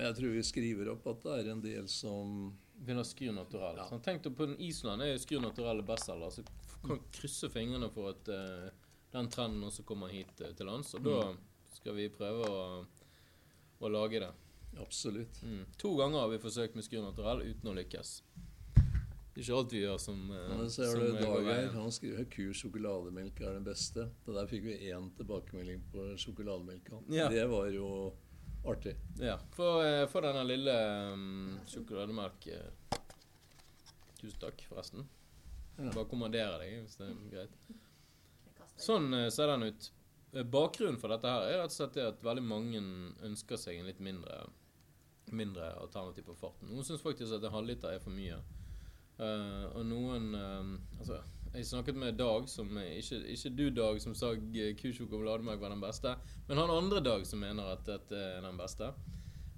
Men 0.00 0.06
jeg 0.08 0.16
tror 0.16 0.30
vi 0.32 0.42
skriver 0.48 0.88
opp 0.94 1.06
at 1.10 1.24
det 1.26 1.32
er 1.42 1.48
en 1.52 1.58
del 1.60 1.88
som 1.92 2.28
Begynner 2.80 3.04
å 3.04 3.08
skyr 3.08 3.34
naturell. 3.36 3.76
Ja. 3.76 3.84
Sånn, 3.90 4.00
Tenk 4.00 4.24
på 4.24 4.46
den 4.48 4.54
Island 4.64 5.04
er 5.04 5.18
skyr 5.20 5.42
naturell 5.44 5.82
bestselger. 5.84 6.32
Så 6.32 6.44
kan 6.86 7.02
krysse 7.12 7.50
fingrene 7.52 7.90
for 7.92 8.14
at 8.14 8.30
uh, 8.32 8.70
den 9.12 9.26
trenden 9.28 9.66
også 9.68 9.84
kommer 9.84 10.08
hit 10.08 10.40
uh, 10.40 10.48
til 10.56 10.70
lands. 10.70 10.94
Og 10.96 11.04
da 11.04 11.18
skal 11.74 11.98
vi 11.98 12.06
prøve 12.14 12.48
å, 12.48 12.62
å 13.84 13.90
lage 13.92 14.22
det. 14.24 14.30
Absolutt. 14.80 15.42
Mm. 15.44 15.66
To 15.84 15.92
ganger 16.00 16.22
har 16.22 16.32
vi 16.32 16.40
forsøkt 16.46 16.80
med 16.80 16.88
skyr 16.88 17.04
naturell 17.04 17.44
uten 17.44 17.68
å 17.68 17.76
lykkes. 17.76 18.14
Det 18.80 19.36
er 19.36 19.44
ikke 19.44 19.60
alt 19.60 19.76
vi 19.76 19.84
gjør 19.84 20.00
som, 20.06 20.24
uh, 20.32 20.48
Men 20.54 20.72
så 20.72 20.88
er 20.88 21.04
det 21.04 21.12
Dag 21.20 21.50
her. 21.50 21.70
Han 21.76 21.92
skriver 21.92 22.24
'Kur 22.32 22.56
sjokolademelk 22.56 23.44
er 23.44 23.60
den 23.60 23.68
beste. 23.68 24.08
Og 24.24 24.32
der 24.40 24.48
fikk 24.48 24.64
vi 24.70 24.80
én 24.88 25.12
tilbakemelding 25.20 25.84
på 25.92 26.08
sjokolademelka. 26.24 27.04
Ja. 27.12 27.28
Det 27.28 27.44
var 27.52 27.68
jo 27.76 27.92
artig. 28.64 28.96
Ja. 29.20 29.38
Få 29.56 29.70
eh, 29.84 30.06
få 30.08 30.20
denne 30.24 30.44
lille 30.44 30.74
um, 31.12 31.58
sjokolademelk 31.68 32.46
eh. 32.46 32.98
Tusen 34.20 34.40
takk, 34.40 34.64
forresten. 34.68 35.06
Ja. 35.78 35.88
Bare 35.94 36.08
kommandere 36.10 36.58
deg, 36.60 36.82
hvis 36.84 36.98
det 37.00 37.08
er 37.08 37.20
greit. 37.32 37.70
Sånn 38.80 39.08
eh, 39.16 39.30
ser 39.32 39.52
den 39.54 39.70
ut. 39.70 39.90
Bakgrunnen 40.30 41.00
for 41.00 41.10
dette 41.10 41.26
her 41.26 41.48
er 41.48 41.62
rett 41.62 41.72
og 41.72 41.74
slett 41.74 41.96
det 41.96 42.04
at 42.06 42.20
veldig 42.22 42.44
mange 42.46 42.80
ønsker 43.26 43.58
seg 43.58 43.80
en 43.80 43.88
litt 43.88 44.02
mindre 44.04 44.44
mindre 45.30 45.72
alternativ 45.78 46.26
på 46.26 46.34
farten. 46.34 46.70
Noen 46.70 46.86
syns 46.86 47.02
faktisk 47.02 47.36
at 47.36 47.44
en 47.46 47.54
halvliter 47.54 47.94
er 47.94 48.02
for 48.02 48.14
mye. 48.14 48.38
Uh, 49.20 49.66
og 49.76 49.84
noen 49.84 50.30
uh, 50.32 50.70
Altså, 50.98 51.18
jeg 51.54 51.66
snakket 51.66 51.96
med 51.98 52.18
Dag, 52.18 52.48
som 52.48 52.68
ikke, 52.78 53.20
ikke 53.34 53.50
du, 53.58 53.64
Dag, 53.74 53.98
som 54.02 54.14
sa 54.14 54.32
kusjokolademelk 54.78 55.60
var 55.62 55.72
den 55.74 55.82
beste, 55.82 56.14
men 56.48 56.60
han 56.60 56.70
andre 56.70 57.00
Dag 57.02 57.26
som 57.26 57.42
mener 57.42 57.72
at 57.72 57.82
dette 57.88 58.14
er 58.14 58.44
den 58.44 58.60
beste. 58.60 58.92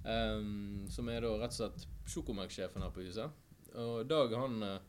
Um, 0.03 0.83
som 0.91 1.07
er 1.07 1.23
da 1.23 1.29
rett 1.39 1.53
og 1.53 1.59
slett 1.61 1.85
sjokomelksjefen 2.11 2.83
her 2.83 2.91
på 2.91 3.05
huset. 3.05 3.43
Og 3.79 4.03
Dag 4.09 4.33
han 4.35 4.57
eh, 4.65 4.81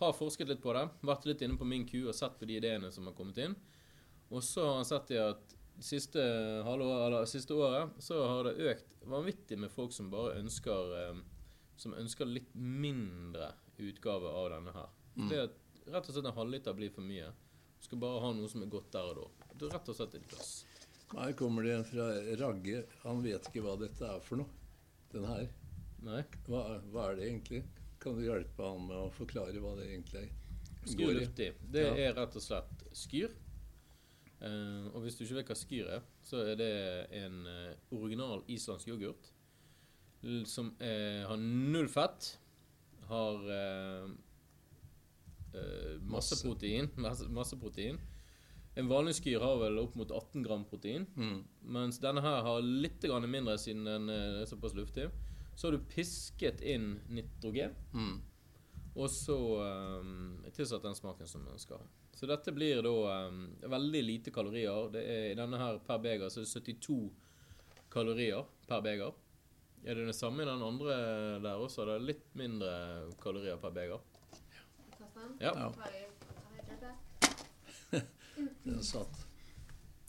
har 0.00 0.16
forsket 0.16 0.50
litt 0.50 0.62
på 0.64 0.74
det, 0.76 0.88
vært 1.06 1.28
litt 1.28 1.44
inne 1.46 1.58
på 1.60 1.68
min 1.68 1.86
ku 1.88 2.00
og 2.02 2.16
sett 2.16 2.34
på 2.40 2.48
de 2.48 2.58
ideene 2.58 2.90
som 2.92 3.06
har 3.08 3.14
kommet 3.16 3.38
inn. 3.44 3.54
Og 4.28 4.42
så 4.44 4.64
har 4.66 4.80
han 4.80 4.88
sett 4.88 5.12
i 5.14 5.20
at 5.22 5.54
siste, 5.80 6.20
halvår, 6.66 7.06
eller 7.06 7.28
siste 7.30 7.54
året 7.54 7.96
så 8.02 8.18
har 8.26 8.48
det 8.48 8.72
økt 8.72 9.06
vanvittig 9.06 9.58
med 9.60 9.72
folk 9.72 9.94
som 9.94 10.10
bare 10.10 10.38
ønsker 10.40 10.92
um, 11.12 11.24
Som 11.76 11.92
ønsker 11.92 12.24
litt 12.24 12.54
mindre 12.56 13.50
utgave 13.76 14.30
av 14.32 14.46
denne 14.54 14.72
her. 14.72 14.92
Det 15.28 15.40
at 15.42 15.56
rett 15.86 16.08
og 16.08 16.14
slett 16.16 16.26
en 16.30 16.36
halvliter 16.36 16.74
blir 16.76 16.90
for 16.94 17.06
mye. 17.06 17.28
Du 17.78 17.84
skal 17.86 18.00
bare 18.02 18.20
ha 18.24 18.32
noe 18.34 18.48
som 18.48 18.62
er 18.64 18.70
godt 18.72 18.90
der 18.94 19.10
og 19.12 19.16
da. 19.20 19.50
Du 19.60 19.66
rett 19.70 19.88
og 19.92 19.96
slett 19.98 20.14
et 20.18 20.28
glass. 20.30 20.64
Her 21.12 21.32
kommer 21.38 21.62
det 21.62 21.74
en 21.76 21.84
fra 21.86 22.06
Ragge. 22.40 22.80
Han 23.04 23.20
vet 23.22 23.46
ikke 23.50 23.62
hva 23.62 23.76
dette 23.78 24.02
er 24.08 24.20
for 24.26 24.40
noe. 24.42 24.48
Den 25.12 25.24
her. 25.28 25.46
Nei? 26.06 26.22
Hva, 26.48 26.62
hva 26.92 27.10
er 27.12 27.20
det 27.20 27.28
egentlig? 27.30 27.62
Kan 28.02 28.16
du 28.18 28.24
hjelpe 28.26 28.62
han 28.66 28.86
med 28.88 28.96
å 28.98 29.10
forklare 29.14 29.60
hva 29.62 29.76
det 29.78 29.86
egentlig 29.92 30.24
er? 30.24 30.32
Skyr 30.86 30.98
Går 31.00 31.10
i? 31.12 31.20
luftig. 31.20 31.46
Det 31.72 31.84
Ja. 31.86 31.94
er 32.08 32.14
rett 32.18 32.36
og 32.36 32.42
slett 32.42 32.82
skyr. 32.94 33.32
Eh, 34.40 34.86
og 34.92 35.00
hvis 35.02 35.16
du 35.16 35.24
ikke 35.24 35.38
vet 35.38 35.48
hva 35.52 35.56
skyr 35.56 35.88
er, 35.96 36.02
så 36.22 36.42
er 36.52 36.58
det 36.60 36.72
en 37.22 37.38
eh, 37.46 37.74
original 37.96 38.42
islandsk 38.52 38.88
yoghurt 38.92 39.30
som 40.48 40.72
er, 40.82 41.22
har 41.28 41.36
null 41.38 41.86
fett, 41.88 42.32
har 43.08 43.44
eh, 43.54 44.08
eh, 45.54 45.96
masse, 46.02 46.38
protein. 46.42 46.88
Masse, 46.96 47.28
masse 47.28 47.56
protein. 47.60 47.98
En 48.76 48.88
vanlig 48.88 49.14
skyr 49.16 49.40
har 49.40 49.56
vel 49.62 49.78
opp 49.80 49.94
mot 49.96 50.10
18 50.12 50.42
gram 50.44 50.64
protein, 50.68 51.06
Mm. 51.16 51.44
mens 51.62 51.98
denne 51.98 52.20
her 52.20 52.42
har 52.42 52.60
litt 52.60 53.02
mindre 53.02 53.56
siden 53.58 53.84
den 53.84 54.08
eh, 54.10 54.42
er 54.42 54.46
såpass 54.46 54.74
luftig. 54.74 55.10
Så 55.56 55.68
har 55.68 55.72
du 55.78 55.84
pisket 55.88 56.60
inn 56.60 57.00
nitrogen. 57.08 57.72
Mm. 57.94 58.20
Og 58.96 59.08
så 59.10 59.36
um, 60.00 60.44
tilsatt 60.52 60.82
den 60.82 60.94
smaken 60.94 61.26
som 61.28 61.44
man 61.44 61.58
skal 61.58 61.78
ha. 61.78 61.86
Så 62.16 62.26
dette 62.26 62.52
blir 62.52 62.82
da 62.84 63.28
um, 63.28 63.42
veldig 63.60 64.02
lite 64.04 64.30
kalorier. 64.32 64.90
Det 64.92 65.02
er, 65.04 65.24
I 65.32 65.36
denne 65.36 65.58
her 65.60 65.78
per 65.84 65.98
beger 66.00 66.28
så 66.32 66.40
er 66.40 66.44
det 66.44 66.76
72 66.80 67.10
kalorier 67.92 68.44
per 68.68 68.80
beger. 68.84 69.12
Er 69.84 69.94
det 69.94 70.06
det 70.08 70.16
samme 70.16 70.42
i 70.42 70.48
den 70.48 70.62
andre 70.64 70.96
der 71.44 71.60
også? 71.60 71.84
Det 71.86 71.94
er 71.94 72.06
litt 72.08 72.24
mindre 72.36 72.70
kalorier 73.20 73.60
per 73.60 73.74
beger. 73.76 74.00
Ja. 75.40 75.72
Den 78.64 78.82
satt. 78.84 79.26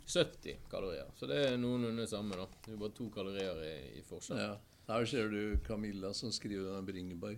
70 0.08 0.58
kalorier. 0.72 1.12
Så 1.16 1.28
det 1.28 1.38
er 1.50 1.58
noenlunde 1.60 2.08
samme, 2.08 2.38
da. 2.40 2.48
Det 2.66 2.74
er 2.74 2.82
bare 2.82 2.96
to 2.96 3.10
kalorier 3.14 3.60
i, 3.66 3.76
i 4.00 4.04
forskjell. 4.08 4.40
Ja. 4.40 4.56
Her 4.88 5.06
ser 5.06 5.32
du 5.32 5.58
Camilla 5.68 6.14
som 6.16 6.32
skriver 6.32 6.78
om 6.78 6.88
bringebær. 6.88 7.36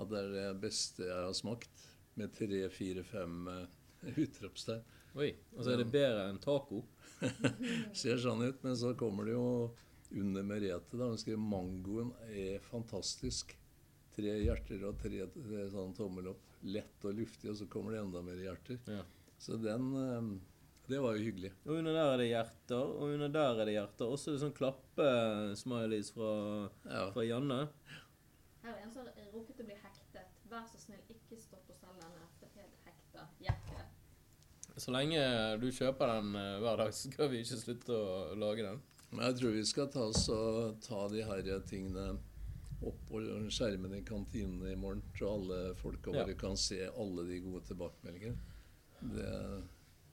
At 0.00 0.08
det 0.12 0.22
er 0.22 0.30
det 0.32 0.46
beste 0.62 1.04
jeg 1.04 1.24
har 1.26 1.34
smakt. 1.36 1.84
Med 2.16 2.32
tre, 2.32 2.62
fire, 2.72 3.04
fem 3.04 3.48
eh, 3.52 3.66
utropstegn. 4.24 4.84
Oi. 5.16 5.30
Og 5.56 5.64
så 5.64 5.74
er 5.74 5.82
det 5.82 5.90
bedre 5.92 6.26
enn 6.30 6.40
taco. 6.40 6.82
Ser 8.00 8.20
sånn 8.20 8.44
ut, 8.44 8.64
men 8.64 8.76
så 8.76 8.92
kommer 8.96 9.28
det 9.28 9.36
jo 9.36 9.46
under 10.16 10.44
Merete. 10.44 10.96
da 10.96 11.08
Hun 11.08 11.20
skriver 11.20 11.40
mangoen 11.40 12.12
er 12.28 12.64
fantastisk. 12.64 13.52
Tre 14.16 14.38
hjerter 14.40 14.84
og 14.88 14.96
tre, 15.00 15.24
tre 15.36 15.68
sånn 15.72 15.92
tommel 15.96 16.32
opp. 16.32 16.55
Lett 16.66 17.04
og 17.06 17.14
luftig, 17.14 17.50
og 17.52 17.56
så 17.60 17.66
kommer 17.70 17.94
det 17.94 18.00
enda 18.02 18.22
mer 18.26 18.38
hjerter. 18.42 18.78
Ja. 18.90 19.02
Så 19.38 19.58
den 19.62 19.90
eh, 20.00 20.30
Det 20.88 20.98
var 21.02 21.16
jo 21.16 21.24
hyggelig. 21.26 21.52
Og 21.66 21.78
under 21.80 21.94
der 21.96 22.12
er 22.12 22.20
det 22.22 22.28
hjerter, 22.30 22.82
og 22.96 23.12
under 23.16 23.28
der 23.34 23.60
er 23.60 23.68
det 23.68 23.74
hjerter. 23.76 24.06
Og 24.10 24.18
så 24.22 24.30
er 24.30 24.36
det 24.36 24.42
sånn 24.44 24.54
klappe-smileys 24.58 26.12
fra, 26.14 26.30
Ja. 26.86 27.10
fra 27.10 27.24
Janne. 27.26 27.60
Her 28.62 28.72
er 28.74 28.82
en 28.84 28.92
som 28.92 29.02
har 29.06 29.12
rukket 29.34 29.60
å 29.62 29.66
bli 29.66 29.74
hektet. 29.82 30.36
Vær 30.50 30.62
så 30.70 30.78
snill, 30.78 31.02
ikke 31.10 31.38
stopp 31.42 31.66
å 31.70 31.74
selge 31.74 32.02
denne 32.02 32.28
Det 32.40 32.46
er 32.48 32.60
helt 32.62 32.86
hekta 32.86 33.26
hjerte. 33.42 33.82
Så 34.76 34.92
lenge 34.92 35.20
du 35.60 35.70
kjøper 35.72 36.06
den 36.14 36.34
eh, 36.36 36.58
hver 36.62 36.76
dag, 36.82 36.92
så 36.94 37.10
skal 37.10 37.30
vi 37.32 37.42
ikke 37.42 37.58
slutte 37.62 37.96
å 37.96 38.34
lage 38.38 38.62
den. 38.66 38.82
Jeg 39.16 39.36
tror 39.38 39.54
vi 39.54 39.62
skal 39.64 39.86
ta, 39.88 40.06
så, 40.12 40.38
ta 40.82 41.06
de 41.08 41.22
her 41.24 41.42
tingene 41.66 42.18
opp 42.82 42.98
på 43.08 43.20
skjermen 43.50 43.94
i 43.96 44.02
kantinene 44.04 44.72
i 44.72 44.76
morgen, 44.76 45.02
så 45.18 45.30
alle 45.36 45.74
folka 45.78 46.12
Ja. 46.14 46.26
kan 46.34 46.56
se 46.56 46.82
alle 46.88 47.24
de 47.28 47.40
gode 47.40 47.62
tilbakemeldingene. 47.68 48.36
Det, 49.02 49.62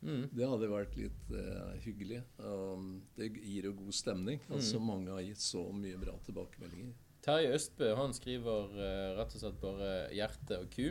Mm. 0.03 0.28
det 0.36 0.43
hadde 0.49 0.68
vært 0.68 0.95
litt 0.97 1.30
uh, 1.32 1.78
hyggelig. 1.80 2.22
Um, 2.38 3.03
det 3.16 3.30
gir 3.38 3.64
jo 3.64 3.72
god 3.74 3.93
stemning. 3.93 4.41
Altså 4.51 4.76
Mm. 4.80 4.86
Mange 4.86 5.07
har 5.11 5.22
gitt 5.22 5.39
så 5.39 5.72
mye 5.72 5.95
bra 5.97 6.18
tilbakemeldinger. 6.26 6.93
Terje 7.22 7.53
Østbø 7.55 7.95
han 7.95 8.11
skriver 8.14 8.68
uh, 8.76 9.18
rett 9.18 9.36
og 9.36 9.39
slett 9.39 9.61
bare 9.61 10.09
hjerte 10.11 10.59
og 10.59 10.70
ku. 10.76 10.89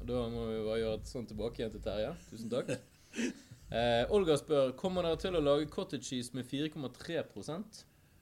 Og 0.00 0.06
da 0.06 0.28
må 0.30 0.46
vi 0.48 0.64
bare 0.64 0.80
gjøre 0.80 0.94
et 1.00 1.06
sånt 1.12 1.28
tilbake 1.28 1.60
igjen 1.60 1.72
til 1.72 1.80
Terje. 1.84 2.16
Tusen 2.30 2.50
takk. 2.50 2.80
Eh, 3.74 4.04
Olga 4.12 4.36
spør 4.36 4.72
kommer 4.76 5.02
dere 5.02 5.16
til 5.18 5.34
å 5.34 5.40
lage 5.42 5.66
cottage 5.72 6.04
cheese 6.04 6.34
med 6.34 6.44
4,3 6.46 7.16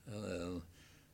Eh, 0.07 0.61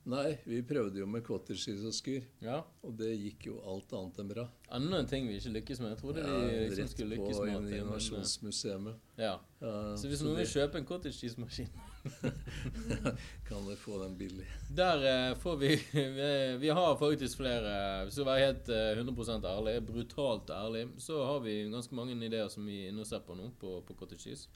Nei, 0.08 0.38
vi 0.48 0.62
prøvde 0.64 1.02
jo 1.02 1.06
med 1.10 1.20
cottage 1.26 1.60
cheese 1.60 1.84
og 1.84 1.92
skyr, 1.92 2.22
Ja. 2.40 2.62
og 2.82 2.94
det 2.96 3.10
gikk 3.20 3.46
jo 3.50 3.58
alt 3.68 3.90
annet 3.92 4.20
enn 4.22 4.30
bra. 4.30 4.46
Enda 4.72 5.02
en 5.02 5.06
ting 5.10 5.26
vi 5.28 5.34
ikke 5.36 5.52
lykkes 5.58 5.80
med. 5.84 5.90
Jeg 5.92 5.98
trodde 6.00 6.22
Ja, 6.24 6.38
vi 6.46 6.62
liksom 6.70 6.88
skulle 6.88 7.16
lykkes 7.16 7.40
med 7.42 7.48
Rett 7.48 7.56
det, 7.56 7.62
men, 7.64 7.72
eh, 7.74 7.80
Innovasjonsmuseet. 7.82 8.94
Ja. 9.18 9.34
Ja, 9.60 9.74
Så 10.00 10.08
hvis 10.08 10.22
noen 10.24 10.36
vil 10.40 10.46
kjøpe 10.48 10.78
en 10.80 10.86
cottage 10.88 11.12
cheese-maskin 11.18 11.68
kan 13.48 13.66
dere 13.66 13.76
få 13.76 13.98
den 14.02 14.14
billig. 14.16 14.46
Der 14.76 15.02
eh, 15.10 15.34
får 15.36 15.56
vi, 15.60 15.70
vi 15.92 16.56
Vi 16.62 16.68
har 16.68 16.96
faktisk 16.96 17.36
flere 17.42 18.04
Hvis 18.04 18.16
jeg 18.16 18.22
skal 18.22 18.28
være 18.30 18.46
helt 18.46 18.68
eh, 18.68 19.02
100% 19.02 19.44
ærlig, 19.50 19.74
brutalt 19.86 20.50
ærlig, 20.50 20.86
så 20.98 21.20
har 21.26 21.40
vi 21.44 21.56
ganske 21.72 21.94
mange 21.94 22.16
ideer 22.24 22.48
som 22.48 22.64
vi 22.66 22.84
er 22.84 22.88
inne 22.92 23.04
og 23.04 23.06
ser 23.10 23.20
på 23.26 23.34
nå, 23.36 23.50
på, 23.60 23.80
på 23.86 23.94
cottage 23.98 24.20
cheese. 24.24 24.48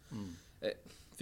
Eh, 0.62 0.72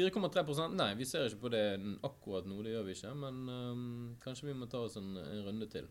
4,3% 0.00 0.76
Nei, 0.80 0.90
vi 0.98 1.06
ser 1.08 1.28
ikke 1.28 1.44
på 1.46 1.54
det 1.54 1.64
akkurat 2.06 2.48
nå, 2.48 2.60
det 2.64 2.74
gjør 2.76 2.86
vi 2.88 2.96
ikke. 2.98 3.14
Men 3.22 3.42
um, 3.48 3.88
kanskje 4.24 4.50
vi 4.50 4.56
må 4.56 4.68
ta 4.70 4.82
oss 4.88 4.96
en, 5.00 5.12
en 5.20 5.44
runde 5.46 5.68
til. 5.70 5.88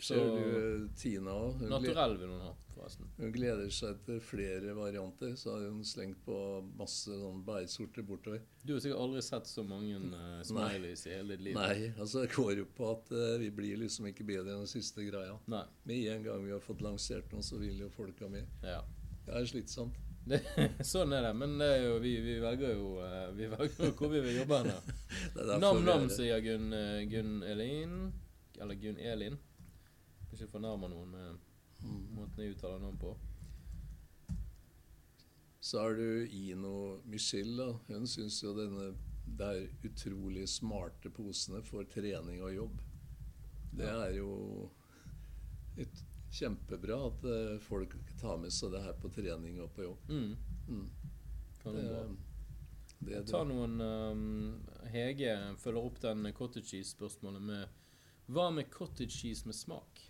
Ser 0.00 0.16
Så- 0.16 0.36
du 0.40 0.88
Tina 0.96 1.30
òg? 1.36 1.60
Naturell 1.68 2.14
vil 2.16 2.30
hun 2.32 2.40
ha, 2.40 2.54
forresten. 2.72 3.10
hun 3.18 3.32
gleder 3.34 3.68
seg 3.68 3.98
til 4.06 4.20
flere 4.24 4.72
varianter. 4.74 5.34
Så 5.36 5.52
har 5.52 5.66
hun 5.68 5.82
slengt 5.84 6.22
på 6.24 6.36
masse 6.78 7.12
sånn 7.20 7.42
bærsorter 7.44 8.06
bortover. 8.08 8.40
Du 8.64 8.72
har 8.72 8.80
sikkert 8.80 9.02
aldri 9.04 9.22
sett 9.26 9.50
så 9.50 9.62
mange 9.68 9.98
uh, 10.08 10.40
smileys 10.48 11.04
i 11.06 11.12
hele 11.18 11.36
ditt 11.36 11.44
liv. 11.50 11.58
Nei, 11.60 11.92
altså 11.98 12.24
det 12.24 12.32
går 12.32 12.62
jo 12.62 12.66
på 12.78 12.90
at 12.94 13.12
uh, 13.12 13.36
vi 13.44 13.52
blir 13.52 13.76
liksom 13.84 14.08
ikke 14.08 14.24
bedre 14.32 14.54
enn 14.56 14.64
den 14.64 14.72
siste 14.72 15.04
greia. 15.04 15.36
Nei. 15.52 15.66
Med 15.84 16.08
en 16.16 16.24
gang 16.30 16.48
vi 16.48 16.56
har 16.56 16.64
fått 16.64 16.80
lansert 16.84 17.28
noe, 17.36 17.44
så 17.44 17.60
vil 17.60 17.84
jo 17.84 17.92
folk 17.92 18.24
ha 18.24 18.32
mer. 18.32 18.48
Ja. 18.64 18.80
Det 19.24 19.36
er 19.36 19.46
slitsomt. 19.48 20.00
Det, 20.24 20.38
sånn 20.92 21.12
er 21.12 21.26
det. 21.26 21.32
Men 21.36 21.56
det 21.60 21.66
er 21.74 21.82
jo, 21.84 21.96
vi, 22.00 22.14
vi 22.24 22.38
velger 22.40 22.70
jo 22.78 22.86
eh, 23.04 23.26
Vi 23.36 23.48
velger 23.52 23.90
jo 23.90 23.92
hvor 23.98 24.12
vi 24.12 24.22
vil 24.24 24.38
jobbe 24.40 24.60
hen. 24.62 24.70
Nam-nam, 25.60 26.06
er- 26.08 26.14
sier 26.16 26.40
Gunn, 26.44 26.70
eh, 26.72 27.02
Gunn 27.12 27.42
Elin. 27.44 27.96
Eller 28.60 28.78
Gunn 28.80 28.98
Elin. 29.02 29.36
Ikke 30.32 30.48
fornærmer 30.50 30.90
noen 30.90 31.10
med 31.14 31.42
måten 32.16 32.40
jeg 32.40 32.54
uttaler 32.56 32.80
navn 32.80 32.96
på. 32.98 33.10
Så 35.64 35.80
har 35.80 35.94
du 35.96 36.26
Ino 36.32 37.00
Michelle. 37.04 37.56
da. 37.56 37.94
Hun 37.94 38.06
syns 38.08 38.40
jo 38.44 38.54
denne 38.56 38.94
det 39.24 39.46
er 39.48 39.88
utrolig 39.88 40.42
smarte 40.52 41.08
posene 41.10 41.62
for 41.64 41.86
trening 41.88 42.42
og 42.44 42.52
jobb. 42.52 42.80
Det 43.74 43.86
er 43.88 44.10
jo 44.18 44.34
et, 45.80 46.02
kjempebra 46.34 46.96
at 47.08 47.24
eh, 47.30 47.56
folk 47.62 47.94
tar 48.20 48.38
med 48.42 48.52
seg 48.54 48.72
det 48.74 48.82
her 48.84 48.96
på 49.00 49.10
trening 49.14 49.60
og 49.62 49.72
på 49.76 49.84
jobb. 49.86 50.08
Mm. 50.10 50.36
Mm. 50.68 50.86
Kan 51.62 51.74
Det, 51.78 51.82
det 51.82 51.90
bra. 51.94 52.04
det, 53.08 53.22
Ta 53.30 53.42
noen 53.44 53.80
um, 53.80 54.62
Hege 54.92 55.34
følger 55.62 55.86
opp 55.90 56.00
den 56.02 56.26
cottage 56.36 56.70
cheese-spørsmålet 56.72 57.42
med 57.42 57.80
Hva 58.32 58.48
med 58.50 58.70
cottage 58.72 59.12
cheese 59.20 59.46
med 59.46 59.54
smak? 59.58 60.06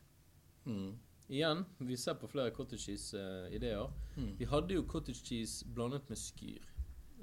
mm. 0.65 0.93
Igjen, 1.29 1.63
vi 1.81 1.97
ser 1.97 2.19
på 2.21 2.29
flere 2.29 2.51
cottage 2.53 2.83
cheese-ideer. 2.85 3.89
Mm. 4.17 4.35
Vi 4.39 4.45
hadde 4.45 4.75
jo 4.77 4.83
cottage 4.85 5.23
cheese 5.25 5.65
blandet 5.75 6.05
med 6.13 6.19
skyr. 6.21 6.67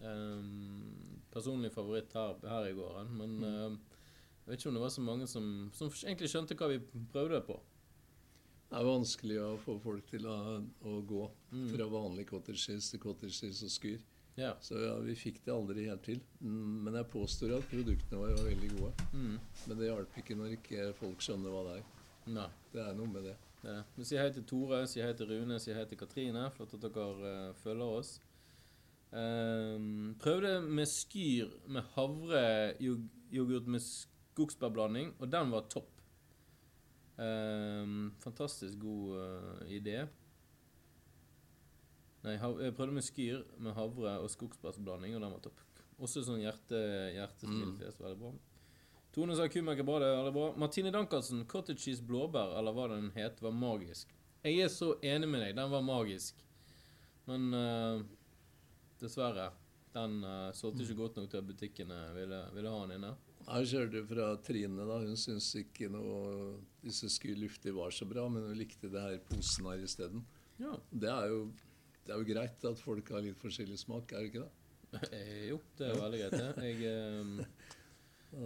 Um, 0.02 1.22
personlig 1.32 1.70
favoritt 1.72 2.14
her, 2.18 2.34
her 2.50 2.66
i 2.66 2.74
gården. 2.74 3.12
Men 3.20 3.36
um, 3.46 3.76
jeg 4.42 4.50
vet 4.56 4.60
ikke 4.60 4.72
om 4.72 4.80
det 4.80 4.82
var 4.82 4.90
så 4.96 5.04
mange 5.06 5.28
som, 5.30 5.46
som 5.78 5.92
egentlig 6.02 6.32
skjønte 6.34 6.58
hva 6.58 6.72
vi 6.74 6.80
prøvde 7.14 7.44
på. 7.46 7.60
Det 8.72 8.80
er 8.80 8.88
vanskelig 8.88 9.38
å 9.44 9.50
få 9.60 9.74
folk 9.84 10.06
til 10.08 10.26
å, 10.32 10.38
å 10.88 11.02
gå 11.04 11.26
Mm. 11.52 11.66
fra 11.74 11.86
vanlig 11.92 12.24
cottage 12.30 12.62
cheese 12.64 12.92
til 12.94 13.00
cottage 13.04 13.34
cheese 13.36 13.66
og 13.68 13.72
skyr. 13.74 14.00
Ja. 14.40 14.54
Så 14.64 14.78
ja, 14.80 14.94
vi 15.04 15.12
fikk 15.20 15.42
det 15.44 15.52
aldri 15.52 15.84
helt 15.90 16.06
til. 16.08 16.22
Mm, 16.40 16.78
Men 16.86 16.94
jeg 16.96 17.10
påstår 17.12 17.58
at 17.58 17.68
produktene 17.68 18.22
våre 18.22 18.38
var 18.38 18.48
veldig 18.48 18.70
gode. 18.78 18.94
Mm. 19.12 19.34
Men 19.68 19.78
det 19.82 19.90
hjalp 19.90 20.16
ikke 20.22 20.38
når 20.40 20.54
ikke 20.56 20.86
folk 20.96 21.20
skjønner 21.26 21.52
hva 21.52 21.64
det 21.68 21.74
er. 21.82 21.84
Nei. 22.32 22.48
Det 22.72 22.80
er 22.86 22.96
noe 22.96 23.12
med 23.12 23.28
det. 23.28 23.36
Er. 23.68 23.84
Men 23.98 24.06
Si 24.08 24.16
hei 24.18 24.30
til 24.32 24.44
Tore, 24.48 24.86
si 24.88 25.02
hei 25.04 25.12
til 25.14 25.28
Rune, 25.34 25.60
si 25.60 25.74
hei 25.76 25.84
til 25.86 26.00
Katrine. 26.00 26.48
Flott 26.56 26.74
at 26.80 26.88
dere 26.88 27.34
uh, 27.52 27.54
følger 27.60 28.00
oss. 28.00 28.14
Um, 29.12 30.16
prøvde 30.24 30.62
med 30.64 30.88
skyr 30.88 31.52
med 31.68 31.84
havreyoghurt 31.98 33.68
med 33.68 33.84
skogsbærblanding, 33.84 35.12
og 35.20 35.28
den 35.32 35.52
var 35.52 35.68
topp. 35.70 35.90
Um, 37.22 38.12
fantastisk 38.24 38.80
god 38.82 39.18
uh, 39.22 39.66
idé. 39.70 40.00
Nei, 42.22 42.38
jeg 42.38 42.74
prøvde 42.78 42.96
med 42.96 43.06
skyr 43.06 43.44
med 43.62 43.76
havre 43.78 44.16
og 44.22 44.30
skogsbærblanding, 44.30 45.16
og 45.18 45.22
den 45.24 45.34
var 45.34 45.44
topp. 45.44 45.62
Også 46.02 46.24
sånn 46.26 46.42
hjerte, 46.42 46.80
hjertesmilfjes. 47.16 48.00
Veldig 48.02 48.20
bra. 48.22 48.32
Tone 49.14 49.36
sa 49.38 49.46
kumelk 49.52 49.82
er 49.82 49.86
bra, 49.86 50.00
det 50.02 50.10
er 50.10 50.18
veldig 50.18 50.34
bra. 50.38 50.48
Martine 50.62 50.94
Dankersen, 50.94 51.44
cottage 51.50 51.84
cheese 51.84 52.06
blåbær, 52.06 52.56
eller 52.58 52.74
hva 52.78 52.88
den 52.94 53.10
het, 53.18 53.42
var 53.44 53.54
magisk. 53.54 54.14
Jeg 54.46 54.64
er 54.66 54.72
så 54.74 54.96
enig 55.06 55.30
med 55.30 55.44
deg, 55.44 55.58
den 55.58 55.74
var 55.74 55.84
magisk. 55.86 56.42
Men 57.30 57.50
uh, 57.54 58.02
dessverre, 59.02 59.52
den 59.94 60.22
uh, 60.26 60.50
solgte 60.58 60.86
ikke 60.86 61.02
godt 61.04 61.20
nok 61.20 61.30
til 61.30 61.42
at 61.42 61.50
butikkene 61.50 62.00
ville, 62.18 62.40
ville 62.56 62.74
ha 62.74 62.86
den 62.86 62.96
inne. 62.98 63.12
Jeg 63.52 63.68
kjørte 63.72 64.02
fra 64.08 64.28
Trine. 64.46 64.86
da, 64.88 65.00
Hun 65.04 65.18
syntes 65.20 65.50
ikke 65.60 65.90
noe 65.92 66.54
disse 66.84 67.10
sky 67.12 67.34
luftig 67.36 67.74
var 67.76 67.92
så 67.92 68.06
bra, 68.08 68.28
men 68.32 68.46
hun 68.48 68.56
likte 68.58 68.90
det 68.92 69.02
her 69.02 69.18
posen 69.28 69.66
her 69.68 69.82
isteden. 69.84 70.24
Ja. 70.62 70.76
Det 70.92 71.10
er 71.10 71.28
jo 71.34 71.42
det 72.06 72.16
er 72.16 72.18
jo 72.24 72.26
greit 72.34 72.64
at 72.66 72.80
folk 72.82 73.10
har 73.14 73.22
litt 73.22 73.38
forskjellig 73.38 73.78
smak, 73.78 74.12
er 74.12 74.24
det 74.24 74.32
ikke 74.32 74.46
det? 74.46 74.52
Eh, 75.16 75.44
jo, 75.52 75.60
det 75.78 75.86
er 75.88 76.00
veldig 76.02 76.18
greit, 76.20 76.34
det. 76.34 76.64
Jeg, 76.66 76.90
eh, 76.90 77.46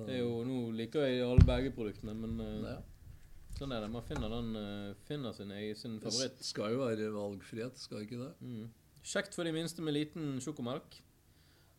det 0.06 0.14
er 0.18 0.20
jo, 0.20 0.34
nå 0.46 0.58
liker 0.76 1.06
jeg 1.08 1.24
alle 1.26 1.46
begge 1.48 1.72
produktene, 1.74 2.14
men 2.18 2.36
eh, 2.44 2.68
Ja. 2.68 2.76
sånn 3.58 3.72
er 3.74 3.82
det. 3.86 3.90
Man 3.94 4.04
finner, 4.06 4.30
den, 4.30 4.96
finner 5.08 5.34
sin, 5.34 5.52
egen- 5.56 5.80
sin 5.80 6.00
Det 6.04 6.12
skal 6.46 6.76
jo 6.76 6.84
være 6.84 7.10
valgfrihet, 7.16 7.78
skal 7.80 8.04
ikke 8.06 8.20
det? 8.26 8.32
Mm. 8.42 8.68
Kjekt 9.06 9.34
for 9.38 9.44
de 9.48 9.54
minste 9.56 9.82
med 9.86 9.94
liten 9.96 10.36
sjokomelk. 10.44 11.00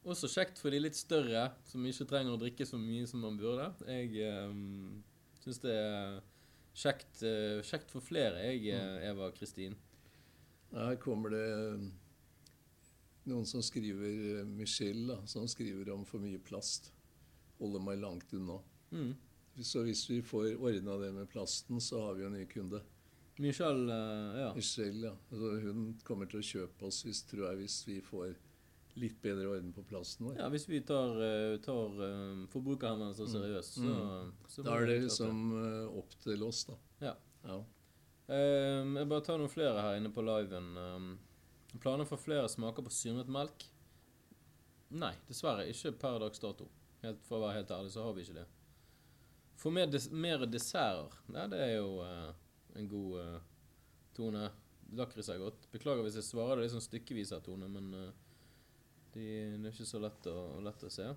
Også 0.07 0.31
kjekt 0.31 0.61
for 0.63 0.71
de 0.71 0.79
litt 0.79 0.97
større, 0.99 1.49
som 1.67 1.85
ikke 1.87 2.07
trenger 2.07 2.37
å 2.37 2.41
drikke 2.41 2.67
så 2.69 2.79
mye 2.79 3.09
som 3.11 3.25
man 3.27 3.39
burde. 3.41 3.67
Jeg 3.91 4.31
um, 4.47 5.01
syns 5.43 5.59
det 5.65 5.75
er 5.75 6.21
kjekt, 6.79 7.25
uh, 7.27 7.59
kjekt 7.67 7.91
for 7.91 8.05
flere, 8.05 8.45
jeg, 8.47 8.71
eh, 8.77 9.09
Eva 9.11 9.33
Kristin. 9.35 9.75
Her 10.77 10.99
kommer 11.03 11.35
det 11.35 11.47
noen 13.27 13.47
som 13.47 13.63
skriver 13.65 14.41
eh, 14.41 14.47
Michelle, 14.47 15.07
da, 15.11 15.19
som 15.27 15.47
skriver 15.51 15.91
om 15.95 16.05
for 16.07 16.23
mye 16.23 16.41
plast. 16.43 16.93
Holder 17.59 17.83
meg 17.83 18.03
langt 18.03 18.33
unna. 18.37 18.61
Mm. 18.93 19.15
Så 19.65 19.83
hvis 19.87 20.05
vi 20.11 20.21
får 20.23 20.55
ordna 20.61 20.99
det 21.01 21.13
med 21.17 21.31
plasten, 21.33 21.81
så 21.81 22.05
har 22.05 22.17
vi 22.17 22.25
jo 22.25 22.31
en 22.31 22.37
ny 22.39 22.45
kunde. 22.51 22.83
Michelle, 23.43 23.93
eh, 23.93 24.41
ja. 24.45 24.51
Michelle, 24.55 25.11
ja. 25.11 25.15
Altså, 25.31 25.55
hun 25.67 25.87
kommer 26.07 26.31
til 26.31 26.41
å 26.43 26.47
kjøpe 26.51 26.89
oss 26.89 27.03
hvis, 27.07 27.25
tror 27.29 27.49
jeg, 27.51 27.65
hvis 27.65 27.81
vi 27.89 27.99
får 28.05 28.37
litt 29.01 29.21
bedre 29.23 29.49
orden 29.51 29.73
på 29.77 29.85
plassen 29.87 30.27
vår. 30.27 30.39
ja. 30.41 30.49
Hvis 30.53 30.67
vi 30.69 30.81
tar, 30.87 31.15
eh, 31.23 31.57
tar 31.65 32.03
eh, 32.07 32.43
forbrukerhenvendelser 32.53 33.31
seriøst, 33.31 33.79
så, 33.83 33.95
så 34.49 34.65
Da 34.67 34.77
er 34.81 34.91
det 34.91 34.99
liksom 35.05 35.47
eh, 35.61 35.99
opp 36.01 36.17
til 36.25 36.45
oss, 36.47 36.65
da. 36.71 36.79
Ja. 37.05 37.15
Ja. 37.47 37.61
Um, 38.27 38.97
jeg 38.99 39.07
bare 39.07 39.23
tar 39.23 39.39
noen 39.39 39.53
flere 39.53 39.83
her 39.85 40.01
inne 40.01 40.11
på 40.11 40.25
liven. 40.27 40.73
Um, 40.75 41.11
planer 41.79 42.09
for 42.09 42.19
flere 42.19 42.49
smaker 42.51 42.83
på 42.83 42.95
syrnet 42.95 43.31
melk? 43.31 43.69
Nei, 44.97 45.13
dessverre 45.29 45.69
ikke 45.71 45.95
per 46.01 46.19
dags 46.23 46.43
dato. 46.43 46.67
Helt, 47.05 47.23
for 47.27 47.39
å 47.39 47.47
være 47.47 47.61
helt 47.61 47.75
ærlig, 47.77 47.93
så 47.95 48.07
har 48.07 48.17
vi 48.17 48.25
ikke 48.27 48.41
det. 48.41 48.47
For 49.61 49.75
mer, 49.75 49.87
des 49.91 50.09
mer 50.11 50.43
desserter? 50.51 51.15
Nei, 51.33 51.47
det 51.53 51.61
er 51.63 51.75
jo 51.77 52.01
uh, 52.03 52.33
en 52.77 52.89
god 52.91 53.21
uh, 53.21 53.37
tone. 54.17 54.49
Lakris 54.95 55.29
er 55.33 55.41
godt. 55.43 55.67
Beklager 55.73 56.05
hvis 56.07 56.19
jeg 56.21 56.29
svarer 56.29 56.59
det 56.59 56.67
litt 56.67 56.75
sånn 56.77 56.85
stykkevis 56.85 57.33
her, 57.35 57.43
Tone, 57.45 57.69
men 57.71 57.89
eh, 57.97 58.26
de, 59.17 59.27
det 59.57 59.71
er 59.71 59.73
ikke 59.73 59.89
så 59.89 60.01
lett 60.03 60.29
å, 60.29 60.37
lett 60.65 60.85
å 60.85 60.93
se. 60.93 61.09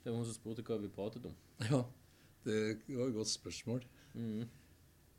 Det 0.00 0.12
var 0.12 0.20
hun 0.20 0.28
som 0.28 0.36
spurte 0.36 0.64
hva 0.64 0.78
vi 0.80 0.92
pratet 0.92 1.26
om. 1.28 1.36
ja. 1.70 1.82
Det 2.44 2.60
var 2.88 3.08
et 3.10 3.16
godt 3.16 3.32
spørsmål. 3.32 3.82
Mm. 4.14 4.44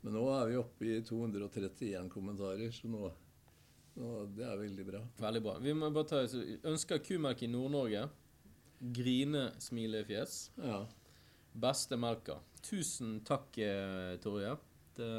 Men 0.02 0.16
nå 0.18 0.22
er 0.34 0.48
vi 0.50 0.58
oppe 0.58 0.88
i 0.88 1.02
231 1.06 2.08
kommentarer, 2.10 2.72
så 2.74 2.90
nå, 2.90 3.10
nå 3.98 4.14
Det 4.34 4.46
er 4.48 4.58
veldig 4.58 4.86
bra. 4.88 5.02
Veldig 5.22 5.42
bra. 5.44 5.54
Vi 5.62 5.74
må 5.78 5.92
bare 5.94 6.10
ta, 6.10 6.24
så 6.30 6.42
ønsker 6.72 7.02
kumelk 7.06 7.44
i 7.46 7.50
Nord-Norge. 7.50 8.08
Grinesmilefjes. 8.98 10.40
Ja. 10.58 10.80
Beste 11.62 11.98
melka. 12.00 12.40
Tusen 12.66 13.20
takk, 13.26 13.58
eh, 13.62 14.16
Torje. 14.22 14.56
Det, 14.96 15.12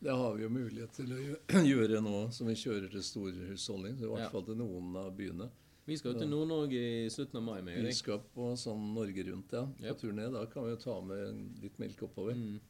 Det 0.00 0.10
har 0.16 0.34
vi 0.34 0.42
jo 0.46 0.48
mulighet 0.48 0.92
til 0.96 1.10
å 1.12 1.18
gjøre 1.72 2.00
nå 2.04 2.30
som 2.32 2.48
vi 2.48 2.54
kjører 2.56 2.88
til 2.92 3.02
storhusholdning. 3.04 3.98
I 4.00 4.08
hvert 4.08 4.30
fall 4.32 4.44
til 4.46 4.56
noen 4.56 4.94
av 4.96 5.10
byene. 5.18 5.50
Vi 5.88 5.96
skal 5.98 6.14
jo 6.14 6.20
til 6.22 6.30
Nord-Norge 6.30 6.80
i 7.04 7.08
slutten 7.10 7.40
av 7.40 7.44
mai. 7.44 7.60
med 7.66 7.84
Vi 7.84 7.92
skal 7.96 8.20
på 8.34 8.50
sånn 8.60 8.92
Norge 8.94 9.24
Rundt, 9.26 9.52
ja. 9.56 9.64
På 9.66 9.84
Yep. 9.90 9.98
turné. 10.00 10.26
Da 10.32 10.44
kan 10.46 10.64
vi 10.64 10.70
jo 10.70 10.80
ta 10.80 11.00
med 11.04 11.60
litt 11.64 11.78
melk 11.82 12.02
oppover. 12.06 12.36
Mm. 12.38 12.60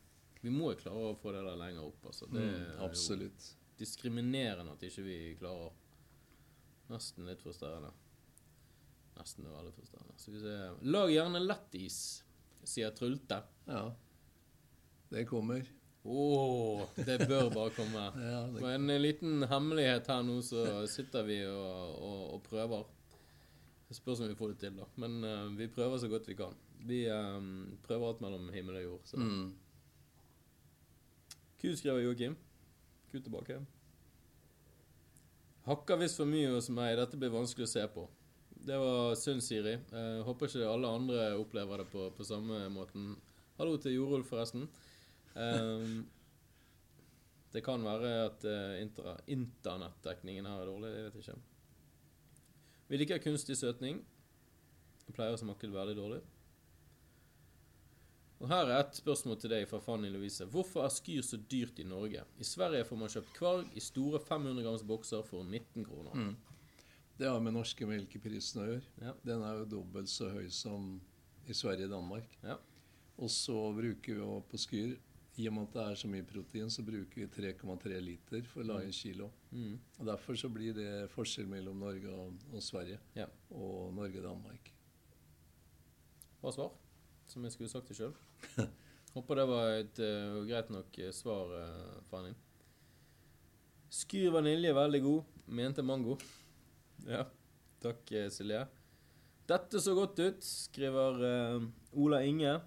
Vi 0.42 0.50
må 0.50 0.70
jo 0.72 0.78
klare 0.80 1.10
å 1.10 1.16
få 1.20 1.32
det 1.34 1.42
der 1.44 1.58
lenger 1.60 1.84
opp. 1.90 2.06
Altså. 2.08 2.26
Det 2.32 2.40
Mm, 2.40 2.54
er 2.80 3.26
jo 3.26 3.30
diskriminerende 3.78 4.72
at 4.72 4.80
ikke 4.88 5.04
vi 5.04 5.18
klarer. 5.38 5.72
Nesten 6.90 7.26
litt 7.26 7.42
frustrerende. 7.44 7.92
Nesten 9.18 9.44
det 9.44 9.52
veldig 9.52 9.74
frustrerende. 9.76 10.16
Skal 10.16 10.34
vi 10.34 10.40
se. 10.40 10.56
Lag 10.90 11.10
gjerne 11.12 11.42
lettis, 11.46 12.22
sier 12.64 12.90
Trulte. 12.96 13.42
Ja. 13.68 13.84
Det 15.10 15.26
kommer. 15.28 15.66
Å, 16.00 16.86
det 16.96 17.18
bør 17.28 17.50
bare 17.52 17.72
komme. 17.76 18.06
Ja, 18.32 18.44
det- 18.48 18.62
For 18.62 18.72
en 18.72 18.88
liten 19.02 19.42
hemmelighet 19.50 20.06
her 20.08 20.22
nå, 20.24 20.38
så 20.44 20.86
sitter 20.88 21.26
vi 21.28 21.42
og, 21.44 21.96
og, 22.00 22.22
og 22.36 22.42
prøver. 22.48 22.86
Det 23.90 23.96
spørs 23.98 24.20
om 24.22 24.30
vi 24.30 24.38
får 24.38 24.52
det 24.54 24.58
til, 24.62 24.76
da. 24.78 24.86
Men 25.02 25.18
uh, 25.26 25.48
vi 25.58 25.66
prøver 25.68 25.98
så 25.98 26.08
godt 26.08 26.28
vi 26.30 26.36
kan. 26.38 26.54
Vi 26.86 27.02
um, 27.10 27.76
prøver 27.84 28.08
alt 28.12 28.22
mellom 28.24 28.46
himmel 28.54 28.78
og 28.80 28.84
jord. 28.86 29.10
Så. 29.10 29.18
Mm. 29.20 29.50
Ku 31.60 31.74
skriver 31.76 32.00
Joakim. 32.06 32.36
Ku 33.10 33.18
tilbake. 33.18 33.58
Hakker 35.66 35.98
visst 36.00 36.16
for 36.16 36.30
mye 36.30 36.54
hos 36.54 36.70
meg. 36.72 36.94
Dette 36.96 37.18
blir 37.20 37.34
vanskelig 37.34 37.66
å 37.68 37.72
se 37.74 37.82
på. 37.92 38.06
Det 38.60 38.78
var 38.80 39.18
synd, 39.18 39.42
Siri. 39.44 39.74
Uh, 39.92 40.22
håper 40.24 40.48
ikke 40.48 40.70
alle 40.70 40.94
andre 41.00 41.26
opplever 41.40 41.82
det 41.82 41.90
på, 41.92 42.06
på 42.16 42.24
samme 42.24 42.62
måten. 42.72 43.12
Hallo 43.58 43.76
til 43.82 43.98
Jorulf, 43.98 44.30
forresten. 44.30 44.64
Eh, 45.36 46.00
det 47.50 47.64
kan 47.66 47.82
være 47.82 48.10
at 48.28 48.44
uh, 48.46 49.20
internettdekningen 49.26 50.46
her 50.46 50.60
er 50.62 50.68
dårlig. 50.70 50.90
Jeg 50.94 51.04
vet 51.04 51.16
ikke. 51.22 51.38
Vi 52.90 53.00
liker 53.00 53.22
kunstig 53.22 53.56
søtning. 53.58 54.04
Det 55.06 55.14
pleier 55.16 55.34
å 55.34 55.40
smake 55.40 55.70
veldig 55.70 55.96
dårlig. 55.98 56.20
Og 58.40 58.48
Her 58.48 58.70
er 58.70 58.78
et 58.78 58.96
spørsmål 58.96 59.36
til 59.36 59.52
deg 59.52 59.66
fra 59.68 59.82
Fanny 59.84 60.08
Louise. 60.08 60.46
Hvorfor 60.48 60.86
er 60.86 60.94
skyr 60.94 61.26
så 61.26 61.36
dyrt 61.50 61.82
i 61.82 61.84
Norge? 61.84 62.22
I 62.40 62.46
Sverige 62.46 62.86
får 62.88 63.00
man 63.02 63.12
kjøpt 63.12 63.34
kvarg 63.36 63.74
i 63.76 63.82
store 63.84 64.20
500 64.22 64.64
grams 64.64 64.86
bokser 64.86 65.26
for 65.26 65.44
19 65.44 65.84
kroner. 65.84 66.30
Det 67.20 67.28
har 67.28 67.42
med 67.44 67.52
norske 67.52 67.84
melkeprisen 67.84 68.62
å 68.62 68.68
gjøre. 68.70 68.86
Ja. 69.02 69.12
Den 69.28 69.44
er 69.44 69.58
jo 69.58 69.68
dobbelt 69.74 70.08
så 70.08 70.30
høy 70.32 70.48
som 70.54 70.94
i 71.44 71.56
Sverige 71.56 71.90
og 71.90 71.98
Danmark. 71.98 72.38
Ja. 72.46 72.56
Og 73.20 73.28
så 73.28 73.58
bruker 73.76 74.14
vi 74.14 74.22
jo 74.22 74.38
på 74.48 74.62
Skyr 74.62 74.96
I 75.38 75.46
og 75.48 75.54
med 75.54 75.68
at 75.68 75.76
det 75.76 75.84
er 75.84 75.98
så 76.00 76.08
mye 76.10 76.26
protein, 76.26 76.70
så 76.72 76.82
bruker 76.84 77.22
vi 77.22 77.28
3,3 77.30 78.00
liter 78.02 78.42
for 78.50 78.64
å 78.64 78.68
lage 78.72 78.90
en 78.90 78.96
kilo. 78.96 79.30
Mm. 79.54 79.78
Og 80.00 80.08
Derfor 80.08 80.38
så 80.40 80.50
blir 80.52 80.74
det 80.76 80.90
forskjell 81.14 81.48
mellom 81.48 81.78
Norge 81.80 82.10
og, 82.10 82.34
og 82.50 82.64
Sverige. 82.64 82.98
Ja. 83.16 83.28
Og 83.54 83.94
Norge 83.94 84.20
og 84.20 84.26
Danmark. 84.26 84.72
Bra 86.40 86.52
svar, 86.56 86.70
som 87.30 87.44
jeg 87.44 87.54
skulle 87.54 87.70
sagt 87.72 87.88
det 87.92 87.98
sjøl. 88.00 88.14
Håper 89.14 89.40
det 89.40 89.46
var 89.50 89.72
et 89.74 90.02
uh, 90.02 90.42
greit 90.46 90.70
nok 90.70 90.98
eh, 91.02 91.12
svar, 91.14 91.50
uh, 91.50 92.02
Fanny. 92.10 92.34
Skyr 93.90 94.30
vanilje 94.36 94.74
veldig 94.74 95.00
god. 95.06 95.40
Mente 95.46 95.86
mango. 95.86 96.18
Ja. 97.08 97.22
Takk, 97.80 98.10
eh, 98.12 98.26
Silje. 98.28 98.58
Dette 99.48 99.80
så 99.80 99.94
godt 99.96 100.18
ut, 100.20 100.42
skriver 100.44 101.22
uh, 101.24 101.62
Ola 101.96 102.20
Inge. 102.28 102.58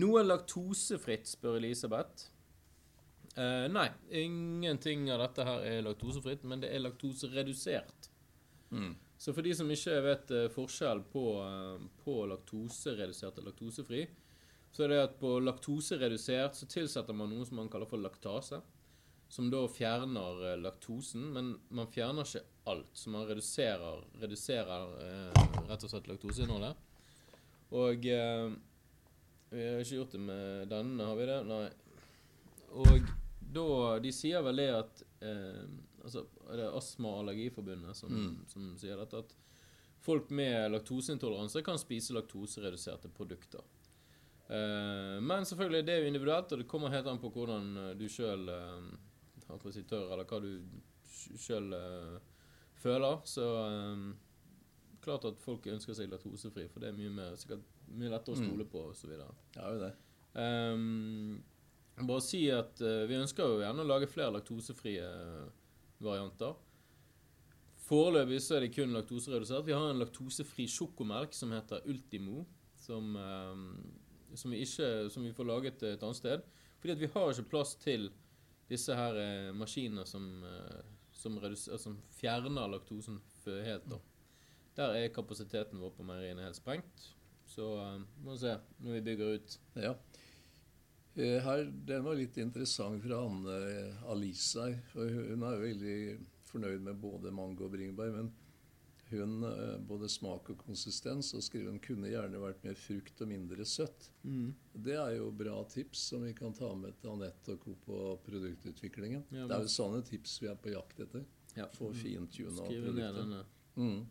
Noe 0.00 0.22
laktosefritt, 0.24 1.28
spør 1.28 1.58
Elisabeth. 1.58 2.30
Uh, 3.36 3.68
nei, 3.72 3.86
ingenting 4.22 5.06
av 5.12 5.20
dette 5.20 5.44
her 5.44 5.66
er 5.68 5.84
laktosefritt, 5.84 6.46
men 6.48 6.62
det 6.62 6.70
er 6.72 6.80
laktoseredusert. 6.84 8.08
Så 9.20 9.34
for 9.36 9.44
de 9.44 9.52
som 9.56 9.68
ikke 9.72 9.98
vet 10.04 10.32
uh, 10.32 10.46
forskjell 10.52 11.02
på, 11.12 11.24
uh, 11.44 11.84
på 12.04 12.16
laktoseredusert 12.30 13.42
og 13.42 13.50
laktosefri, 13.50 14.06
så 14.72 14.86
er 14.86 14.94
det 14.94 15.02
at 15.02 15.18
på 15.20 15.34
laktoseredusert 15.44 16.56
så 16.56 16.68
tilsetter 16.72 17.16
man 17.16 17.28
noe 17.32 17.44
som 17.44 17.60
man 17.60 17.68
kaller 17.72 17.88
for 17.88 18.00
laktase. 18.00 18.62
Som 19.32 19.48
da 19.52 19.60
fjerner 19.68 20.58
laktosen, 20.60 21.30
men 21.32 21.54
man 21.72 21.88
fjerner 21.92 22.24
ikke 22.28 22.44
alt. 22.68 22.90
Så 22.96 23.12
man 23.12 23.24
reduserer, 23.28 24.02
reduserer 24.20 24.90
rett 25.68 25.84
og 25.84 25.88
slett 25.88 26.08
laktoseinnholdet. 26.08 26.76
Og 27.72 28.04
vi 29.52 29.64
har 29.68 29.82
ikke 29.84 29.98
gjort 30.00 30.16
det 30.16 30.22
med 30.24 30.68
denne, 30.72 31.06
har 31.08 31.18
vi 31.18 31.28
det? 31.28 31.38
Nei. 31.48 31.64
Og 32.82 33.10
da 33.52 33.64
De 34.00 34.12
sier 34.16 34.40
vel 34.46 34.62
det 34.62 34.70
at 34.72 35.02
eh, 35.20 35.64
Altså, 36.02 36.24
det 36.48 36.64
er 36.64 36.74
Astma- 36.74 37.12
og 37.12 37.20
allergiforbundet 37.22 37.94
som, 37.94 38.10
som 38.50 38.72
sier 38.80 38.98
dette, 38.98 39.20
at 39.22 39.34
folk 40.02 40.32
med 40.34 40.72
laktoseintoleranse 40.72 41.62
kan 41.62 41.78
spise 41.78 42.16
laktosereduserte 42.16 43.10
produkter. 43.14 43.62
Eh, 44.48 45.20
men 45.22 45.46
selvfølgelig, 45.46 45.84
det 45.86 45.94
er 45.94 46.02
jo 46.02 46.10
individuelt, 46.10 46.50
og 46.52 46.58
det 46.58 46.66
kommer 46.66 46.90
helt 46.90 47.06
an 47.06 47.20
på 47.22 47.30
hvordan 47.30 47.70
eh, 47.84 47.92
du 48.00 48.08
sjøl 48.10 48.50
eh, 48.50 49.70
si 49.70 49.84
tør, 49.86 50.10
eller 50.10 50.26
hva 50.26 50.40
du 50.42 50.50
sjøl 51.38 51.70
eh, 51.78 52.18
føler. 52.82 53.22
Så 53.30 53.46
eh, 53.62 54.02
klart 55.06 55.28
at 55.30 55.38
folk 55.44 55.70
ønsker 55.70 55.94
seg 55.94 56.10
laktosefri, 56.10 56.66
for 56.72 56.82
det 56.82 56.90
er 56.90 56.98
mye, 56.98 57.14
mer, 57.14 57.38
sikkert 57.38 57.62
mye 57.92 58.12
lettere 58.12 58.36
å 58.36 58.40
stole 58.40 58.66
på 58.68 58.84
osv. 58.90 59.14
Det 59.16 59.62
er 59.62 59.74
jo 59.74 59.80
det. 59.82 59.92
Um, 60.32 61.42
bare 62.08 62.24
si 62.24 62.46
at 62.52 62.80
uh, 62.80 63.04
vi 63.08 63.18
ønsker 63.20 63.48
jo 63.48 63.62
gjerne 63.62 63.84
å 63.84 63.88
lage 63.88 64.08
flere 64.10 64.32
laktosefrie 64.38 65.04
eh, 65.04 65.48
varianter. 66.02 66.54
Foreløpig 67.82 68.38
så 68.40 68.56
er 68.56 68.64
det 68.64 68.72
kun 68.72 68.94
laktoseredusert. 68.94 69.66
Vi 69.66 69.74
har 69.76 69.90
en 69.90 70.00
laktosefri 70.00 70.66
sjokomelk 70.70 71.34
som 71.36 71.52
heter 71.52 71.84
Ultimo, 71.90 72.46
som, 72.80 73.12
um, 73.16 73.66
som, 74.34 74.54
vi 74.54 74.62
ikke, 74.64 74.88
som 75.12 75.26
vi 75.26 75.34
får 75.36 75.48
laget 75.50 75.84
et 75.90 76.02
annet 76.02 76.18
sted. 76.18 76.46
Fordi 76.80 76.96
at 76.96 77.02
vi 77.02 77.10
har 77.12 77.34
ikke 77.34 77.50
plass 77.52 77.76
til 77.82 78.08
disse 78.70 78.96
her 78.96 79.18
uh, 79.18 79.50
maskinene 79.58 80.06
som, 80.08 80.30
uh, 80.46 80.80
som, 81.12 81.36
som 81.76 81.98
fjerner 82.16 82.72
laktosen 82.72 83.20
helt. 83.44 83.90
da. 83.90 84.00
Der 84.78 84.96
er 84.96 85.12
kapasiteten 85.12 85.82
vår 85.82 85.92
på 85.98 86.06
meieriene 86.08 86.46
helt 86.46 86.56
sprengt. 86.56 87.11
Så 87.52 87.68
eh, 87.82 88.02
må 88.24 88.36
vi 88.36 88.42
se 88.46 88.56
når 88.82 88.98
vi 88.98 89.06
bygger 89.10 89.34
ut. 89.38 89.56
Ja. 89.84 89.94
Eh, 91.14 91.38
Her, 91.44 91.64
Den 91.88 92.04
var 92.06 92.16
litt 92.16 92.38
interessant 92.40 93.02
fra 93.04 93.20
Anne 93.26 93.58
Alisa. 94.08 94.70
for 94.92 95.08
Hun 95.08 95.42
er 95.48 95.60
veldig 95.66 95.98
fornøyd 96.48 96.80
med 96.88 97.00
både 97.00 97.32
mango 97.34 97.66
og 97.68 97.74
bringebær. 97.74 98.14
Men 98.14 98.32
hun, 99.12 99.42
eh, 99.44 99.74
både 99.84 100.08
smak 100.08 100.48
og 100.54 100.56
konsistens, 100.64 101.34
og 101.36 101.42
skriver 101.44 101.68
hun 101.74 101.82
kunne 101.84 102.08
gjerne 102.08 102.40
vært 102.40 102.62
mer 102.64 102.78
frukt 102.80 103.20
og 103.20 103.28
mindre 103.28 103.66
søtt. 103.68 104.08
Det 104.72 104.96
er 104.96 105.18
jo 105.18 105.28
bra 105.36 105.58
tips 105.68 106.06
som 106.12 106.24
vi 106.24 106.32
kan 106.32 106.54
ta 106.56 106.70
med 106.74 106.96
til 107.00 107.12
Anette 107.12 107.52
og 107.52 107.60
co. 107.60 107.74
på 107.84 107.98
produktutviklingen. 108.24 109.26
Ja, 109.30 109.44
det 109.46 109.58
er 109.58 109.66
jo 109.68 109.74
sånne 109.74 110.00
tips 110.08 110.38
vi 110.40 110.48
er 110.48 110.56
på 110.56 110.72
jakt 110.72 111.04
etter. 111.04 111.26
Ja. 111.56 111.66
Få 111.76 111.92
fintuna 111.92 112.64
produktet. 112.64 112.94
ned 112.94 113.14
denne. 113.20 113.44
Mm. 113.76 114.06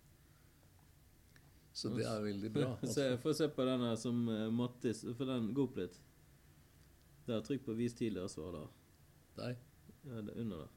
Så 1.73 1.89
det 1.95 2.05
er 2.05 2.23
veldig 2.23 2.51
bra. 2.53 2.73
altså. 2.81 3.07
Få 3.21 3.33
se 3.33 3.47
på 3.49 3.65
denne 3.67 3.93
som 3.99 4.21
eh, 4.29 4.47
Mattis 4.51 5.05
For 5.15 5.29
den, 5.29 5.51
gå 5.55 5.65
opp 5.69 5.79
litt. 5.79 5.97
Der, 7.27 7.43
trykk 7.45 7.65
på 7.65 7.77
'vis 7.77 7.95
tidligere 7.95 8.29
svar' 8.29 8.55
der. 8.57 8.69
Der. 9.37 9.57
Ja, 10.03 10.21
det 10.21 10.33
er 10.33 10.41
under 10.41 10.63
der. 10.65 10.71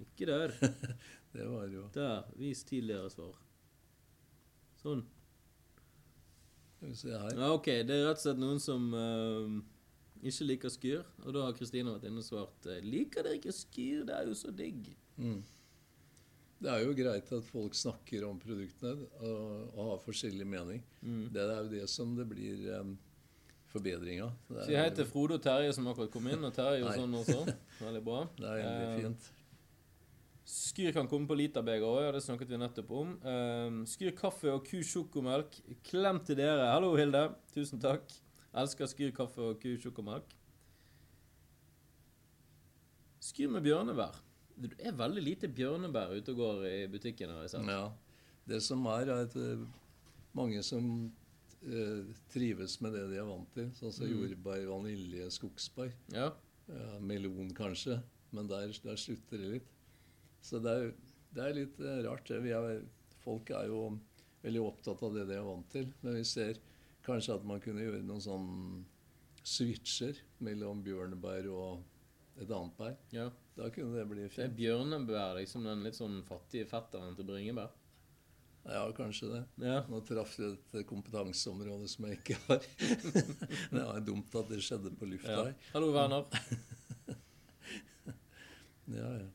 Ikke 0.00 0.26
der. 0.26 0.52
Det 1.32 1.44
var 1.44 1.66
det 1.66 1.74
jo 1.74 1.88
Der. 1.94 2.22
Vis 2.40 2.64
tidligere 2.64 3.10
svar. 3.10 3.34
Sånn. 4.80 5.02
Skal 6.76 6.88
vi 6.88 6.94
se 6.96 7.10
her. 7.12 7.34
Ja, 7.34 7.50
OK. 7.52 7.66
Det 7.66 7.94
er 7.94 8.06
rett 8.06 8.20
og 8.20 8.22
slett 8.22 8.40
noen 8.40 8.62
som 8.62 8.86
uh, 8.94 9.58
ikke 10.22 10.46
liker 10.48 10.72
skyr. 10.72 11.04
Og 11.26 11.34
da 11.36 11.44
har 11.44 11.56
Kristine 11.58 11.92
vært 11.92 12.08
inne 12.08 12.22
og 12.22 12.26
svart 12.26 12.68
eh, 12.70 12.80
'Liker 12.80 13.26
dere 13.26 13.40
ikke 13.40 13.54
skyr? 13.54 14.06
Det 14.08 14.16
er 14.16 14.30
jo 14.30 14.38
så 14.38 14.54
digg'. 14.54 14.94
Mm. 15.18 15.42
Det 16.58 16.70
er 16.72 16.82
jo 16.82 16.94
greit 16.98 17.28
at 17.34 17.44
folk 17.46 17.76
snakker 17.78 18.24
om 18.26 18.38
produktene 18.42 19.06
og, 19.22 19.68
og 19.76 19.92
har 19.92 20.00
forskjellig 20.02 20.46
mening. 20.48 20.82
Mm. 21.00 21.28
Det 21.34 21.44
er 21.44 21.60
jo 21.60 21.70
det 21.70 21.84
som 21.90 22.16
det 22.18 22.26
blir 22.26 22.64
um, 22.80 22.96
forbedring 23.70 24.24
av. 24.24 24.32
Si 24.66 24.74
hei 24.74 24.88
til 24.94 25.06
Frode 25.06 25.38
og 25.38 25.44
Terje 25.44 25.74
som 25.76 25.86
akkurat 25.90 26.10
kom 26.12 26.26
inn. 26.30 26.42
Og 26.42 26.54
Terje 26.56 26.80
gjorde 26.82 26.96
Nei. 26.96 27.04
sånn 27.04 27.18
også. 27.20 27.56
Veldig 27.84 28.02
bra. 28.10 28.22
det 28.40 28.50
er 28.50 28.62
egentlig 28.64 29.04
fint. 29.04 29.28
Skyr 30.48 30.94
kan 30.96 31.08
komme 31.10 31.28
på 31.28 31.36
literbeger 31.36 31.84
òg, 31.84 31.98
ja, 32.06 32.12
det 32.14 32.22
snakket 32.24 32.48
vi 32.48 32.58
nettopp 32.58 32.92
om. 32.96 33.10
Um, 33.20 33.82
skyr 33.86 34.14
kaffe 34.16 34.50
og 34.54 34.62
kusjokomelk. 34.64 35.58
Klem 35.86 36.22
til 36.24 36.40
dere. 36.40 36.70
Hallo, 36.72 36.94
Hilde. 36.98 37.26
Tusen 37.54 37.82
takk. 37.84 38.08
Elsker 38.56 38.88
Skyr 38.88 39.12
kaffe 39.14 39.52
og 39.52 39.60
kusjokomelk. 39.62 40.32
Skyr 43.28 43.52
med 43.52 43.66
bjørnebær. 43.68 44.24
Det 44.58 44.74
er 44.82 44.96
veldig 44.98 45.22
lite 45.22 45.50
bjørnebær 45.54 46.16
ute 46.16 46.34
og 46.34 46.40
går 46.42 46.66
i 46.66 46.76
butikken. 46.90 47.30
har 47.30 47.44
jeg 47.46 47.54
sett. 47.54 47.70
Ja. 47.70 47.92
Det 48.48 48.60
som 48.64 48.84
er, 48.90 49.10
er 49.12 49.26
at 49.28 49.36
eh, 49.38 49.64
mange 50.36 50.62
som 50.66 50.86
eh, 51.62 52.08
trives 52.32 52.78
med 52.82 52.96
det 52.96 53.04
de 53.12 53.20
er 53.20 53.28
vant 53.28 53.50
til. 53.54 53.70
Sånn 53.78 53.94
som 53.94 54.10
jordbær, 54.10 54.64
vanilje, 54.70 55.28
skogsbær. 55.36 55.92
Ja. 56.14 56.32
Ja, 56.68 56.98
melon 57.00 57.52
kanskje, 57.56 57.96
men 58.36 58.48
der, 58.50 58.72
der 58.84 58.98
slutter 59.00 59.40
det 59.40 59.52
litt. 59.54 59.68
Så 60.44 60.60
det 60.60 60.74
er, 60.74 60.90
det 61.34 61.44
er 61.44 61.56
litt 61.56 61.80
eh, 61.80 62.02
rart. 62.08 62.28
Vi 62.44 62.52
er, 62.54 62.82
folk 63.24 63.50
er 63.56 63.70
jo 63.70 63.82
veldig 64.44 64.64
opptatt 64.64 65.02
av 65.06 65.16
det 65.16 65.26
de 65.30 65.38
er 65.38 65.46
vant 65.46 65.68
til. 65.72 65.88
Men 66.02 66.18
vi 66.18 66.26
ser 66.28 66.60
kanskje 67.06 67.38
at 67.38 67.46
man 67.48 67.62
kunne 67.64 67.84
gjøre 67.84 68.02
noen 68.04 68.24
sånn 68.24 68.48
switcher 69.48 70.18
mellom 70.44 70.82
bjørnebær 70.84 71.46
og 71.52 72.42
et 72.42 72.50
annet 72.50 72.74
bær. 72.78 72.98
ja. 73.14 73.30
Da 73.58 73.70
kunne 73.74 73.98
det 73.98 74.06
bli 74.06 74.24
fint. 74.28 74.36
Det 74.38 74.46
er 74.46 74.56
bjørnebær, 74.60 75.34
liksom 75.40 75.64
den 75.66 75.82
litt 75.82 75.96
sånn 75.98 76.20
fattige 76.26 76.68
fetteren 76.70 77.16
til 77.18 77.26
bringebær. 77.26 77.72
Ja, 78.68 78.84
kanskje 78.94 79.30
det. 79.32 79.40
Ja. 79.64 79.80
Nå 79.88 79.98
traff 80.06 80.36
du 80.38 80.44
et 80.52 80.84
kompetanseområde 80.86 81.88
som 81.90 82.06
jeg 82.06 82.20
ikke 82.20 82.36
har. 82.44 82.66
det 83.72 83.82
var 83.82 84.04
dumt 84.04 84.36
at 84.38 84.52
det 84.52 84.60
skjedde 84.62 84.92
på 84.98 85.08
lufta 85.08 85.32
ja. 85.32 85.46
her. 85.48 85.56
Hallo, 85.74 85.90
Werner. 85.96 86.28
Ja, 88.88 89.08
ja. 89.18 89.26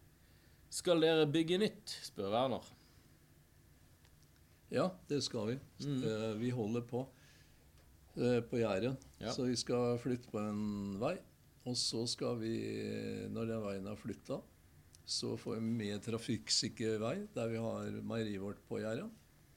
Skal 0.74 1.04
dere 1.04 1.28
bygge 1.30 1.60
nytt? 1.62 1.92
spør 2.08 2.32
Werner. 2.34 2.70
Ja, 4.74 4.88
det 5.06 5.20
skal 5.22 5.52
vi. 5.52 5.58
Mm. 5.86 6.40
Vi 6.40 6.50
holder 6.50 6.82
på 6.90 7.04
eh, 8.18 8.40
på 8.42 8.58
Jæren. 8.58 8.98
Ja. 9.20 9.30
Så 9.30 9.46
vi 9.46 9.54
skal 9.62 10.00
flytte 10.02 10.32
på 10.34 10.42
en 10.42 10.98
vei. 10.98 11.14
Og 11.70 11.78
så 11.80 12.03
skal 12.11 12.39
vi, 12.41 12.55
når 13.32 13.49
den 13.49 13.64
veien 13.64 13.88
er 13.88 13.99
flytta, 13.99 14.39
så 15.03 15.34
får 15.39 15.59
vi 15.59 15.76
mer 15.84 15.99
trafikksikker 16.03 16.97
vei 17.01 17.16
der 17.36 17.51
vi 17.51 17.59
har 17.59 17.99
meieriet 18.07 18.43
vårt 18.43 18.64
på 18.68 18.80
Jæren. 18.84 19.11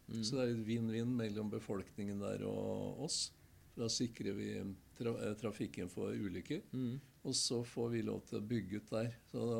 Så 0.06 0.36
det 0.36 0.42
er 0.44 0.52
litt 0.52 0.66
vinn-vinn 0.68 1.16
mellom 1.18 1.50
befolkningen 1.50 2.20
der 2.22 2.44
og 2.46 3.02
oss. 3.06 3.32
For 3.72 3.82
da 3.84 3.88
sikrer 3.90 4.36
vi 4.38 4.50
tra 4.96 5.12
eh, 5.18 5.34
trafikken 5.40 5.90
for 5.90 6.14
ulykker. 6.14 6.62
Mm. 6.72 7.00
Og 7.26 7.34
så 7.34 7.62
får 7.66 7.90
vi 7.96 8.04
lov 8.06 8.22
til 8.28 8.38
å 8.38 8.46
bygge 8.52 8.80
ut 8.80 8.92
der. 8.92 9.10
Så 9.26 9.48
da, 9.50 9.58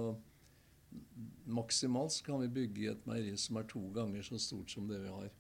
maksimalt 1.59 2.14
så 2.14 2.28
kan 2.28 2.40
vi 2.44 2.53
bygge 2.61 2.92
et 2.92 3.09
meieri 3.11 3.34
som 3.40 3.59
er 3.59 3.66
to 3.70 3.82
ganger 3.97 4.22
så 4.26 4.38
stort 4.40 4.70
som 4.70 4.86
det 4.88 5.03
vi 5.03 5.11
har. 5.11 5.34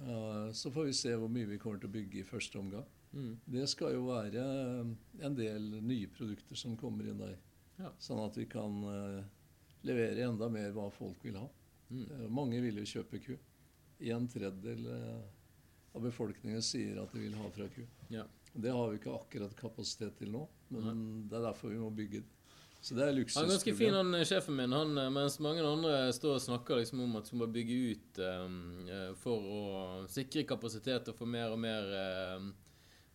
Uh, 0.00 0.48
Så 0.56 0.72
får 0.72 0.88
vi 0.88 0.96
se 0.96 1.12
hvor 1.14 1.30
mye 1.30 1.46
vi 1.52 1.60
kommer 1.60 1.78
til 1.78 1.92
å 1.92 1.96
bygge 1.98 2.22
i 2.22 2.26
første 2.26 2.58
omgang. 2.58 2.88
Mm. 3.12 3.32
Det 3.44 3.66
skal 3.70 3.94
jo 3.96 4.06
være 4.08 4.42
en 5.20 5.36
del 5.36 5.68
nye 5.84 6.08
produkter 6.12 6.58
som 6.58 6.76
kommer 6.80 7.08
inn 7.08 7.20
der. 7.20 7.36
Ja. 7.80 7.92
Sånn 8.00 8.20
at 8.24 8.36
vi 8.38 8.46
kan 8.50 8.82
eh, 8.88 9.22
levere 9.88 10.28
enda 10.28 10.48
mer 10.52 10.72
hva 10.76 10.88
folk 10.94 11.24
vil 11.26 11.38
ha. 11.40 11.46
Mm. 11.90 12.04
Eh, 12.06 12.28
Mange 12.32 12.60
vil 12.64 12.80
jo 12.82 12.88
kjøpe 12.96 13.20
ku. 13.24 13.34
En 14.12 14.28
tredjedel 14.30 14.86
eh, 14.96 15.24
av 15.92 16.04
befolkningen 16.04 16.62
sier 16.64 17.00
at 17.02 17.12
de 17.12 17.26
vil 17.26 17.36
ha 17.38 17.50
fra 17.52 17.68
ku. 17.72 17.84
Ja. 18.12 18.24
Det 18.52 18.72
har 18.72 18.90
vi 18.90 19.00
ikke 19.00 19.16
akkurat 19.16 19.54
kapasitet 19.56 20.18
til 20.20 20.32
nå, 20.34 20.42
men 20.74 21.28
det 21.28 21.38
er 21.38 21.46
derfor 21.46 21.72
vi 21.72 21.80
må 21.80 21.88
bygge 21.94 22.20
det. 22.20 22.38
Så 22.82 22.96
det 22.98 23.04
er 23.06 23.12
luksus. 23.14 23.36
Han 23.38 23.46
er 23.46 23.54
ganske 23.54 23.74
fin, 23.78 23.94
han 23.94 24.14
eh, 24.18 24.24
sjefen 24.26 24.56
min, 24.58 24.72
han, 24.74 24.96
eh, 24.98 25.10
mens 25.14 25.38
mange 25.44 25.62
andre 25.62 26.08
står 26.12 26.34
og 26.34 26.42
snakker 26.42 26.80
liksom 26.80 27.04
om 27.04 27.14
at 27.20 27.28
vi 27.30 27.38
må 27.38 27.46
bygge 27.54 27.76
ut 27.92 28.18
eh, 28.18 28.56
eh, 28.96 29.12
for 29.22 29.46
å 29.46 29.60
sikre 30.10 30.42
kapasitet 30.50 31.12
og 31.12 31.20
få 31.20 31.28
mer 31.30 31.54
og 31.54 31.60
mer 31.62 31.92
eh, 32.00 32.48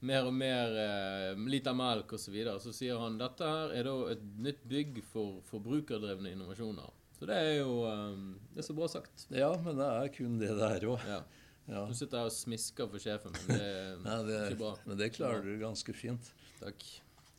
mer 0.06 0.28
og 0.30 0.34
mer 0.36 0.76
eh, 0.82 1.48
liter 1.50 1.74
melk 1.78 2.14
osv. 2.14 2.28
Så, 2.28 2.34
videre. 2.36 2.60
så 2.62 2.74
sier 2.76 3.00
han 3.02 3.18
dette 3.20 3.48
her 3.48 3.74
er 3.74 3.88
da 3.88 3.96
et 4.14 4.24
nytt 4.44 4.64
bygg 4.70 5.02
for 5.10 5.42
forbrukerdrevne 5.50 6.36
innovasjoner. 6.36 6.94
Så 7.18 7.26
det 7.26 7.38
er 7.42 7.56
jo 7.64 7.82
eh, 7.90 8.20
det 8.54 8.62
er 8.62 8.68
så 8.68 8.78
bra 8.78 8.90
sagt. 8.92 9.28
Ja, 9.34 9.50
men 9.64 9.80
det 9.80 9.90
er 9.90 10.14
kun 10.14 10.38
det 10.42 10.54
det 10.60 10.72
er 10.78 10.90
òg. 10.92 11.08
Ja. 11.10 11.22
Ja. 11.68 11.82
Nå 11.84 11.96
sitter 12.00 12.22
her 12.22 12.30
og 12.30 12.32
smisker 12.32 12.88
for 12.88 13.04
sjefen, 13.04 13.34
men 13.44 13.58
det 13.60 13.66
er 13.68 13.98
Nei, 14.06 14.20
det, 14.30 14.38
ikke 14.54 14.62
bra. 14.62 14.76
men 14.88 15.00
det 15.02 15.10
klarer 15.18 15.44
du 15.44 15.58
ganske 15.60 15.96
fint. 15.98 16.30
Takk. 16.62 16.86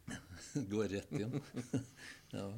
Går 0.72 0.92
rett 0.92 1.14
inn. 1.16 1.38
ja. 2.36 2.48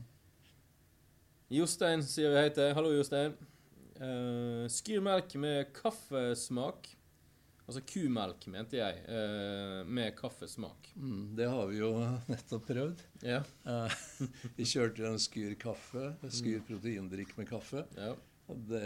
Jostein 1.51 2.03
sier 2.07 2.33
vi 2.33 2.43
hei 2.43 2.51
til. 2.55 2.73
Hallo, 2.75 2.91
Jostein. 2.95 3.37
Uh, 4.01 4.65
skyr 4.73 5.03
melk 5.05 5.35
med 5.39 5.71
kaffesmak. 5.77 6.89
Altså 7.71 7.83
kumelk, 7.87 8.47
mente 8.51 8.81
jeg. 8.81 8.97
eh, 9.07 9.85
med 9.87 10.17
kaffesmak. 10.19 10.89
Mm, 10.99 11.37
det 11.39 11.47
har 11.49 11.69
vi 11.71 11.79
jo 11.79 11.91
nettopp 12.29 12.65
prøvd. 12.67 13.05
Ja. 13.23 13.45
Eh, 13.71 13.95
vi 14.57 14.67
kjørte 14.67 15.07
en 15.07 15.21
Skyr 15.23 15.55
kaffe, 15.63 16.09
Skyr 16.35 16.65
proteindrikk 16.67 17.37
med 17.39 17.47
kaffe. 17.53 17.87
ja. 17.97 18.17
Og 18.51 18.65
det, 18.67 18.83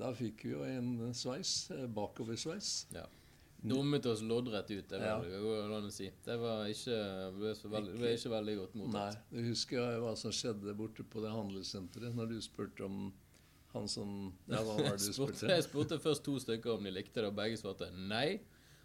da 0.00 0.08
fikk 0.16 0.46
vi 0.46 0.54
jo 0.54 0.62
en 0.64 1.12
sveis, 1.12 1.66
eh, 1.76 1.84
bakoversveis. 1.92 2.86
ja. 2.96 3.04
Dummet 3.64 4.04
oss 4.08 4.20
loddrett 4.20 4.70
ut, 4.74 4.88
det 4.90 4.98
Ja. 5.00 5.18
det 5.20 5.92
si. 5.92 6.10
Det 6.24 6.34
var 6.40 6.66
ikke, 6.68 6.96
ble, 7.38 7.52
veldig, 7.72 7.94
ble 8.00 8.10
ikke 8.16 8.32
veldig 8.32 8.56
godt 8.58 8.74
Nei, 8.74 8.82
mottatt. 8.86 9.18
du 9.32 9.38
husker 9.46 10.00
hva 10.02 10.10
som 10.20 10.30
skjedde 10.36 10.74
borte 10.76 11.02
på 11.04 11.22
det 11.24 11.30
handelssenteret 11.32 12.14
når 12.14 12.28
du 12.28 12.40
spurte 12.44 12.84
om 12.84 13.12
han 13.74 13.88
som 13.90 14.10
Ja, 14.46 14.62
hva 14.62 14.76
var 14.78 14.96
det 14.96 15.02
du 15.02 15.12
Spurte, 15.12 15.50
jeg 15.50 15.66
spurte 15.66 15.98
først 16.02 16.24
to 16.26 16.38
stykker 16.42 16.76
om 16.76 16.86
de 16.86 16.92
likte 16.94 17.20
det, 17.20 17.28
og 17.30 17.38
begge 17.38 17.58
svarte 17.60 17.90
nei. 17.94 18.40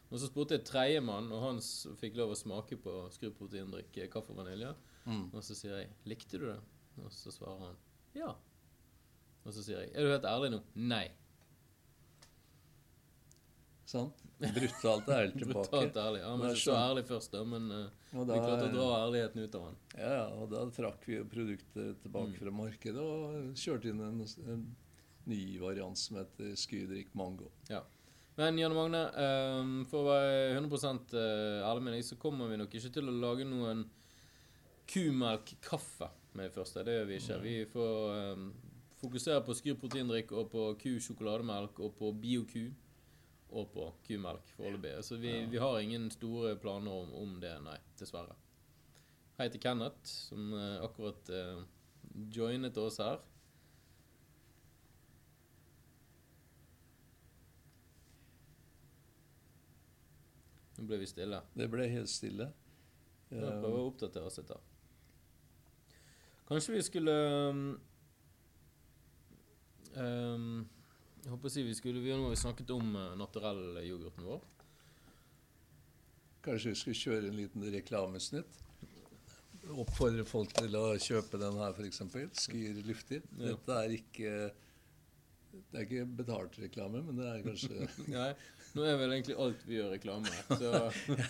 Og 0.09 0.17
så 0.17 0.29
spurte 0.29 0.57
jeg 0.57 0.65
tredjemann, 0.65 1.29
og 1.31 1.43
han 1.43 1.61
fikk 2.01 2.17
lov 2.17 2.33
å 2.33 2.37
smake 2.37 2.79
på 2.81 2.95
skruproteindrikk, 3.13 4.01
kaffe 4.09 4.33
og 4.33 4.41
vanilje. 4.41 4.73
Mm. 5.05 5.27
Og 5.29 5.43
så 5.45 5.55
sier 5.57 5.77
jeg 5.77 5.89
'Likte 6.05 6.37
du 6.37 6.45
det?' 6.49 6.61
Og 6.97 7.11
så 7.13 7.31
svarer 7.31 7.59
han 7.67 7.77
'Ja'. 8.15 8.35
Og 9.45 9.53
så 9.53 9.63
sier 9.63 9.79
jeg 9.79 9.91
'Er 9.93 10.03
du 10.03 10.11
helt 10.11 10.25
ærlig 10.25 10.51
nå?' 10.51 10.63
'Nei'. 10.75 11.11
Sant? 13.89 14.19
Brutalt 14.55 15.07
ærlig 15.09 15.33
tilbake. 15.39 15.53
Brutalt 15.71 15.95
ærlig. 15.97 16.21
Han 16.23 16.39
Men 16.43 16.53
ikke 16.53 16.61
så 16.67 16.75
ærlig 16.77 17.03
først, 17.09 17.31
da, 17.33 17.41
men 17.43 17.65
uh, 17.73 17.87
da, 18.13 18.25
vi 18.29 18.41
klarte 18.43 18.67
å 18.67 18.73
dra 18.75 18.89
ærligheten 19.01 19.43
ut 19.47 19.55
av 19.57 19.63
han. 19.65 19.79
Ja, 19.97 20.11
ja, 20.13 20.25
og 20.37 20.51
da 20.53 20.61
trakk 20.75 21.07
vi 21.09 21.17
produktet 21.31 22.03
tilbake 22.03 22.35
Mm. 22.35 22.39
fra 22.43 22.53
markedet 22.59 23.01
og 23.03 23.55
kjørte 23.57 23.89
inn 23.91 24.03
en, 24.05 24.21
en 24.53 24.67
ny 25.29 25.41
variant 25.61 25.97
som 25.99 26.19
heter 26.21 26.53
Skydrik 26.57 27.09
Mango. 27.17 27.49
Ja. 27.69 27.81
Men 28.39 28.55
Jan 28.61 28.71
Magne, 28.77 29.01
um, 29.59 29.71
for 29.91 30.05
å 30.05 30.13
være 30.13 30.53
100 30.55 31.17
ærlig 31.67 31.83
med 31.83 31.97
deg, 31.97 32.05
så 32.07 32.15
kommer 32.21 32.47
vi 32.47 32.59
nok 32.61 32.77
ikke 32.79 32.93
til 32.95 33.09
å 33.11 33.15
lage 33.25 33.43
noen 33.49 33.83
kumelk-kaffe 34.89 36.07
med 36.33 36.47
det 36.47 36.53
første. 36.55 36.83
Det 36.87 36.95
gjør 36.95 37.09
vi 37.09 37.17
ikke. 37.19 37.39
Vi 37.43 37.55
får 37.73 38.13
um, 38.37 38.45
fokusere 39.01 39.41
på 39.45 39.55
Skyr 39.57 39.75
proteindrikk 39.81 40.31
og 40.37 40.47
på 40.53 40.69
ku-sjokolademelk 40.81 41.81
og 41.83 41.97
på 41.99 42.13
Bioku 42.21 42.69
og 43.49 43.71
på 43.73 43.87
kumelk 44.05 44.51
foreløpig. 44.57 44.93
Så 45.05 45.17
vi, 45.17 45.33
vi 45.49 45.57
har 45.57 45.79
ingen 45.79 46.09
store 46.13 46.55
planer 46.61 46.91
om, 46.91 47.13
om 47.13 47.35
det, 47.41 47.55
nei. 47.65 47.77
Dessverre. 47.99 48.35
Hei 49.39 49.49
til 49.49 49.61
Kenneth, 49.63 50.05
som 50.29 50.53
uh, 50.53 50.83
akkurat 50.85 51.29
uh, 51.31 51.61
joinet 52.35 52.77
oss 52.77 52.99
her. 53.01 53.21
Nå 60.79 60.87
ble 60.87 61.01
vi 61.01 61.07
stille. 61.11 61.41
Det 61.55 61.67
ble 61.71 61.87
helt 61.91 62.11
stille. 62.11 62.51
Ja, 63.29 63.39
prøver 63.39 63.61
prøve 63.63 63.79
å 63.79 63.87
oppdatere 63.91 64.29
oss 64.29 64.39
litt. 64.39 64.51
da. 64.51 64.59
Kanskje 66.49 66.73
vi 66.73 66.83
skulle 66.85 67.15
um, 67.49 67.65
um, 69.93 70.67
Jeg 71.19 71.33
håper 71.33 71.49
å 71.49 71.51
si 71.51 71.65
vi 71.67 71.75
skulle 71.77 72.01
Vi 72.03 72.13
har 72.13 72.39
snakket 72.39 72.71
om 72.75 72.95
uh, 72.95 73.11
naturell-yoghurten 73.19 74.27
vår. 74.29 74.41
Kanskje 76.45 76.71
vi 76.71 76.79
skulle 76.79 76.99
kjøre 76.99 77.29
en 77.29 77.37
liten 77.37 77.65
reklamesnitt? 77.73 78.59
Oppfordre 79.69 80.23
folk 80.25 80.53
til 80.55 80.77
å 80.79 80.85
kjøpe 80.97 81.37
den 81.41 81.59
her, 81.59 81.75
f.eks. 81.75 82.01
Skyr 82.45 82.79
luftig. 82.87 83.19
Dette 83.37 83.75
er 83.75 83.93
ikke 83.97 84.31
Det 85.51 85.75
er 85.75 85.83
ikke 85.85 86.05
betalt 86.21 86.55
reklame, 86.61 87.03
men 87.05 87.19
det 87.19 87.27
er 87.27 87.43
kanskje 87.45 87.89
Nei, 88.15 88.31
nå 88.77 88.87
er 88.87 88.97
vel 89.01 89.13
egentlig 89.17 89.37
alt 89.43 89.67
vi 89.67 89.77
gjør 89.77 89.91
reklame. 89.97 90.33
Så 90.47 90.71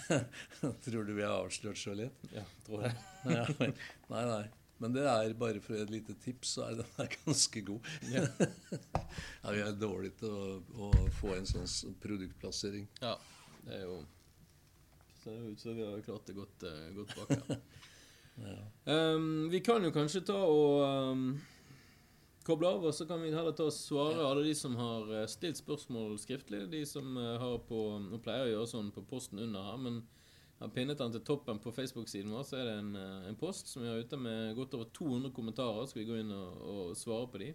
Tror 0.86 1.10
du 1.10 1.14
vi 1.18 1.26
har 1.26 1.36
avslørt 1.42 1.82
så 1.82 1.98
litt? 1.98 2.24
ja, 2.36 2.46
tror 2.68 2.86
jeg. 2.88 2.96
Nei, 4.14 4.24
nei. 4.30 4.44
Men 4.80 4.96
det 4.96 5.04
er 5.12 5.34
bare 5.40 5.60
for 5.64 5.76
et 5.76 5.92
lite 5.92 6.16
tips, 6.24 6.56
så 6.56 6.70
er 6.70 6.80
den 6.80 6.94
her 6.98 7.12
ganske 7.26 7.66
god. 7.72 7.92
Ja. 8.14 8.26
Ja, 9.44 9.52
vi 9.56 9.62
er 9.64 9.76
dårlige 9.80 10.20
til 10.20 10.34
å, 10.36 10.48
å 10.86 10.90
få 11.18 11.34
en 11.34 11.48
sånn 11.48 11.96
produktplassering. 12.04 12.86
Ja, 13.02 13.16
det 13.66 13.80
er 13.80 13.86
jo 13.88 14.00
Ser 15.20 15.40
ut 15.50 15.60
som 15.60 15.76
vi 15.76 15.84
har 15.84 16.04
klart 16.06 16.28
det 16.30 16.36
godt, 16.38 16.64
uh, 16.64 16.92
godt 16.96 17.16
bak 17.18 17.34
her. 17.36 17.64
Ja. 18.40 18.60
Um, 18.90 19.50
vi 19.52 19.60
kan 19.60 19.84
jo 19.84 19.90
kanskje 19.92 20.22
ta 20.30 20.38
og 20.48 20.78
um, 21.12 21.24
koble 22.48 22.70
av, 22.72 22.86
og 22.88 22.96
så 22.96 23.06
kan 23.10 23.22
vi 23.22 23.34
heller 23.34 23.54
ta 23.56 23.68
og 23.68 23.76
svare 23.76 24.24
alle 24.26 24.46
de 24.48 24.54
som 24.58 24.78
har 24.80 25.12
eh, 25.14 25.28
stilt 25.30 25.60
spørsmål 25.60 26.16
skriftlig. 26.22 26.64
De 26.72 26.82
som 26.88 27.18
eh, 27.20 27.36
har 27.42 27.60
på 27.68 27.82
Nå 28.06 28.22
pleier 28.24 28.48
å 28.48 28.54
gjøre 28.54 28.72
sånn 28.72 28.94
på 28.96 29.04
posten 29.10 29.42
under 29.44 29.68
her, 29.68 29.78
men 29.84 30.00
har 30.60 30.72
pinnet 30.76 30.99
den 30.99 31.14
til 31.16 31.24
toppen 31.24 31.60
på 31.64 31.72
Facebook-siden 31.72 32.34
vår. 32.36 32.45
Så 32.47 32.60
er 32.60 32.68
det 32.68 32.76
en, 32.82 32.91
eh, 32.99 33.30
en 33.30 33.39
post 33.39 33.72
som 33.72 33.84
vi 33.84 33.89
har 33.89 33.99
ute 33.99 34.20
med 34.20 34.55
godt 34.57 34.76
over 34.76 34.91
200 34.95 35.34
kommentarer. 35.36 35.88
Skal 35.88 36.03
vi 36.03 36.10
gå 36.10 36.20
inn 36.20 36.32
og, 36.36 36.62
og 36.74 36.97
svare 36.99 37.30
på 37.32 37.41
de. 37.43 37.53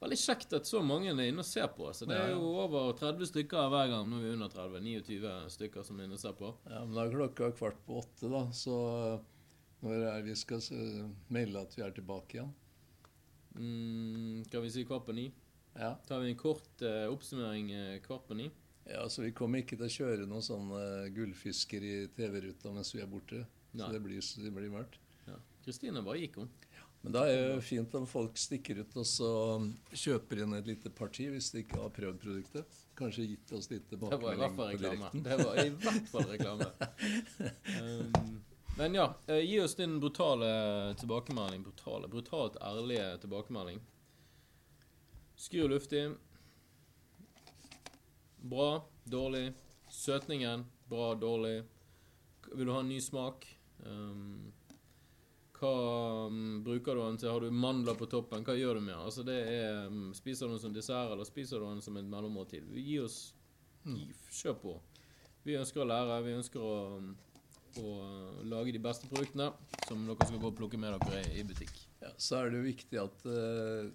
Veldig 0.00 0.16
kjekt 0.16 0.54
at 0.56 0.64
så 0.64 0.80
mange 0.80 1.10
er 1.12 1.26
inne 1.28 1.42
og 1.42 1.48
ser 1.48 1.68
på. 1.76 1.90
Så 1.92 2.08
det 2.08 2.16
er 2.16 2.30
jo 2.32 2.40
over 2.62 2.94
30 2.96 3.28
stykker 3.28 3.68
hver 3.68 3.90
gang. 3.92 4.08
Nå 4.08 4.16
er 4.16 4.24
vi 4.24 4.32
under 4.32 4.48
30. 4.48 4.80
29 4.80 5.34
stykker 5.52 5.84
som 5.84 6.00
er 6.00 6.08
inne 6.08 6.16
og 6.16 6.22
ser 6.22 6.38
på. 6.38 6.54
Ja, 6.64 6.86
men 6.86 6.96
da 6.96 7.04
er 7.04 7.12
klokka 7.12 7.50
kvart 7.58 7.82
på 7.84 8.00
åtte, 8.00 8.30
da. 8.32 8.46
Så 8.56 8.78
når 9.84 10.06
er 10.14 10.24
vi 10.24 10.38
skal 10.40 10.64
melde 11.28 11.66
at 11.66 11.76
vi 11.76 11.84
er 11.84 11.92
tilbake 11.96 12.38
igjen? 12.38 12.54
Mm, 13.60 14.44
kan 14.48 14.64
vi 14.64 14.72
si 14.72 14.86
kvart 14.88 15.04
på 15.04 15.16
ni? 15.16 15.28
Ja. 15.74 15.94
Tar 16.08 16.24
vi 16.24 16.32
en 16.32 16.40
kort 16.40 16.82
uh, 16.82 17.06
oppsummering 17.12 17.70
eh, 17.72 18.00
kvart 18.04 18.26
på 18.28 18.36
ni? 18.38 18.48
Ja, 18.90 19.04
så 19.08 19.22
vi 19.22 19.32
kommer 19.36 19.62
ikke 19.62 19.78
til 19.78 19.86
å 19.86 19.94
kjøre 19.94 20.26
noen 20.28 20.44
sånne 20.44 20.82
gullfisker 21.14 21.84
i 21.86 21.94
TV-ruta 22.16 22.72
mens 22.74 22.94
vi 22.94 23.02
er 23.04 23.10
borte. 23.10 23.44
Nei. 23.70 23.86
Så 23.86 23.92
det 23.94 24.02
blir, 24.02 24.26
det 24.44 24.52
blir 24.56 24.72
mørkt. 24.72 24.98
Ja. 25.28 25.38
Kristina 25.64 26.02
hva 26.04 26.16
gikk, 26.18 26.40
hun. 26.42 26.50
Men 27.00 27.14
da 27.14 27.22
er 27.30 27.38
det 27.54 27.62
fint 27.64 27.94
om 27.96 28.04
folk 28.08 28.36
stikker 28.36 28.82
ut 28.82 28.96
og 29.00 29.06
så 29.08 29.30
kjøper 29.96 30.42
inn 30.44 30.52
et 30.58 30.66
lite 30.68 30.92
parti 30.92 31.30
hvis 31.32 31.48
de 31.54 31.62
ikke 31.62 31.78
har 31.80 31.94
prøvd 31.96 32.18
produktet. 32.20 32.80
Kanskje 32.98 33.24
gitt 33.30 33.54
oss 33.56 33.70
litt 33.72 33.86
tilbakemelding 33.88 34.58
på 34.58 34.66
direkten. 34.74 35.24
Det 35.24 35.38
var 35.40 35.62
i 35.62 35.70
hvert 35.86 36.12
fall 36.12 36.28
reklame. 36.34 36.70
Um, 37.80 38.40
men 38.76 38.94
ja, 38.94 39.06
eh, 39.26 39.40
gi 39.44 39.60
oss 39.60 39.74
din 39.78 39.94
brutale 40.00 40.50
tilbakemelding. 41.00 41.62
Brutale, 41.64 42.08
brutalt 42.08 42.58
ærlige 42.60 43.06
tilbakemelding. 43.22 43.80
Skru 45.40 45.64
og 45.64 45.72
luftig. 45.74 46.04
Bra, 48.42 48.82
dårlig. 49.04 49.52
Søtningen, 49.88 50.64
bra, 50.88 51.14
dårlig. 51.14 51.62
Vil 52.52 52.66
du 52.66 52.72
ha 52.72 52.80
en 52.80 52.88
ny 52.88 53.00
smak? 53.00 53.44
Um, 53.84 54.52
hva 55.60 55.72
um, 56.26 56.62
bruker 56.64 56.96
du 56.96 57.02
den 57.02 57.18
til? 57.20 57.28
Har 57.28 57.44
du 57.44 57.52
mandler 57.52 57.98
på 58.00 58.08
toppen? 58.08 58.44
Hva 58.46 58.56
gjør 58.56 58.78
du 58.80 58.86
med? 58.86 58.96
Altså 58.96 59.24
det 59.28 59.36
er, 59.44 59.90
um, 59.92 60.14
spiser 60.16 60.48
du 60.48 60.54
den 60.56 60.62
som 60.62 60.72
dessert, 60.76 61.12
eller 61.12 61.28
spiser 61.28 61.60
du 61.60 61.68
den 61.68 61.84
som 61.84 61.98
et 62.00 62.08
mellommåltid? 62.08 62.70
Gi 62.80 62.96
oss 63.04 63.18
gi, 63.84 64.08
Kjør 64.40 64.56
på. 64.62 64.76
Vi 65.44 65.58
ønsker 65.60 65.84
å 65.84 65.90
lære. 65.90 66.22
Vi 66.24 66.36
ønsker 66.38 66.64
å, 66.64 66.74
å 67.84 67.92
uh, 68.00 68.40
lage 68.48 68.72
de 68.72 68.80
beste 68.88 69.10
produktene 69.10 69.50
som 69.84 70.08
dere 70.08 70.30
skal 70.30 70.40
gå 70.40 70.48
og 70.48 70.56
plukke 70.56 70.80
med 70.80 70.96
dere 70.96 71.26
i, 71.26 71.42
i 71.42 71.44
butikk. 71.44 71.76
Ja, 72.00 72.14
så 72.16 72.40
er 72.40 72.48
det 72.48 72.62
jo 72.62 72.70
viktig 72.70 73.00
at, 73.04 73.24
eh, 73.28 73.90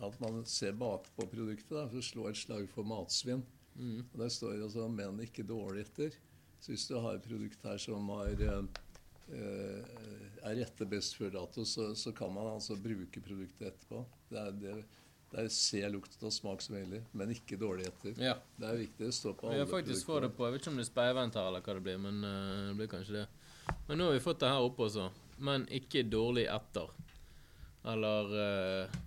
at 0.00 0.20
man 0.22 0.44
ser 0.48 0.76
bakpå 0.78 1.26
produktet, 1.30 1.72
da, 1.74 1.86
for 1.88 2.00
å 2.00 2.04
slå 2.04 2.28
et 2.30 2.38
slag 2.40 2.68
for 2.72 2.88
matsvinn. 2.88 3.42
Mm. 3.76 4.04
Og 4.12 4.18
Der 4.18 4.28
står 4.28 4.56
det 4.56 4.66
altså 4.68 4.88
'menn 4.88 5.20
ikke 5.24 5.46
dårlig 5.46 5.86
etter'. 5.86 6.16
Så 6.60 6.72
hvis 6.72 6.86
du 6.88 6.98
har 7.00 7.16
et 7.16 7.24
produkt 7.24 7.62
her 7.64 7.78
som 7.78 8.08
har, 8.08 8.26
eh, 8.28 8.64
eh, 9.32 9.84
er 10.44 10.56
rette 10.60 10.84
best 10.84 11.16
før 11.16 11.30
dato, 11.32 11.64
så, 11.64 11.94
så 11.96 12.12
kan 12.12 12.32
man 12.32 12.46
altså 12.46 12.76
bruke 12.76 13.20
produktet 13.20 13.72
etterpå. 13.72 14.04
Det 14.28 14.38
er, 14.38 14.50
det, 14.50 14.74
det 15.32 15.44
er 15.44 15.48
se, 15.48 15.80
lukt 15.88 16.22
og 16.22 16.32
smak 16.32 16.60
som 16.60 16.76
gjelder, 16.76 17.02
men 17.12 17.32
ikke 17.32 17.56
dårlig 17.56 17.86
etter. 17.88 18.12
Ja. 18.20 18.36
Det 18.56 18.68
er 18.68 18.82
viktig 18.82 19.08
å 19.08 19.12
stå 19.12 19.32
på 19.32 19.48
Vi 19.48 19.54
alle 19.54 19.64
har 19.64 19.72
faktisk 19.72 20.06
fått 20.06 20.22
det 20.26 20.32
på 20.36 20.44
Jeg 20.44 20.52
vet 20.52 20.62
ikke 20.62 20.72
om 20.74 20.80
det 20.80 20.84
er 20.84 20.92
speivent 20.92 21.38
her, 21.40 21.48
eller 21.48 21.64
hva 21.64 21.76
det 21.78 21.84
blir, 21.86 22.00
men 22.04 22.24
uh, 22.24 22.68
det 22.68 22.76
blir 22.76 22.92
kanskje 22.92 23.16
det. 23.20 23.26
Men 23.88 24.00
nå 24.00 24.10
har 24.10 24.18
vi 24.18 24.24
fått 24.24 24.40
det 24.42 24.50
her 24.52 24.66
oppe 24.66 24.88
også. 24.88 25.06
Men 25.40 25.64
ikke 25.72 26.02
dårlig 26.04 26.44
etter. 26.52 26.92
Eller 27.88 28.34
uh, 28.36 29.00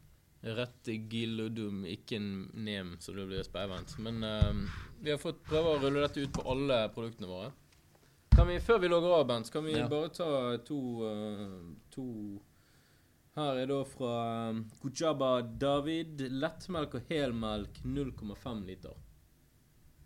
rette 0.44 0.96
gillodum, 1.10 1.86
ikke 1.88 2.20
nem, 2.20 2.96
så 3.00 3.14
det 3.16 3.26
blir 3.30 3.44
speivent. 3.48 3.94
Men 4.04 4.24
uh, 4.24 4.80
vi 5.02 5.12
har 5.14 5.22
fått 5.22 5.44
prøve 5.48 5.76
å 5.76 5.82
rulle 5.82 6.04
dette 6.04 6.20
ut 6.26 6.34
på 6.36 6.44
alle 6.52 6.82
produktene 6.96 7.30
våre. 7.30 7.52
Kan 8.36 8.50
vi, 8.50 8.58
Før 8.60 8.80
vi 8.82 8.90
logger 8.90 9.14
av, 9.20 9.28
Bent, 9.30 9.52
kan 9.54 9.64
vi 9.64 9.78
Ja. 9.78 9.88
bare 9.88 10.10
ta 10.10 10.58
to, 10.66 10.80
uh, 11.06 11.76
to 11.94 12.06
Her 13.36 13.58
er 13.64 13.66
da 13.66 13.80
fra 13.86 14.54
Kujaba 14.82 15.42
David. 15.42 16.20
Lettmelk 16.30 16.94
og 17.00 17.08
helmelk 17.10 17.80
0,5 17.84 18.66
liter. 18.68 18.94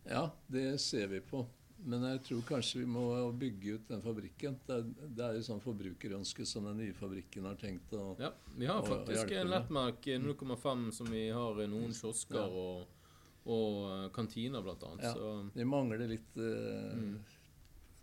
Ja, 0.08 0.30
det 0.48 0.80
ser 0.80 1.08
vi 1.12 1.20
på. 1.20 1.42
Men 1.88 2.04
jeg 2.04 2.20
tror 2.28 2.42
kanskje 2.50 2.82
vi 2.82 2.86
må 2.92 3.04
bygge 3.40 3.78
ut 3.78 3.88
den 3.88 4.02
fabrikken. 4.04 4.58
Det 4.68 4.76
er, 4.76 4.90
det 5.16 5.24
er 5.24 5.38
jo 5.38 5.46
sånn 5.48 5.62
forbrukerønske 5.64 6.44
som 6.50 6.66
den 6.68 6.82
nye 6.82 6.96
fabrikken 6.98 7.48
har 7.48 7.56
tenkt 7.62 7.94
å 7.96 8.10
Ja, 8.20 8.34
vi 8.58 8.68
har 8.68 8.84
faktisk 8.84 9.32
en 9.32 9.52
lettmerk 9.54 10.04
lettmelk 10.04 10.10
eh, 10.12 10.20
0,5 10.52 10.86
som 11.00 11.12
vi 11.14 11.24
har 11.32 11.62
i 11.64 11.68
noen 11.72 11.96
kiosker 11.96 12.42
Ja. 12.42 12.48
og, 12.48 13.08
og 13.48 13.78
eh, 13.94 14.06
kantiner, 14.18 14.66
blant 14.66 14.84
annet. 14.84 15.08
Ja. 15.08 15.14
Så 15.16 15.32
Vi 15.56 15.68
mangler 15.72 16.04
litt 16.12 16.36
eh, 16.44 17.38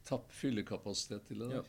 tapp 0.08 0.32
fyllekapasitet 0.32 1.28
til 1.28 1.44
det 1.44 1.52
Ja. 1.58 1.64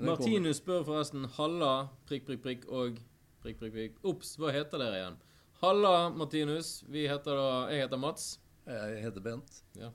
Martinus 0.00 0.56
spør 0.62 0.86
forresten 0.88 1.26
Halla, 1.36 1.90
prikk, 2.08 2.24
prikk, 2.30 2.40
prikk 2.46 2.64
og 2.72 2.96
prikk, 3.42 3.58
prikk, 3.60 3.74
prikk. 3.76 4.00
Ops, 4.08 4.38
hva 4.40 4.54
heter 4.56 4.80
dere 4.80 5.02
igjen? 5.02 5.18
Halla, 5.60 6.08
Martinus. 6.10 6.78
Vi 6.88 7.04
heter 7.10 7.36
da 7.36 7.50
Jeg 7.70 7.84
heter 7.84 8.00
Mats. 8.00 8.38
Jeg 8.64 9.02
heter 9.04 9.20
Bent. 9.20 9.60
Ja. 9.76 9.90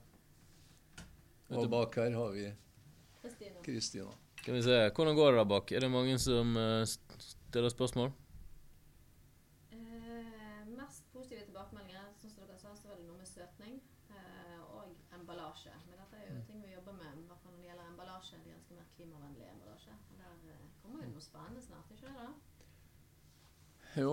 Og 1.48 1.70
bak 1.70 1.94
her 1.96 2.12
har 2.12 2.32
vi 2.34 2.48
Kristina. 3.64 4.10
Kan 4.36 4.42
Skal 4.42 4.54
vi 4.54 4.62
se. 4.62 4.90
Hvordan 4.94 5.16
går 5.16 5.30
det 5.30 5.38
der 5.38 5.44
bak? 5.44 5.72
Er 5.72 5.80
det 5.80 5.90
mange 5.90 6.18
som 6.18 6.56
eh, 6.56 6.84
stiller 7.18 7.68
spørsmål? 7.68 8.12
Eh, 9.72 10.66
mest 10.76 11.04
positive 11.12 11.44
tilbakemeldinger, 11.44 12.04
som 12.20 12.44
dere 12.46 12.58
sa, 12.58 12.74
så 12.76 12.88
var 12.88 12.96
det 12.96 13.06
noe 13.08 13.16
med 13.18 13.26
søtning 13.26 13.80
eh, 14.10 14.60
og 14.76 14.92
emballasje. 15.16 15.72
Men 15.86 16.02
dette 16.02 16.20
er 16.20 16.34
jo 16.34 16.42
ting 16.50 16.60
vi 16.64 16.74
jobber 16.74 16.92
med, 17.00 17.16
i 17.16 17.26
hvert 17.30 17.40
fall 17.42 17.52
når 17.52 17.62
det 17.62 17.68
gjelder 17.70 17.88
emballasje. 17.92 18.40
De 18.44 18.54
ønsker 18.56 18.80
mer 18.80 18.90
klimavennlig 18.96 19.48
emballasje. 19.52 19.96
Og 20.10 20.20
der 20.20 20.52
eh, 20.52 20.66
kommer 20.82 21.04
jo 21.04 21.14
noe 21.14 21.24
spennende 21.24 21.64
snart, 21.64 21.94
ikke 21.96 22.06
det 22.06 22.16
da? 22.18 22.30
Jo, 23.96 24.10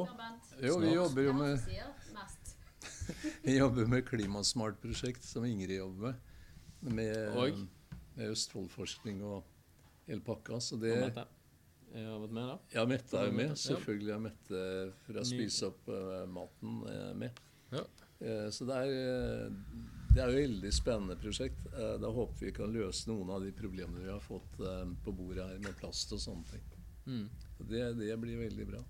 jo 0.63 0.77
vi 0.79 0.93
jobber 0.93 1.21
jo 1.21 1.33
med, 1.36 1.59
vi 3.45 3.57
jobber 3.57 3.91
med 3.91 4.07
Klimasmart-prosjekt, 4.07 5.27
som 5.27 5.45
Ingrid 5.45 5.77
jobber 5.77 6.07
med. 6.07 6.31
Med, 6.86 7.38
Og? 7.38 7.65
med 8.15 8.31
Østfoldforskning 8.31 9.23
og 9.25 9.43
hele 10.07 10.21
pakka. 10.21 10.59
Så 10.61 10.77
Og 10.77 10.86
det 10.86 10.93
Mette? 11.01 11.25
Jeg 11.95 12.07
har 12.09 12.19
vært 12.19 12.33
med 12.36 12.49
da? 12.49 12.55
Ja, 12.75 12.86
Mette 12.89 13.19
er 13.19 13.29
jo 13.29 13.36
med. 13.36 13.51
Selvfølgelig 13.59 14.13
er 14.15 14.23
Mette 14.25 14.63
fra 15.05 15.21
å 15.21 15.27
Spise 15.27 15.69
opp 15.69 15.88
uh, 15.88 16.25
maten 16.27 16.81
eh, 16.91 17.11
med. 17.15 17.43
Ja. 17.71 17.83
Uh, 18.19 18.47
så 18.51 18.67
det 18.67 18.79
er, 18.81 19.53
det 20.11 20.19
er 20.19 20.31
jo 20.31 20.36
et 20.36 20.41
veldig 20.41 20.71
spennende 20.75 21.15
prosjekt. 21.21 21.69
Uh, 21.71 21.95
da 22.03 22.11
håper 22.11 22.49
vi 22.49 22.51
kan 22.57 22.73
løse 22.75 23.07
noen 23.11 23.31
av 23.38 23.45
de 23.45 23.53
problemene 23.55 24.03
vi 24.03 24.11
har 24.11 24.23
fått 24.23 24.59
på 24.59 25.15
bordet 25.15 25.45
her 25.45 25.61
med 25.63 25.77
plast 25.79 26.11
og 26.15 26.21
sånne 26.21 26.51
ting. 26.51 26.67
Mm. 27.05 27.29
Så 27.55 27.69
det, 27.69 27.86
det 28.01 28.11
blir 28.19 28.43
veldig 28.43 28.67
bra. 28.73 28.83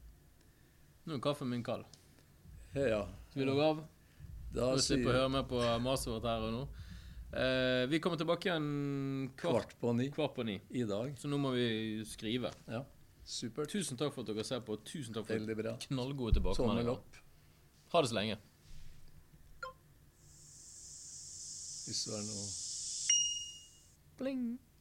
Nå 1.05 1.19
er 1.19 1.21
kaffen 1.21 1.51
min 1.51 1.63
kald. 1.65 1.85
Ja, 2.73 3.03
Skal 3.29 3.43
vi 3.43 3.45
logge 3.47 3.69
av? 3.69 3.85
da 4.55 4.71
For 4.71 4.79
å 4.79 4.83
slippe 4.83 5.11
å 5.11 5.15
høre 5.19 5.31
med 5.31 5.45
på 5.51 5.61
maset 5.83 6.09
vårt 6.09 6.25
her 6.25 6.47
og 6.47 6.55
nå. 6.55 6.63
Eh, 7.36 7.83
vi 7.91 7.99
kommer 7.99 8.17
tilbake 8.17 8.47
igjen 8.47 8.67
kvart, 9.36 9.53
kvart 9.67 9.79
på 9.81 9.93
ni 9.93 10.09
kvart 10.11 10.36
på 10.38 10.43
ni. 10.47 10.61
i 10.69 10.83
dag. 10.88 11.15
Så 11.19 11.27
nå 11.27 11.38
må 11.38 11.51
vi 11.51 12.03
skrive. 12.07 12.51
Ja, 12.71 12.86
supert. 13.27 13.69
Tusen 13.73 13.99
takk 13.99 14.13
for 14.15 14.23
at 14.23 14.31
dere 14.31 14.45
ser 14.47 14.63
på. 14.63 14.77
Tusen 14.88 15.13
takk 15.13 15.27
for 15.27 15.88
knallgode 15.89 16.38
tilbakemeldinger. 16.39 17.23
Ha 17.91 18.01
det 18.01 18.11
så 18.11 18.19
lenge. 18.19 18.38
hvis 21.86 22.05
det 22.07 22.15
er 22.17 22.23
noe 22.25 22.45
Bling. 24.17 24.45